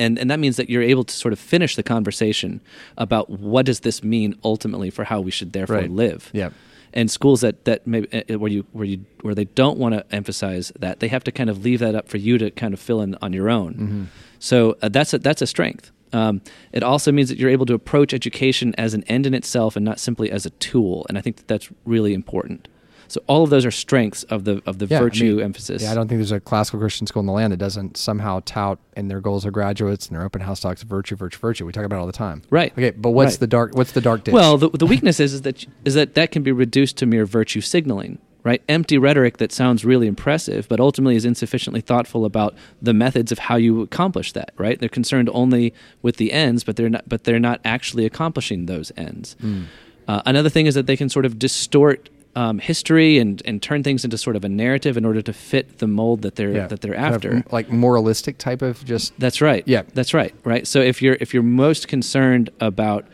and 0.00 0.18
and 0.18 0.30
that 0.30 0.40
means 0.40 0.56
that 0.56 0.70
you're 0.70 0.82
able 0.82 1.04
to 1.04 1.14
sort 1.14 1.32
of 1.32 1.38
finish 1.38 1.76
the 1.76 1.82
conversation 1.82 2.60
about 2.96 3.28
what 3.28 3.66
does 3.66 3.80
this 3.80 4.02
mean 4.02 4.34
ultimately 4.42 4.90
for 4.90 5.04
how 5.04 5.20
we 5.20 5.30
should 5.30 5.52
therefore 5.52 5.76
right. 5.76 5.90
live. 5.90 6.30
Yeah. 6.32 6.50
And 6.92 7.10
schools 7.10 7.40
that 7.40 7.64
that 7.64 7.86
maybe 7.86 8.08
uh, 8.12 8.38
where 8.38 8.50
you 8.50 8.66
where 8.72 8.84
you 8.84 9.04
where 9.20 9.34
they 9.34 9.44
don't 9.44 9.78
want 9.78 9.94
to 9.94 10.04
emphasize 10.14 10.72
that 10.78 11.00
they 11.00 11.08
have 11.08 11.24
to 11.24 11.32
kind 11.32 11.48
of 11.48 11.64
leave 11.64 11.78
that 11.78 11.94
up 11.94 12.08
for 12.08 12.16
you 12.16 12.38
to 12.38 12.50
kind 12.50 12.74
of 12.74 12.80
fill 12.80 13.00
in 13.00 13.16
on 13.22 13.32
your 13.32 13.48
own. 13.48 13.74
Mm-hmm. 13.74 14.04
So 14.38 14.76
uh, 14.82 14.88
that's 14.88 15.14
a, 15.14 15.18
that's 15.18 15.42
a 15.42 15.46
strength. 15.46 15.92
Um, 16.12 16.42
it 16.72 16.82
also 16.82 17.12
means 17.12 17.28
that 17.28 17.38
you're 17.38 17.50
able 17.50 17.66
to 17.66 17.74
approach 17.74 18.12
education 18.12 18.74
as 18.76 18.94
an 18.94 19.04
end 19.04 19.26
in 19.26 19.34
itself 19.34 19.76
and 19.76 19.84
not 19.84 20.00
simply 20.00 20.30
as 20.30 20.44
a 20.44 20.50
tool. 20.50 21.06
And 21.08 21.16
I 21.16 21.20
think 21.20 21.36
that 21.36 21.46
that's 21.46 21.70
really 21.84 22.14
important. 22.14 22.66
So 23.10 23.20
all 23.26 23.42
of 23.42 23.50
those 23.50 23.66
are 23.66 23.72
strengths 23.72 24.22
of 24.24 24.44
the 24.44 24.62
of 24.66 24.78
the 24.78 24.86
yeah, 24.86 25.00
virtue 25.00 25.24
I 25.24 25.36
mean, 25.36 25.44
emphasis. 25.46 25.82
Yeah, 25.82 25.90
I 25.90 25.94
don't 25.94 26.06
think 26.06 26.20
there's 26.20 26.30
a 26.30 26.38
classical 26.38 26.78
Christian 26.78 27.08
school 27.08 27.20
in 27.20 27.26
the 27.26 27.32
land 27.32 27.52
that 27.52 27.56
doesn't 27.56 27.96
somehow 27.96 28.40
tout 28.44 28.78
in 28.96 29.08
their 29.08 29.20
goals 29.20 29.44
of 29.44 29.52
graduates 29.52 30.06
and 30.06 30.16
their 30.16 30.24
open 30.24 30.40
house 30.40 30.60
talks 30.60 30.82
virtue, 30.82 31.16
virtue, 31.16 31.38
virtue. 31.38 31.66
We 31.66 31.72
talk 31.72 31.84
about 31.84 31.96
it 31.96 32.00
all 32.00 32.06
the 32.06 32.12
time. 32.12 32.42
Right. 32.50 32.72
Okay, 32.72 32.90
but 32.90 33.10
what's 33.10 33.32
right. 33.32 33.40
the 33.40 33.46
dark? 33.48 33.74
What's 33.74 33.92
the 33.92 34.00
dark 34.00 34.24
ditch? 34.24 34.32
Well, 34.32 34.58
the, 34.58 34.70
the 34.70 34.86
weakness 34.86 35.18
is, 35.18 35.34
is 35.34 35.42
that 35.42 35.66
is 35.84 35.94
that 35.94 36.14
that 36.14 36.30
can 36.30 36.44
be 36.44 36.52
reduced 36.52 36.96
to 36.98 37.06
mere 37.06 37.26
virtue 37.26 37.60
signaling 37.60 38.18
right? 38.42 38.62
Empty 38.68 38.96
rhetoric 38.96 39.36
that 39.36 39.52
sounds 39.52 39.84
really 39.84 40.06
impressive, 40.06 40.66
but 40.66 40.80
ultimately 40.80 41.14
is 41.14 41.26
insufficiently 41.26 41.82
thoughtful 41.82 42.24
about 42.24 42.54
the 42.80 42.94
methods 42.94 43.30
of 43.30 43.38
how 43.38 43.56
you 43.56 43.82
accomplish 43.82 44.32
that, 44.32 44.52
right? 44.56 44.78
They're 44.80 44.88
concerned 44.88 45.28
only 45.34 45.74
with 46.00 46.16
the 46.16 46.32
ends, 46.32 46.64
but 46.64 46.76
they're 46.76 46.88
not, 46.88 47.06
but 47.06 47.24
they're 47.24 47.38
not 47.38 47.60
actually 47.66 48.06
accomplishing 48.06 48.64
those 48.64 48.92
ends. 48.96 49.36
Mm. 49.42 49.66
Uh, 50.08 50.22
another 50.26 50.48
thing 50.48 50.66
is 50.66 50.74
that 50.74 50.86
they 50.86 50.96
can 50.96 51.08
sort 51.08 51.26
of 51.26 51.38
distort 51.38 52.08
um, 52.36 52.58
history 52.58 53.18
and 53.18 53.42
and 53.44 53.62
turn 53.62 53.82
things 53.82 54.04
into 54.04 54.16
sort 54.16 54.36
of 54.36 54.44
a 54.44 54.48
narrative 54.48 54.96
in 54.96 55.04
order 55.04 55.22
to 55.22 55.32
fit 55.32 55.78
the 55.78 55.86
mold 55.86 56.22
that 56.22 56.36
they're 56.36 56.54
yeah. 56.54 56.66
that 56.68 56.80
they're 56.80 56.94
after, 56.94 57.30
kind 57.30 57.46
of 57.46 57.52
like 57.52 57.70
moralistic 57.70 58.38
type 58.38 58.62
of 58.62 58.84
just. 58.84 59.18
That's 59.18 59.40
right. 59.40 59.64
Yeah, 59.66 59.82
that's 59.94 60.14
right. 60.14 60.34
Right. 60.44 60.66
So 60.66 60.80
if 60.80 61.02
you're 61.02 61.16
if 61.20 61.34
you're 61.34 61.42
most 61.42 61.88
concerned 61.88 62.50
about 62.60 63.06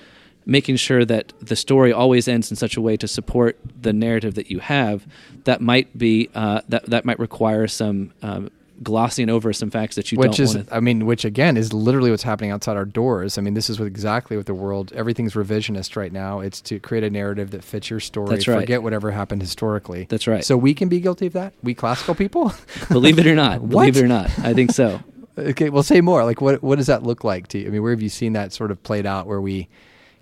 making 0.45 0.77
sure 0.77 1.05
that 1.05 1.33
the 1.41 1.57
story 1.57 1.93
always 1.93 2.29
ends 2.29 2.51
in 2.51 2.57
such 2.57 2.77
a 2.77 2.81
way 2.81 2.97
to 2.97 3.09
support 3.09 3.59
the 3.81 3.93
narrative 3.93 4.35
that 4.35 4.51
you 4.51 4.61
have, 4.61 5.07
that 5.45 5.61
might 5.61 5.97
be 5.97 6.31
uh, 6.35 6.61
that 6.69 6.87
that 6.87 7.05
might 7.05 7.19
require 7.19 7.67
some 7.67 8.13
um, 8.23 8.51
glossing 8.83 9.31
over 9.31 9.53
some 9.53 9.71
facts 9.71 9.97
that 9.97 10.13
you 10.13 10.19
which 10.19 10.39
is 10.39 10.57
i 10.71 10.81
mean 10.81 11.07
which 11.07 11.25
again 11.25 11.57
is 11.57 11.73
literally 11.73 12.11
what's 12.11 12.23
happening 12.23 12.51
outside 12.51 12.77
our 12.77 12.85
doors. 12.85 13.39
I 13.39 13.41
mean 13.41 13.55
this 13.55 13.71
is 13.71 13.79
what 13.79 13.87
exactly 13.87 14.37
what 14.37 14.47
the 14.47 14.55
world 14.55 14.93
everything's 14.95 15.35
revisionist 15.35 15.97
right 15.97 16.13
now. 16.13 16.41
It's 16.41 16.61
to 16.63 16.79
create 16.79 17.05
a 17.05 17.11
narrative 17.11 17.51
that 17.53 17.65
fits 17.65 17.91
your 17.91 18.01
story. 18.01 18.31
That's 18.31 18.49
right. 18.49 18.61
forget 18.61 18.83
whatever 18.83 19.11
happened 19.11 19.43
historically. 19.43 20.07
That's 20.09 20.27
right. 20.27 20.45
So 20.45 20.57
we 20.57 20.75
can 20.75 20.89
be 20.89 21.01
guilty 21.01 21.27
of 21.27 21.33
that? 21.35 21.55
We 21.63 21.75
classical 21.75 22.15
people? 22.15 22.53
Believe 22.91 23.19
it 23.19 23.27
or 23.27 23.35
not. 23.35 23.67
Believe 23.69 23.97
it 23.97 24.03
or 24.03 24.09
not. 24.09 24.27
I 24.41 24.55
think 24.55 24.73
so. 24.73 25.01
Okay 25.39 25.69
well 25.69 25.83
say 25.83 26.01
more. 26.01 26.25
Like 26.25 26.41
what 26.41 26.63
what 26.63 26.77
does 26.77 26.87
that 26.87 27.03
look 27.03 27.23
like 27.23 27.49
to 27.49 27.59
you? 27.59 27.67
I 27.67 27.71
mean 27.71 27.83
where 27.83 27.93
have 27.93 28.01
you 28.01 28.09
seen 28.09 28.33
that 28.33 28.55
sort 28.55 28.71
of 28.71 28.83
played 28.83 29.05
out 29.05 29.27
where 29.27 29.41
we 29.41 29.69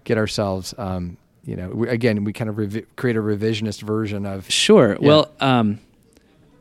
get 0.03 0.19
ourselves 0.19 0.75
um, 0.77 1.17
you 1.45 1.55
know 1.55 1.69
we, 1.69 1.89
again 1.89 2.25
we 2.25 2.33
kind 2.33 2.51
of 2.51 2.57
revi- 2.57 2.85
create 2.97 3.17
a 3.17 3.21
revisionist 3.21 3.83
version 3.83 4.27
of 4.27 4.51
sure. 4.51 4.97
Yeah. 5.01 5.07
well 5.07 5.31
um, 5.39 5.79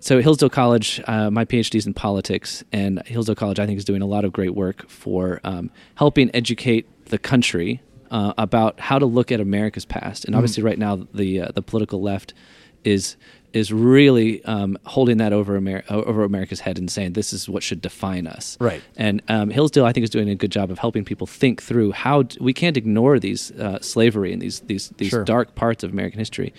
so 0.03 0.21
Hillsdale 0.21 0.49
College, 0.49 1.01
uh, 1.07 1.31
my 1.31 1.45
PhD 1.45 1.75
is 1.75 1.87
in 1.87 1.93
politics, 1.93 2.61
and 2.73 3.01
Hillsdale 3.05 3.35
College, 3.35 3.57
I 3.57 3.65
think, 3.65 3.77
is 3.77 3.85
doing 3.85 4.01
a 4.01 4.05
lot 4.05 4.25
of 4.25 4.33
great 4.33 4.53
work 4.53 4.89
for 4.89 5.39
um, 5.45 5.71
helping 5.95 6.29
educate 6.35 7.05
the 7.05 7.17
country 7.17 7.81
uh, 8.11 8.33
about 8.37 8.81
how 8.81 8.99
to 8.99 9.05
look 9.05 9.31
at 9.31 9.39
America's 9.39 9.85
past. 9.85 10.25
And 10.25 10.33
mm-hmm. 10.33 10.39
obviously, 10.39 10.61
mm. 10.61 10.65
right 10.65 10.77
now, 10.77 11.07
the 11.13 11.43
uh, 11.43 11.51
the 11.55 11.61
political 11.61 12.01
left 12.01 12.33
is 12.83 13.15
is 13.53 13.71
really 13.71 14.43
um, 14.43 14.77
holding 14.85 15.17
that 15.17 15.31
over, 15.31 15.55
Amer- 15.55 15.83
over 15.87 16.23
America's 16.23 16.59
head 16.59 16.79
and 16.79 16.89
saying 16.89 17.13
this 17.13 17.31
is 17.31 17.47
what 17.47 17.61
should 17.61 17.81
define 17.81 18.25
us. 18.25 18.57
Right. 18.59 18.81
And 18.97 19.21
um, 19.29 19.51
Hillsdale, 19.51 19.85
I 19.85 19.93
think, 19.93 20.03
is 20.03 20.09
doing 20.09 20.27
a 20.27 20.35
good 20.35 20.51
job 20.51 20.71
of 20.71 20.79
helping 20.79 21.05
people 21.05 21.27
think 21.27 21.61
through 21.61 21.91
how 21.91 22.23
d- 22.23 22.37
we 22.41 22.51
can't 22.51 22.75
ignore 22.75 23.19
these 23.19 23.51
uh, 23.51 23.79
slavery 23.79 24.33
and 24.33 24.41
these 24.41 24.59
these 24.61 24.89
these 24.97 25.11
sure. 25.11 25.23
dark 25.23 25.55
parts 25.55 25.83
of 25.83 25.93
American 25.93 26.19
history 26.19 26.53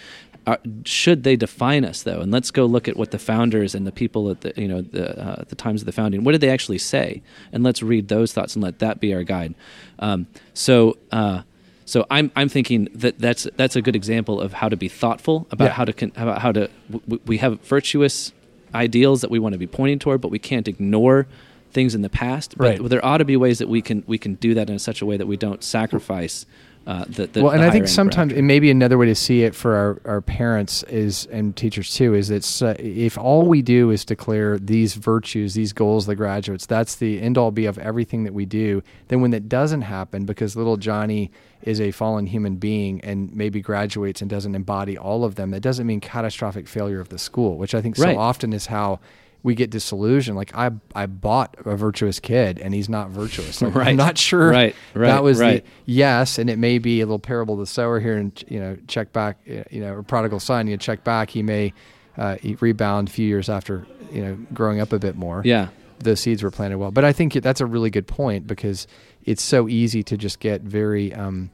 uh, 0.47 0.57
should 0.85 1.23
they 1.25 1.37
define 1.37 1.85
us 1.85 2.03
though? 2.03 2.21
And 2.21 2.31
let's 2.33 2.51
go 2.51 2.67
look 2.67 2.87
at 2.89 2.97
what 2.97 3.11
the 3.11 3.19
founders 3.19 3.75
and 3.75 3.87
the 3.87 3.93
people 3.93 4.31
at 4.31 4.43
the 4.43 4.53
you 4.57 4.69
know 4.69 4.83
the 4.83 5.19
uh, 5.19 5.45
the 5.49 5.55
times 5.57 5.83
of 5.83 5.87
the 5.87 5.93
founding. 5.93 6.23
What 6.25 6.33
did 6.33 6.41
they 6.41 6.51
actually 6.51 6.79
say? 6.79 7.23
And 7.53 7.63
let's 7.65 7.83
read 7.83 8.09
those 8.09 8.33
thoughts 8.33 8.55
and 8.55 8.63
let 8.63 8.79
that 8.81 9.01
be 9.01 9.15
our 9.15 9.23
guide. 9.23 9.55
Um, 9.99 10.27
so. 10.53 10.97
Uh, 11.11 11.43
so 11.87 12.07
I'm 12.11 12.33
I'm 12.35 12.49
thinking 12.49 12.89
that 12.95 13.19
that's 13.19 13.47
that's 13.57 13.77
a 13.77 13.83
good 13.83 13.95
example 13.95 14.41
of 14.41 14.55
how 14.55 14.71
to 14.71 14.77
be 14.77 14.89
thoughtful 14.89 15.47
about 15.51 15.67
Yeah. 15.67 15.71
how 15.73 15.85
to 15.85 15.93
con- 15.93 16.13
about 16.17 16.41
how 16.41 16.51
to 16.51 16.71
w- 16.91 17.21
we 17.27 17.37
have 17.39 17.61
virtuous 17.61 18.33
ideals 18.75 19.21
that 19.21 19.31
we 19.31 19.39
want 19.39 19.53
to 19.53 19.59
be 19.59 19.67
pointing 19.67 19.99
toward, 19.99 20.23
but 20.23 20.31
we 20.31 20.39
can't 20.39 20.67
ignore 20.67 21.27
things 21.73 21.95
in 21.95 22.01
the 22.01 22.09
past. 22.09 22.57
But 22.57 22.65
Right. 22.81 22.89
there 22.89 23.05
ought 23.05 23.19
to 23.19 23.27
be 23.27 23.37
ways 23.37 23.59
that 23.59 23.69
we 23.69 23.83
can 23.83 24.03
we 24.07 24.17
can 24.17 24.37
do 24.37 24.55
that 24.55 24.71
in 24.71 24.79
such 24.79 25.03
a 25.03 25.07
way 25.07 25.19
that 25.19 25.27
we 25.27 25.37
don't 25.37 25.63
sacrifice 25.63 26.47
uh, 26.87 27.05
the, 27.09 27.27
the 27.27 27.43
well, 27.43 27.53
and 27.53 27.63
I 27.63 27.71
think 27.71 27.89
sometimes, 27.89 28.31
ground. 28.33 28.39
and 28.39 28.47
maybe 28.47 28.71
another 28.71 28.99
way 28.99 29.07
to 29.07 29.15
see 29.15 29.43
it 29.43 29.55
for 29.55 29.75
our, 29.75 30.01
our 30.05 30.21
parents 30.21 30.83
is 30.85 31.27
and 31.27 31.57
teachers 31.57 31.95
too 31.95 32.15
is 32.15 32.29
that 32.29 32.63
uh, 32.63 32.75
if 32.79 33.17
all 33.17 33.47
we 33.47 33.63
do 33.63 33.91
is 33.91 34.05
declare 34.05 34.59
these 34.59 34.95
virtues, 34.95 35.55
these 35.55 35.73
goals, 35.73 36.05
the 36.07 36.15
graduates, 36.15 36.67
that's 36.67 36.97
the 36.97 37.21
end 37.23 37.39
all 37.39 37.51
be 37.51 37.65
of 37.65 37.79
everything 37.79 38.25
that 38.25 38.35
we 38.35 38.45
do. 38.45 38.83
Then 39.09 39.23
when 39.23 39.31
that 39.31 39.49
doesn't 39.49 39.83
happen, 39.83 40.27
because 40.27 40.57
little 40.57 40.77
Johnny 40.77 41.31
is 41.63 41.81
a 41.81 41.91
fallen 41.91 42.27
human 42.27 42.57
being 42.57 43.01
and 43.01 43.35
maybe 43.35 43.63
graduates 43.63 44.21
and 44.21 44.29
doesn't 44.29 44.55
embody 44.55 44.99
all 44.99 45.25
of 45.25 45.37
them, 45.37 45.51
that 45.53 45.61
doesn't 45.61 45.87
mean 45.87 46.01
catastrophic 46.01 46.69
failure 46.69 47.01
of 47.01 47.09
the 47.09 47.19
school, 47.19 47.57
which 47.57 47.75
I 47.75 47.81
think 47.81 47.97
so 47.97 48.05
Right. 48.05 48.17
often 48.17 48.53
is 48.53 48.67
how. 48.67 49.01
We 49.45 49.55
get 49.55 49.71
disillusioned. 49.71 50.37
Like 50.37 50.53
I, 50.57 50.73
I 50.97 51.07
bought 51.07 51.55
a 51.65 51.77
virtuous 51.77 52.19
kid, 52.19 52.59
and 52.59 52.75
he's 52.75 52.89
not 52.89 53.11
virtuous. 53.11 53.63
Like, 53.63 53.75
Right. 53.77 53.89
I'm 53.89 53.97
not 53.97 54.19
sure 54.19 54.49
Right, 54.51 54.75
right, 54.95 55.07
that 55.07 55.23
was 55.23 55.39
right. 55.39 55.65
the 55.65 55.71
yes, 55.85 56.39
and 56.39 56.51
it 56.51 56.59
may 56.59 56.79
be 56.79 57.01
a 57.01 57.07
little 57.07 57.19
parable 57.21 57.55
of 57.55 57.61
the 57.61 57.67
sower 57.67 58.01
here, 58.01 58.17
and 58.17 58.43
you 58.49 58.59
know, 58.59 58.77
check 58.89 59.13
back, 59.13 59.39
you 59.47 59.81
know, 59.81 59.95
or 59.95 60.03
prodigal 60.03 60.41
son. 60.41 60.67
You 60.67 60.77
check 60.77 61.05
back, 61.05 61.31
he 61.31 61.43
may 61.43 61.73
uh, 62.17 62.39
rebound 62.61 63.09
a 63.09 63.13
few 63.13 63.27
years 63.29 63.49
after 63.49 63.87
you 64.11 64.25
know 64.25 64.39
growing 64.53 64.81
up 64.81 64.93
a 64.93 64.99
bit 64.99 65.15
more. 65.15 65.43
yeah. 65.45 65.69
the 66.01 66.17
seeds 66.17 66.43
were 66.43 66.51
planted 66.51 66.79
well. 66.79 66.91
But 66.91 67.05
I 67.05 67.13
think 67.13 67.35
that's 67.35 67.61
a 67.61 67.67
really 67.67 67.91
good 67.91 68.07
point 68.07 68.47
because 68.47 68.87
it's 69.25 69.43
so 69.43 69.69
easy 69.69 70.03
to 70.05 70.17
just 70.17 70.39
get 70.41 70.61
very, 70.63 71.15
um, 71.15 71.51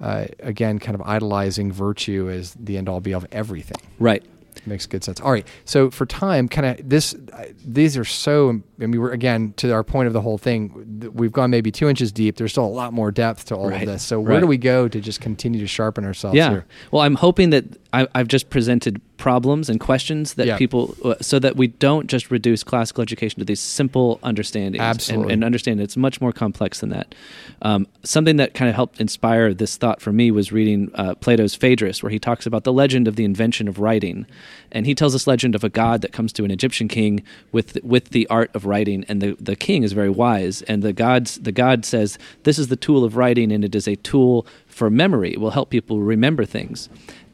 uh, 0.00 0.26
again, 0.40 0.78
kind 0.78 0.94
of 0.94 1.02
idolizing 1.02 1.72
virtue 1.72 2.28
as 2.30 2.54
the 2.54 2.76
end 2.76 2.88
all 2.88 3.00
be 3.00 3.14
all 3.14 3.22
of 3.22 3.26
everything. 3.32 3.80
Right. 3.98 4.22
Makes 4.66 4.86
good 4.86 5.02
sense. 5.04 5.20
All 5.20 5.32
right. 5.32 5.46
So 5.64 5.90
for 5.90 6.04
time, 6.06 6.48
kind 6.48 6.66
of 6.80 6.88
this, 6.88 7.14
these 7.64 7.96
are 7.96 8.04
so. 8.04 8.60
I 8.80 8.86
mean, 8.86 9.00
we're 9.00 9.12
again 9.12 9.54
to 9.58 9.72
our 9.72 9.82
point 9.84 10.06
of 10.06 10.12
the 10.12 10.20
whole 10.20 10.38
thing. 10.38 11.10
We've 11.14 11.32
gone 11.32 11.50
maybe 11.50 11.70
two 11.72 11.88
inches 11.88 12.12
deep. 12.12 12.36
There's 12.36 12.52
still 12.52 12.64
a 12.64 12.66
lot 12.66 12.92
more 12.92 13.10
depth 13.10 13.46
to 13.46 13.56
all 13.56 13.68
Right. 13.70 13.82
of 13.82 13.88
this. 13.88 14.02
So 14.02 14.20
where 14.20 14.34
Right. 14.34 14.40
do 14.40 14.46
we 14.46 14.58
go 14.58 14.88
to 14.88 15.00
just 15.00 15.20
continue 15.20 15.60
to 15.60 15.66
sharpen 15.66 16.04
ourselves 16.04 16.36
Yeah. 16.36 16.50
here? 16.50 16.66
Well, 16.90 17.02
I'm 17.02 17.14
hoping 17.16 17.50
that 17.50 17.64
I, 17.92 18.06
I've 18.14 18.28
just 18.28 18.50
presented 18.50 19.00
problems 19.16 19.68
and 19.68 19.80
questions 19.80 20.34
that 20.34 20.46
Yeah. 20.46 20.56
people, 20.58 20.94
uh, 21.04 21.14
so 21.20 21.38
that 21.40 21.56
we 21.56 21.68
don't 21.68 22.06
just 22.06 22.30
reduce 22.30 22.62
classical 22.62 23.02
education 23.02 23.38
to 23.40 23.44
these 23.44 23.58
simple 23.60 24.20
understandings. 24.22 24.80
and- 24.80 24.88
Absolutely. 24.90 25.32
And, 25.32 25.42
understand 25.44 25.80
it's 25.80 25.96
much 25.96 26.20
more 26.20 26.30
complex 26.32 26.80
than 26.80 26.90
that. 26.90 27.14
Um, 27.62 27.86
something 28.04 28.36
that 28.36 28.54
kind 28.54 28.68
of 28.68 28.74
helped 28.76 29.00
inspire 29.00 29.54
this 29.54 29.76
thought 29.76 30.00
for 30.00 30.12
me 30.12 30.30
was 30.30 30.52
reading 30.52 30.90
uh, 30.94 31.14
Plato's 31.16 31.54
Phaedrus, 31.56 32.02
where 32.02 32.10
he 32.10 32.18
talks 32.18 32.44
about 32.46 32.64
the 32.64 32.72
legend 32.72 33.08
of 33.08 33.16
the 33.16 33.24
invention 33.24 33.66
of 33.66 33.78
writing, 33.80 34.26
and 34.70 34.84
he 34.86 34.94
tells 34.94 35.14
this 35.14 35.26
legend 35.26 35.54
of 35.54 35.64
a 35.64 35.68
god 35.70 36.02
that 36.02 36.12
comes 36.12 36.32
to 36.34 36.44
an 36.44 36.50
Egyptian 36.50 36.86
king 36.88 37.22
with 37.50 37.78
with 37.82 38.10
the 38.10 38.26
art 38.28 38.50
of 38.54 38.66
writing, 38.66 39.04
and 39.08 39.20
the, 39.22 39.36
the 39.40 39.56
king 39.56 39.82
is 39.82 39.92
very 39.92 40.10
wise, 40.10 40.62
and 40.62 40.82
the 40.82 40.92
gods 40.92 41.38
the 41.38 41.52
god 41.52 41.84
says 41.84 42.18
this 42.44 42.58
is 42.58 42.68
the 42.68 42.76
tool 42.76 43.02
of 43.04 43.16
writing, 43.16 43.50
and 43.50 43.64
it 43.64 43.74
is 43.74 43.88
a 43.88 43.96
tool 43.96 44.46
for 44.66 44.90
memory. 44.90 45.32
It 45.32 45.40
will 45.40 45.50
help 45.52 45.70
people 45.70 46.00
remember 46.00 46.44
things, 46.44 46.88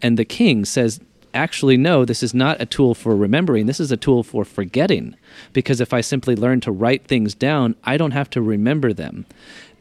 and 0.05 0.19
the 0.19 0.25
king 0.25 0.67
says 0.67 1.01
actually 1.33 1.77
no 1.79 2.05
this 2.05 2.23
is 2.23 2.35
not 2.35 2.61
a 2.61 2.67
tool 2.67 2.95
for 2.95 3.17
remembering. 3.17 3.67
This 3.67 3.81
is 3.81 3.90
a 3.90 3.97
tool 3.97 4.23
for 4.23 4.45
forgetting. 4.45 5.17
Because 5.53 5.81
if 5.81 5.93
i 5.93 6.01
simply 6.01 6.37
learn 6.37 6.61
to 6.61 6.71
write 6.71 7.07
things 7.07 7.35
down 7.35 7.75
i 7.83 7.97
don't 7.97 8.12
have 8.12 8.31
to 8.31 8.43
remember 8.43 8.93
them. 8.93 9.27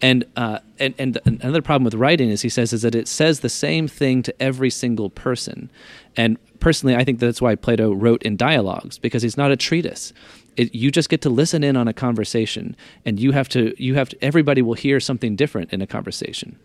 And 0.01 0.25
uh, 0.35 0.59
and 0.79 0.95
and 0.97 1.19
another 1.25 1.61
problem 1.61 1.83
with 1.83 1.93
writing 1.93 2.29
is 2.29 2.41
he 2.41 2.49
says 2.49 2.73
is 2.73 2.81
that 2.81 2.95
it 2.95 3.07
says 3.07 3.41
the 3.41 3.49
same 3.49 3.87
thing 3.87 4.23
to 4.23 4.41
every 4.41 4.69
single 4.69 5.09
person. 5.09 5.69
And 6.15 6.37
personally 6.59 6.95
i 6.95 7.03
think 7.03 7.19
that's 7.19 7.41
why 7.41 7.53
plato 7.55 7.91
wrote 7.91 8.23
in 8.23 8.37
dialogues 8.37 8.97
because 8.97 9.21
he's 9.23 9.37
not 9.37 9.51
a 9.51 9.57
treatise. 9.57 10.13
It, 10.55 10.73
you 10.73 10.91
just 10.91 11.09
get 11.09 11.21
to 11.21 11.29
listen 11.29 11.63
in 11.63 11.75
on 11.75 11.87
a 11.87 11.93
conversation 11.93 12.75
and 13.05 13.19
you 13.19 13.31
have 13.33 13.49
to 13.49 13.73
you 13.77 13.95
have 13.95 14.09
to 14.09 14.23
everybody 14.23 14.61
will 14.61 14.75
hear 14.85 14.99
something 14.99 15.35
different 15.35 15.73
in 15.73 15.81
a 15.81 15.87
conversation 15.87 16.57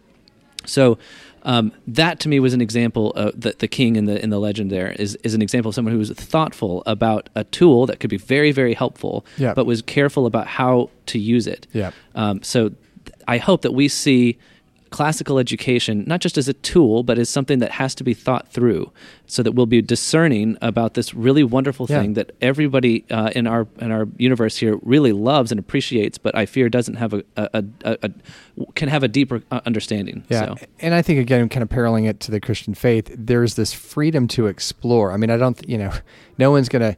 so 0.64 0.99
um, 1.44 1.73
that 1.87 2.21
to 2.21 2.29
me 2.29 2.40
was 2.40 2.53
an 2.53 2.61
example 2.61 3.12
of 3.12 3.40
the, 3.40 3.55
the 3.59 3.68
king 3.68 3.97
in 3.97 4.05
the 4.07 4.21
in 4.23 4.31
the 4.31 4.38
legend. 4.40 4.71
There 4.71 4.90
is 4.92 5.14
is 5.23 5.35
an 5.35 5.42
example 5.42 5.68
of 5.71 5.75
someone 5.75 5.92
who 5.92 5.99
was 5.99 6.11
thoughtful 6.11 6.83
about 6.87 7.29
a 7.35 7.44
tool 7.44 7.87
that 7.87 8.01
could 8.01 8.11
be 8.11 8.16
very 8.18 8.53
very 8.53 8.75
helpful, 8.75 9.25
Yeah. 9.38 9.55
but 9.55 9.64
was 9.66 9.81
careful 9.83 10.27
about 10.27 10.47
how 10.47 10.90
to 11.07 11.18
use 11.18 11.47
it. 11.47 11.66
Yeah. 11.73 11.92
Um, 12.14 12.42
so 12.42 12.68
th- 12.71 12.79
I 13.29 13.38
hope 13.38 13.62
that 13.62 13.73
we 13.73 13.88
see 13.88 14.37
classical 14.90 15.38
education 15.38 16.05
not 16.07 16.20
just 16.20 16.38
as 16.38 16.48
a 16.48 16.53
tool, 16.55 17.03
but 17.03 17.18
as 17.18 17.29
something 17.29 17.59
that 17.61 17.70
has 17.72 17.94
to 17.96 18.05
be 18.05 18.14
thought 18.14 18.48
through, 18.48 18.90
so 19.27 19.42
that 19.42 19.53
we'll 19.53 19.66
be 19.66 19.83
discerning 19.83 20.57
about 20.62 20.94
this 20.94 21.14
really 21.14 21.42
wonderful 21.44 21.87
Yeah. 21.88 22.01
thing 22.01 22.14
that 22.14 22.33
everybody 22.40 23.05
uh, 23.11 23.31
in 23.35 23.46
our 23.46 23.66
in 23.81 23.90
our 23.92 24.07
universe 24.16 24.57
here 24.57 24.79
really 24.83 25.12
loves 25.12 25.51
and 25.53 25.59
appreciates, 25.59 26.18
but 26.18 26.35
I 26.37 26.46
fear 26.46 26.68
doesn't 26.68 26.94
have 26.96 27.12
a, 27.14 27.22
a, 27.37 27.64
a, 27.85 27.98
a, 28.03 28.11
can 28.74 28.88
have 28.88 29.03
a 29.03 29.09
deeper 29.09 29.42
uh, 29.51 29.61
understanding. 29.66 30.24
Yeah, 30.29 30.46
So. 30.46 30.66
and 30.81 30.94
I 30.94 31.03
think 31.03 31.20
again, 31.20 31.48
kind 31.48 31.62
of 31.62 31.68
paralleling 31.68 32.05
it 32.07 32.20
to 32.20 32.31
the 32.31 32.40
Christian 32.40 32.74
faith, 32.74 33.14
there's 33.16 33.55
this 33.55 33.72
freedom 33.72 34.27
to 34.29 34.46
explore. 34.46 35.12
I 35.12 35.16
mean, 35.16 35.31
I 35.31 35.37
don't, 35.37 35.59
you 35.68 35.79
know, 35.79 35.92
no 36.38 36.51
one's 36.51 36.68
going 36.68 36.92
to 36.92 36.96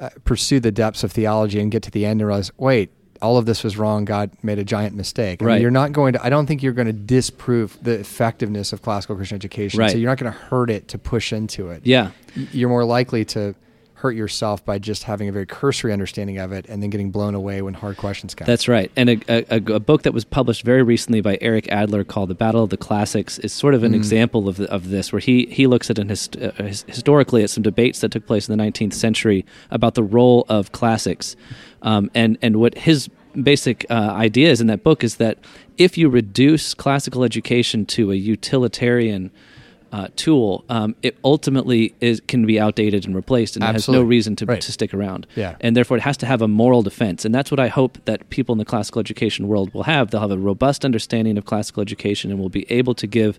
uh, 0.00 0.10
pursue 0.24 0.60
the 0.60 0.70
depths 0.72 1.02
of 1.04 1.12
theology 1.12 1.60
and 1.60 1.70
get 1.70 1.82
to 1.84 1.90
the 1.90 2.04
end 2.06 2.20
and 2.20 2.28
realize, 2.28 2.50
wait, 2.56 2.90
all 3.22 3.36
of 3.36 3.46
this 3.46 3.62
was 3.62 3.76
wrong. 3.76 4.04
God 4.04 4.30
made 4.42 4.58
a 4.58 4.64
giant 4.64 4.94
mistake. 4.96 5.42
I 5.42 5.44
mean, 5.44 5.48
Right. 5.54 5.60
you're 5.60 5.70
not 5.70 5.92
going 5.92 6.14
to. 6.14 6.24
I 6.24 6.30
don't 6.30 6.46
think 6.46 6.62
you're 6.62 6.72
going 6.72 6.86
to 6.86 6.92
disprove 6.92 7.76
the 7.82 7.92
effectiveness 7.98 8.72
of 8.72 8.82
classical 8.82 9.16
Christian 9.16 9.36
education. 9.36 9.78
Right. 9.80 9.90
So 9.90 9.98
you're 9.98 10.08
not 10.10 10.18
going 10.18 10.32
to 10.32 10.38
hurt 10.38 10.70
it 10.70 10.88
to 10.88 10.98
push 10.98 11.32
into 11.32 11.68
it. 11.70 11.82
Yeah. 11.84 12.10
You're 12.52 12.68
more 12.68 12.84
likely 12.84 13.24
to 13.26 13.54
hurt 14.00 14.16
yourself 14.16 14.64
by 14.64 14.78
just 14.78 15.04
having 15.04 15.28
a 15.28 15.32
very 15.32 15.44
cursory 15.44 15.92
understanding 15.92 16.38
of 16.38 16.52
it 16.52 16.64
and 16.68 16.82
then 16.82 16.88
getting 16.88 17.10
blown 17.10 17.34
away 17.34 17.60
when 17.60 17.74
hard 17.74 17.98
questions 17.98 18.34
come. 18.34 18.46
That's 18.46 18.66
right. 18.66 18.90
And 18.96 19.10
a, 19.10 19.20
a, 19.28 19.74
a- 19.74 19.80
book 19.80 20.04
that 20.04 20.14
was 20.14 20.24
published 20.24 20.64
very 20.64 20.82
recently 20.82 21.20
by 21.20 21.36
Eric 21.42 21.68
Adler 21.70 22.02
called 22.02 22.30
The 22.30 22.34
Battle 22.34 22.64
of 22.64 22.70
the 22.70 22.78
Classics 22.78 23.38
is 23.40 23.52
sort 23.52 23.74
of 23.74 23.82
an 23.82 23.94
example 23.94 24.48
of, 24.48 24.56
the, 24.56 24.70
of 24.70 24.88
this, 24.88 25.12
where 25.12 25.20
he, 25.20 25.46
he 25.46 25.66
looks 25.66 25.90
at 25.90 25.98
an 25.98 26.08
hist- 26.08 26.36
uh, 26.36 26.52
his, 26.52 26.82
historically 26.88 27.42
at 27.42 27.50
some 27.50 27.62
debates 27.62 28.00
that 28.00 28.10
took 28.10 28.26
place 28.26 28.48
in 28.48 28.56
the 28.56 28.64
19th 28.64 28.94
century 28.94 29.44
about 29.70 29.94
the 29.94 30.02
role 30.02 30.46
of 30.48 30.72
classics. 30.72 31.36
Um, 31.82 32.10
and, 32.14 32.38
and 32.40 32.56
what 32.56 32.78
his 32.78 33.10
basic 33.42 33.84
uh, 33.90 33.94
idea 33.94 34.50
is 34.50 34.62
in 34.62 34.66
that 34.68 34.82
book 34.82 35.04
is 35.04 35.16
that 35.16 35.38
if 35.76 35.98
you 35.98 36.08
reduce 36.08 36.72
classical 36.72 37.22
education 37.22 37.84
to 37.86 38.12
a 38.12 38.14
utilitarian 38.14 39.30
uh, 39.92 40.08
tool, 40.16 40.64
um, 40.68 40.94
it 41.02 41.16
ultimately 41.24 41.94
is, 42.00 42.20
can 42.28 42.46
be 42.46 42.60
outdated 42.60 43.04
and 43.06 43.14
replaced 43.14 43.56
and 43.56 43.64
has 43.64 43.88
no 43.88 44.02
reason 44.02 44.36
to, 44.36 44.46
Right. 44.46 44.60
to 44.60 44.72
stick 44.72 44.94
around 44.94 45.26
Yeah. 45.36 45.56
and 45.60 45.76
therefore 45.76 45.96
it 45.96 46.02
has 46.02 46.16
to 46.18 46.26
have 46.26 46.40
a 46.42 46.48
moral 46.48 46.82
defense 46.82 47.24
and 47.24 47.34
that's 47.34 47.50
what 47.50 47.58
i 47.60 47.68
hope 47.68 47.98
that 48.04 48.28
people 48.30 48.52
in 48.52 48.58
the 48.58 48.64
classical 48.64 49.00
education 49.00 49.48
world 49.48 49.72
will 49.74 49.82
have 49.84 50.10
they'll 50.10 50.20
have 50.20 50.30
a 50.30 50.38
robust 50.38 50.84
understanding 50.84 51.36
of 51.38 51.44
classical 51.44 51.80
education 51.80 52.30
and 52.30 52.38
will 52.38 52.48
be 52.48 52.70
able 52.70 52.94
to 52.94 53.06
give 53.06 53.38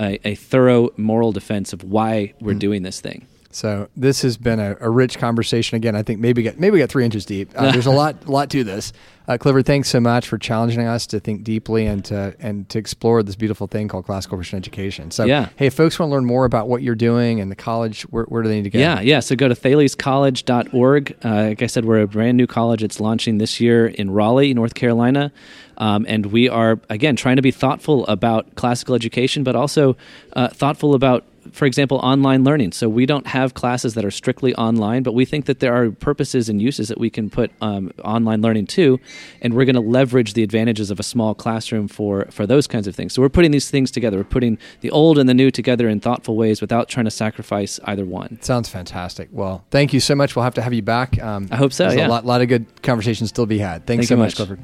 a, 0.00 0.20
a 0.28 0.34
thorough 0.36 0.90
moral 0.96 1.32
defense 1.32 1.72
of 1.72 1.82
why 1.82 2.32
we're 2.40 2.54
Mm. 2.54 2.58
doing 2.60 2.82
this 2.82 3.00
thing 3.00 3.26
So 3.50 3.88
this 3.96 4.20
has 4.22 4.36
been 4.36 4.60
a, 4.60 4.76
a 4.80 4.90
rich 4.90 5.18
conversation. 5.18 5.76
Again, 5.76 5.96
I 5.96 6.02
think 6.02 6.20
maybe 6.20 6.42
get 6.42 6.60
maybe 6.60 6.74
we 6.74 6.78
got 6.80 6.90
three 6.90 7.04
inches 7.04 7.24
deep. 7.24 7.50
Uh, 7.56 7.72
there's 7.72 7.86
a 7.86 7.90
lot 7.90 8.28
lot 8.28 8.50
to 8.50 8.62
this. 8.62 8.92
Uh, 9.26 9.36
Clifford, 9.36 9.66
thanks 9.66 9.88
so 9.90 10.00
much 10.00 10.26
for 10.26 10.38
challenging 10.38 10.86
us 10.86 11.06
to 11.06 11.20
think 11.20 11.44
deeply 11.44 11.86
and 11.86 12.04
to 12.06 12.34
and 12.40 12.68
to 12.68 12.78
explore 12.78 13.22
this 13.22 13.36
beautiful 13.36 13.66
thing 13.66 13.88
called 13.88 14.04
classical 14.06 14.36
Christian 14.38 14.56
education. 14.58 15.10
So, 15.10 15.24
Yeah. 15.24 15.48
hey, 15.56 15.66
if 15.66 15.74
folks 15.74 15.98
want 15.98 16.10
to 16.10 16.14
learn 16.14 16.24
more 16.26 16.44
about 16.44 16.68
what 16.68 16.82
you're 16.82 16.94
doing 16.94 17.40
and 17.40 17.50
the 17.50 17.56
college, 17.56 18.02
where, 18.04 18.24
where 18.24 18.42
do 18.42 18.48
they 18.48 18.56
need 18.56 18.64
to 18.64 18.70
go? 18.70 18.78
Yeah, 18.78 19.00
yeah. 19.00 19.20
So 19.20 19.34
go 19.36 19.48
to 19.48 19.54
thalescollege.org. 19.54 21.16
Uh, 21.24 21.28
like 21.48 21.62
I 21.62 21.66
said, 21.66 21.84
we're 21.84 22.00
a 22.00 22.06
brand 22.06 22.36
new 22.36 22.46
college. 22.46 22.82
It's 22.82 23.00
launching 23.00 23.38
this 23.38 23.60
year 23.60 23.86
in 23.86 24.10
Raleigh, 24.10 24.54
North 24.54 24.74
Carolina. 24.74 25.32
Um, 25.78 26.04
and 26.08 26.26
we 26.26 26.48
are, 26.48 26.80
again, 26.90 27.14
trying 27.16 27.36
to 27.36 27.42
be 27.42 27.50
thoughtful 27.50 28.06
about 28.06 28.54
classical 28.56 28.94
education, 28.94 29.44
but 29.44 29.54
also 29.56 29.96
uh, 30.32 30.48
thoughtful 30.48 30.94
about, 30.94 31.24
for 31.52 31.64
example, 31.64 31.98
online 31.98 32.44
learning. 32.44 32.72
So 32.72 32.88
we 32.88 33.06
don't 33.06 33.26
have 33.26 33.54
classes 33.54 33.94
that 33.94 34.04
are 34.04 34.10
strictly 34.10 34.54
online, 34.56 35.02
but 35.02 35.12
we 35.12 35.24
think 35.24 35.46
that 35.46 35.60
there 35.60 35.74
are 35.74 35.90
purposes 35.90 36.48
and 36.48 36.60
uses 36.60 36.88
that 36.88 36.98
we 36.98 37.10
can 37.10 37.30
put 37.30 37.50
um, 37.60 37.90
online 38.04 38.42
learning 38.42 38.66
to. 38.68 38.98
And 39.40 39.54
we're 39.54 39.64
going 39.64 39.74
to 39.74 39.80
leverage 39.80 40.34
the 40.34 40.42
advantages 40.42 40.90
of 40.90 41.00
a 41.00 41.02
small 41.02 41.34
classroom 41.34 41.88
for, 41.88 42.26
for 42.30 42.46
those 42.46 42.66
kinds 42.66 42.86
of 42.86 42.94
things. 42.94 43.12
So 43.12 43.22
we're 43.22 43.28
putting 43.28 43.50
these 43.50 43.70
things 43.70 43.90
together. 43.90 44.16
We're 44.16 44.24
putting 44.24 44.58
the 44.80 44.90
old 44.90 45.18
and 45.18 45.28
the 45.28 45.34
new 45.34 45.50
together 45.50 45.88
in 45.88 46.00
thoughtful 46.00 46.36
ways 46.36 46.60
without 46.60 46.88
trying 46.88 47.04
to 47.04 47.10
sacrifice 47.10 47.80
either 47.84 48.04
one. 48.04 48.38
Sounds 48.42 48.68
fantastic. 48.68 49.28
Well, 49.32 49.64
thank 49.70 49.92
you 49.92 50.00
so 50.00 50.14
much. 50.14 50.36
We'll 50.36 50.44
have 50.44 50.54
to 50.54 50.62
have 50.62 50.72
you 50.72 50.82
back. 50.82 51.20
Um, 51.22 51.48
I 51.50 51.56
hope 51.56 51.72
so, 51.72 51.90
yeah. 51.90 52.06
a 52.06 52.08
lot, 52.08 52.24
lot 52.24 52.40
of 52.42 52.48
good 52.48 52.82
conversations 52.82 53.30
still 53.30 53.44
to 53.44 53.48
be 53.48 53.58
had. 53.58 53.86
Thanks 53.86 54.08
Thank 54.08 54.08
so 54.08 54.16
much, 54.16 54.38
much. 54.38 54.48
Clifford. 54.48 54.60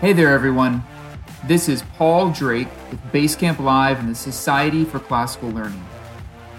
Hey 0.00 0.12
there, 0.12 0.32
everyone. 0.32 0.84
This 1.46 1.68
is 1.68 1.82
Paul 1.96 2.30
Drake 2.30 2.68
with 2.90 3.00
Basecamp 3.12 3.60
Live 3.60 4.00
and 4.00 4.08
the 4.08 4.14
Society 4.14 4.84
for 4.84 4.98
Classical 4.98 5.50
Learning. 5.50 5.86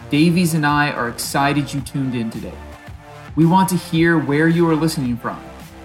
Davies 0.10 0.54
and 0.54 0.66
I 0.66 0.92
are 0.92 1.10
excited 1.10 1.72
you 1.74 1.82
tuned 1.82 2.16
in 2.16 2.30
today. 2.30 2.58
We 3.36 3.46
want 3.46 3.68
to 3.70 3.76
hear 3.76 4.18
where 4.18 4.48
you 4.48 4.68
are 4.70 4.76
listening 4.76 5.18
from. 5.18 5.40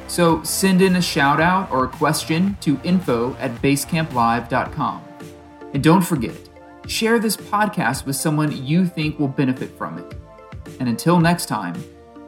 So 0.07 0.42
send 0.45 0.80
in 0.80 0.97
a 0.97 1.03
shout 1.03 1.40
out 1.40 1.70
or 1.72 1.84
a 1.84 1.88
question 1.88 2.57
to 2.61 2.80
info 2.84 3.34
at 3.40 3.51
basecamplive.com. 3.61 5.05
And 5.74 5.82
don't 5.82 6.03
forget, 6.03 6.36
share 6.86 7.18
this 7.18 7.36
podcast 7.36 8.07
with 8.07 8.14
someone 8.16 8.64
you 8.64 8.86
think 8.86 9.18
will 9.18 9.28
benefit 9.28 9.76
from 9.76 9.99
it. 9.99 10.14
And 10.78 10.88
until 10.88 11.18
next 11.18 11.47
time, 11.47 11.74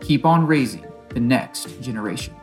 keep 0.00 0.26
on 0.26 0.46
raising 0.46 0.84
the 1.10 1.20
next 1.20 1.80
generation. 1.80 2.35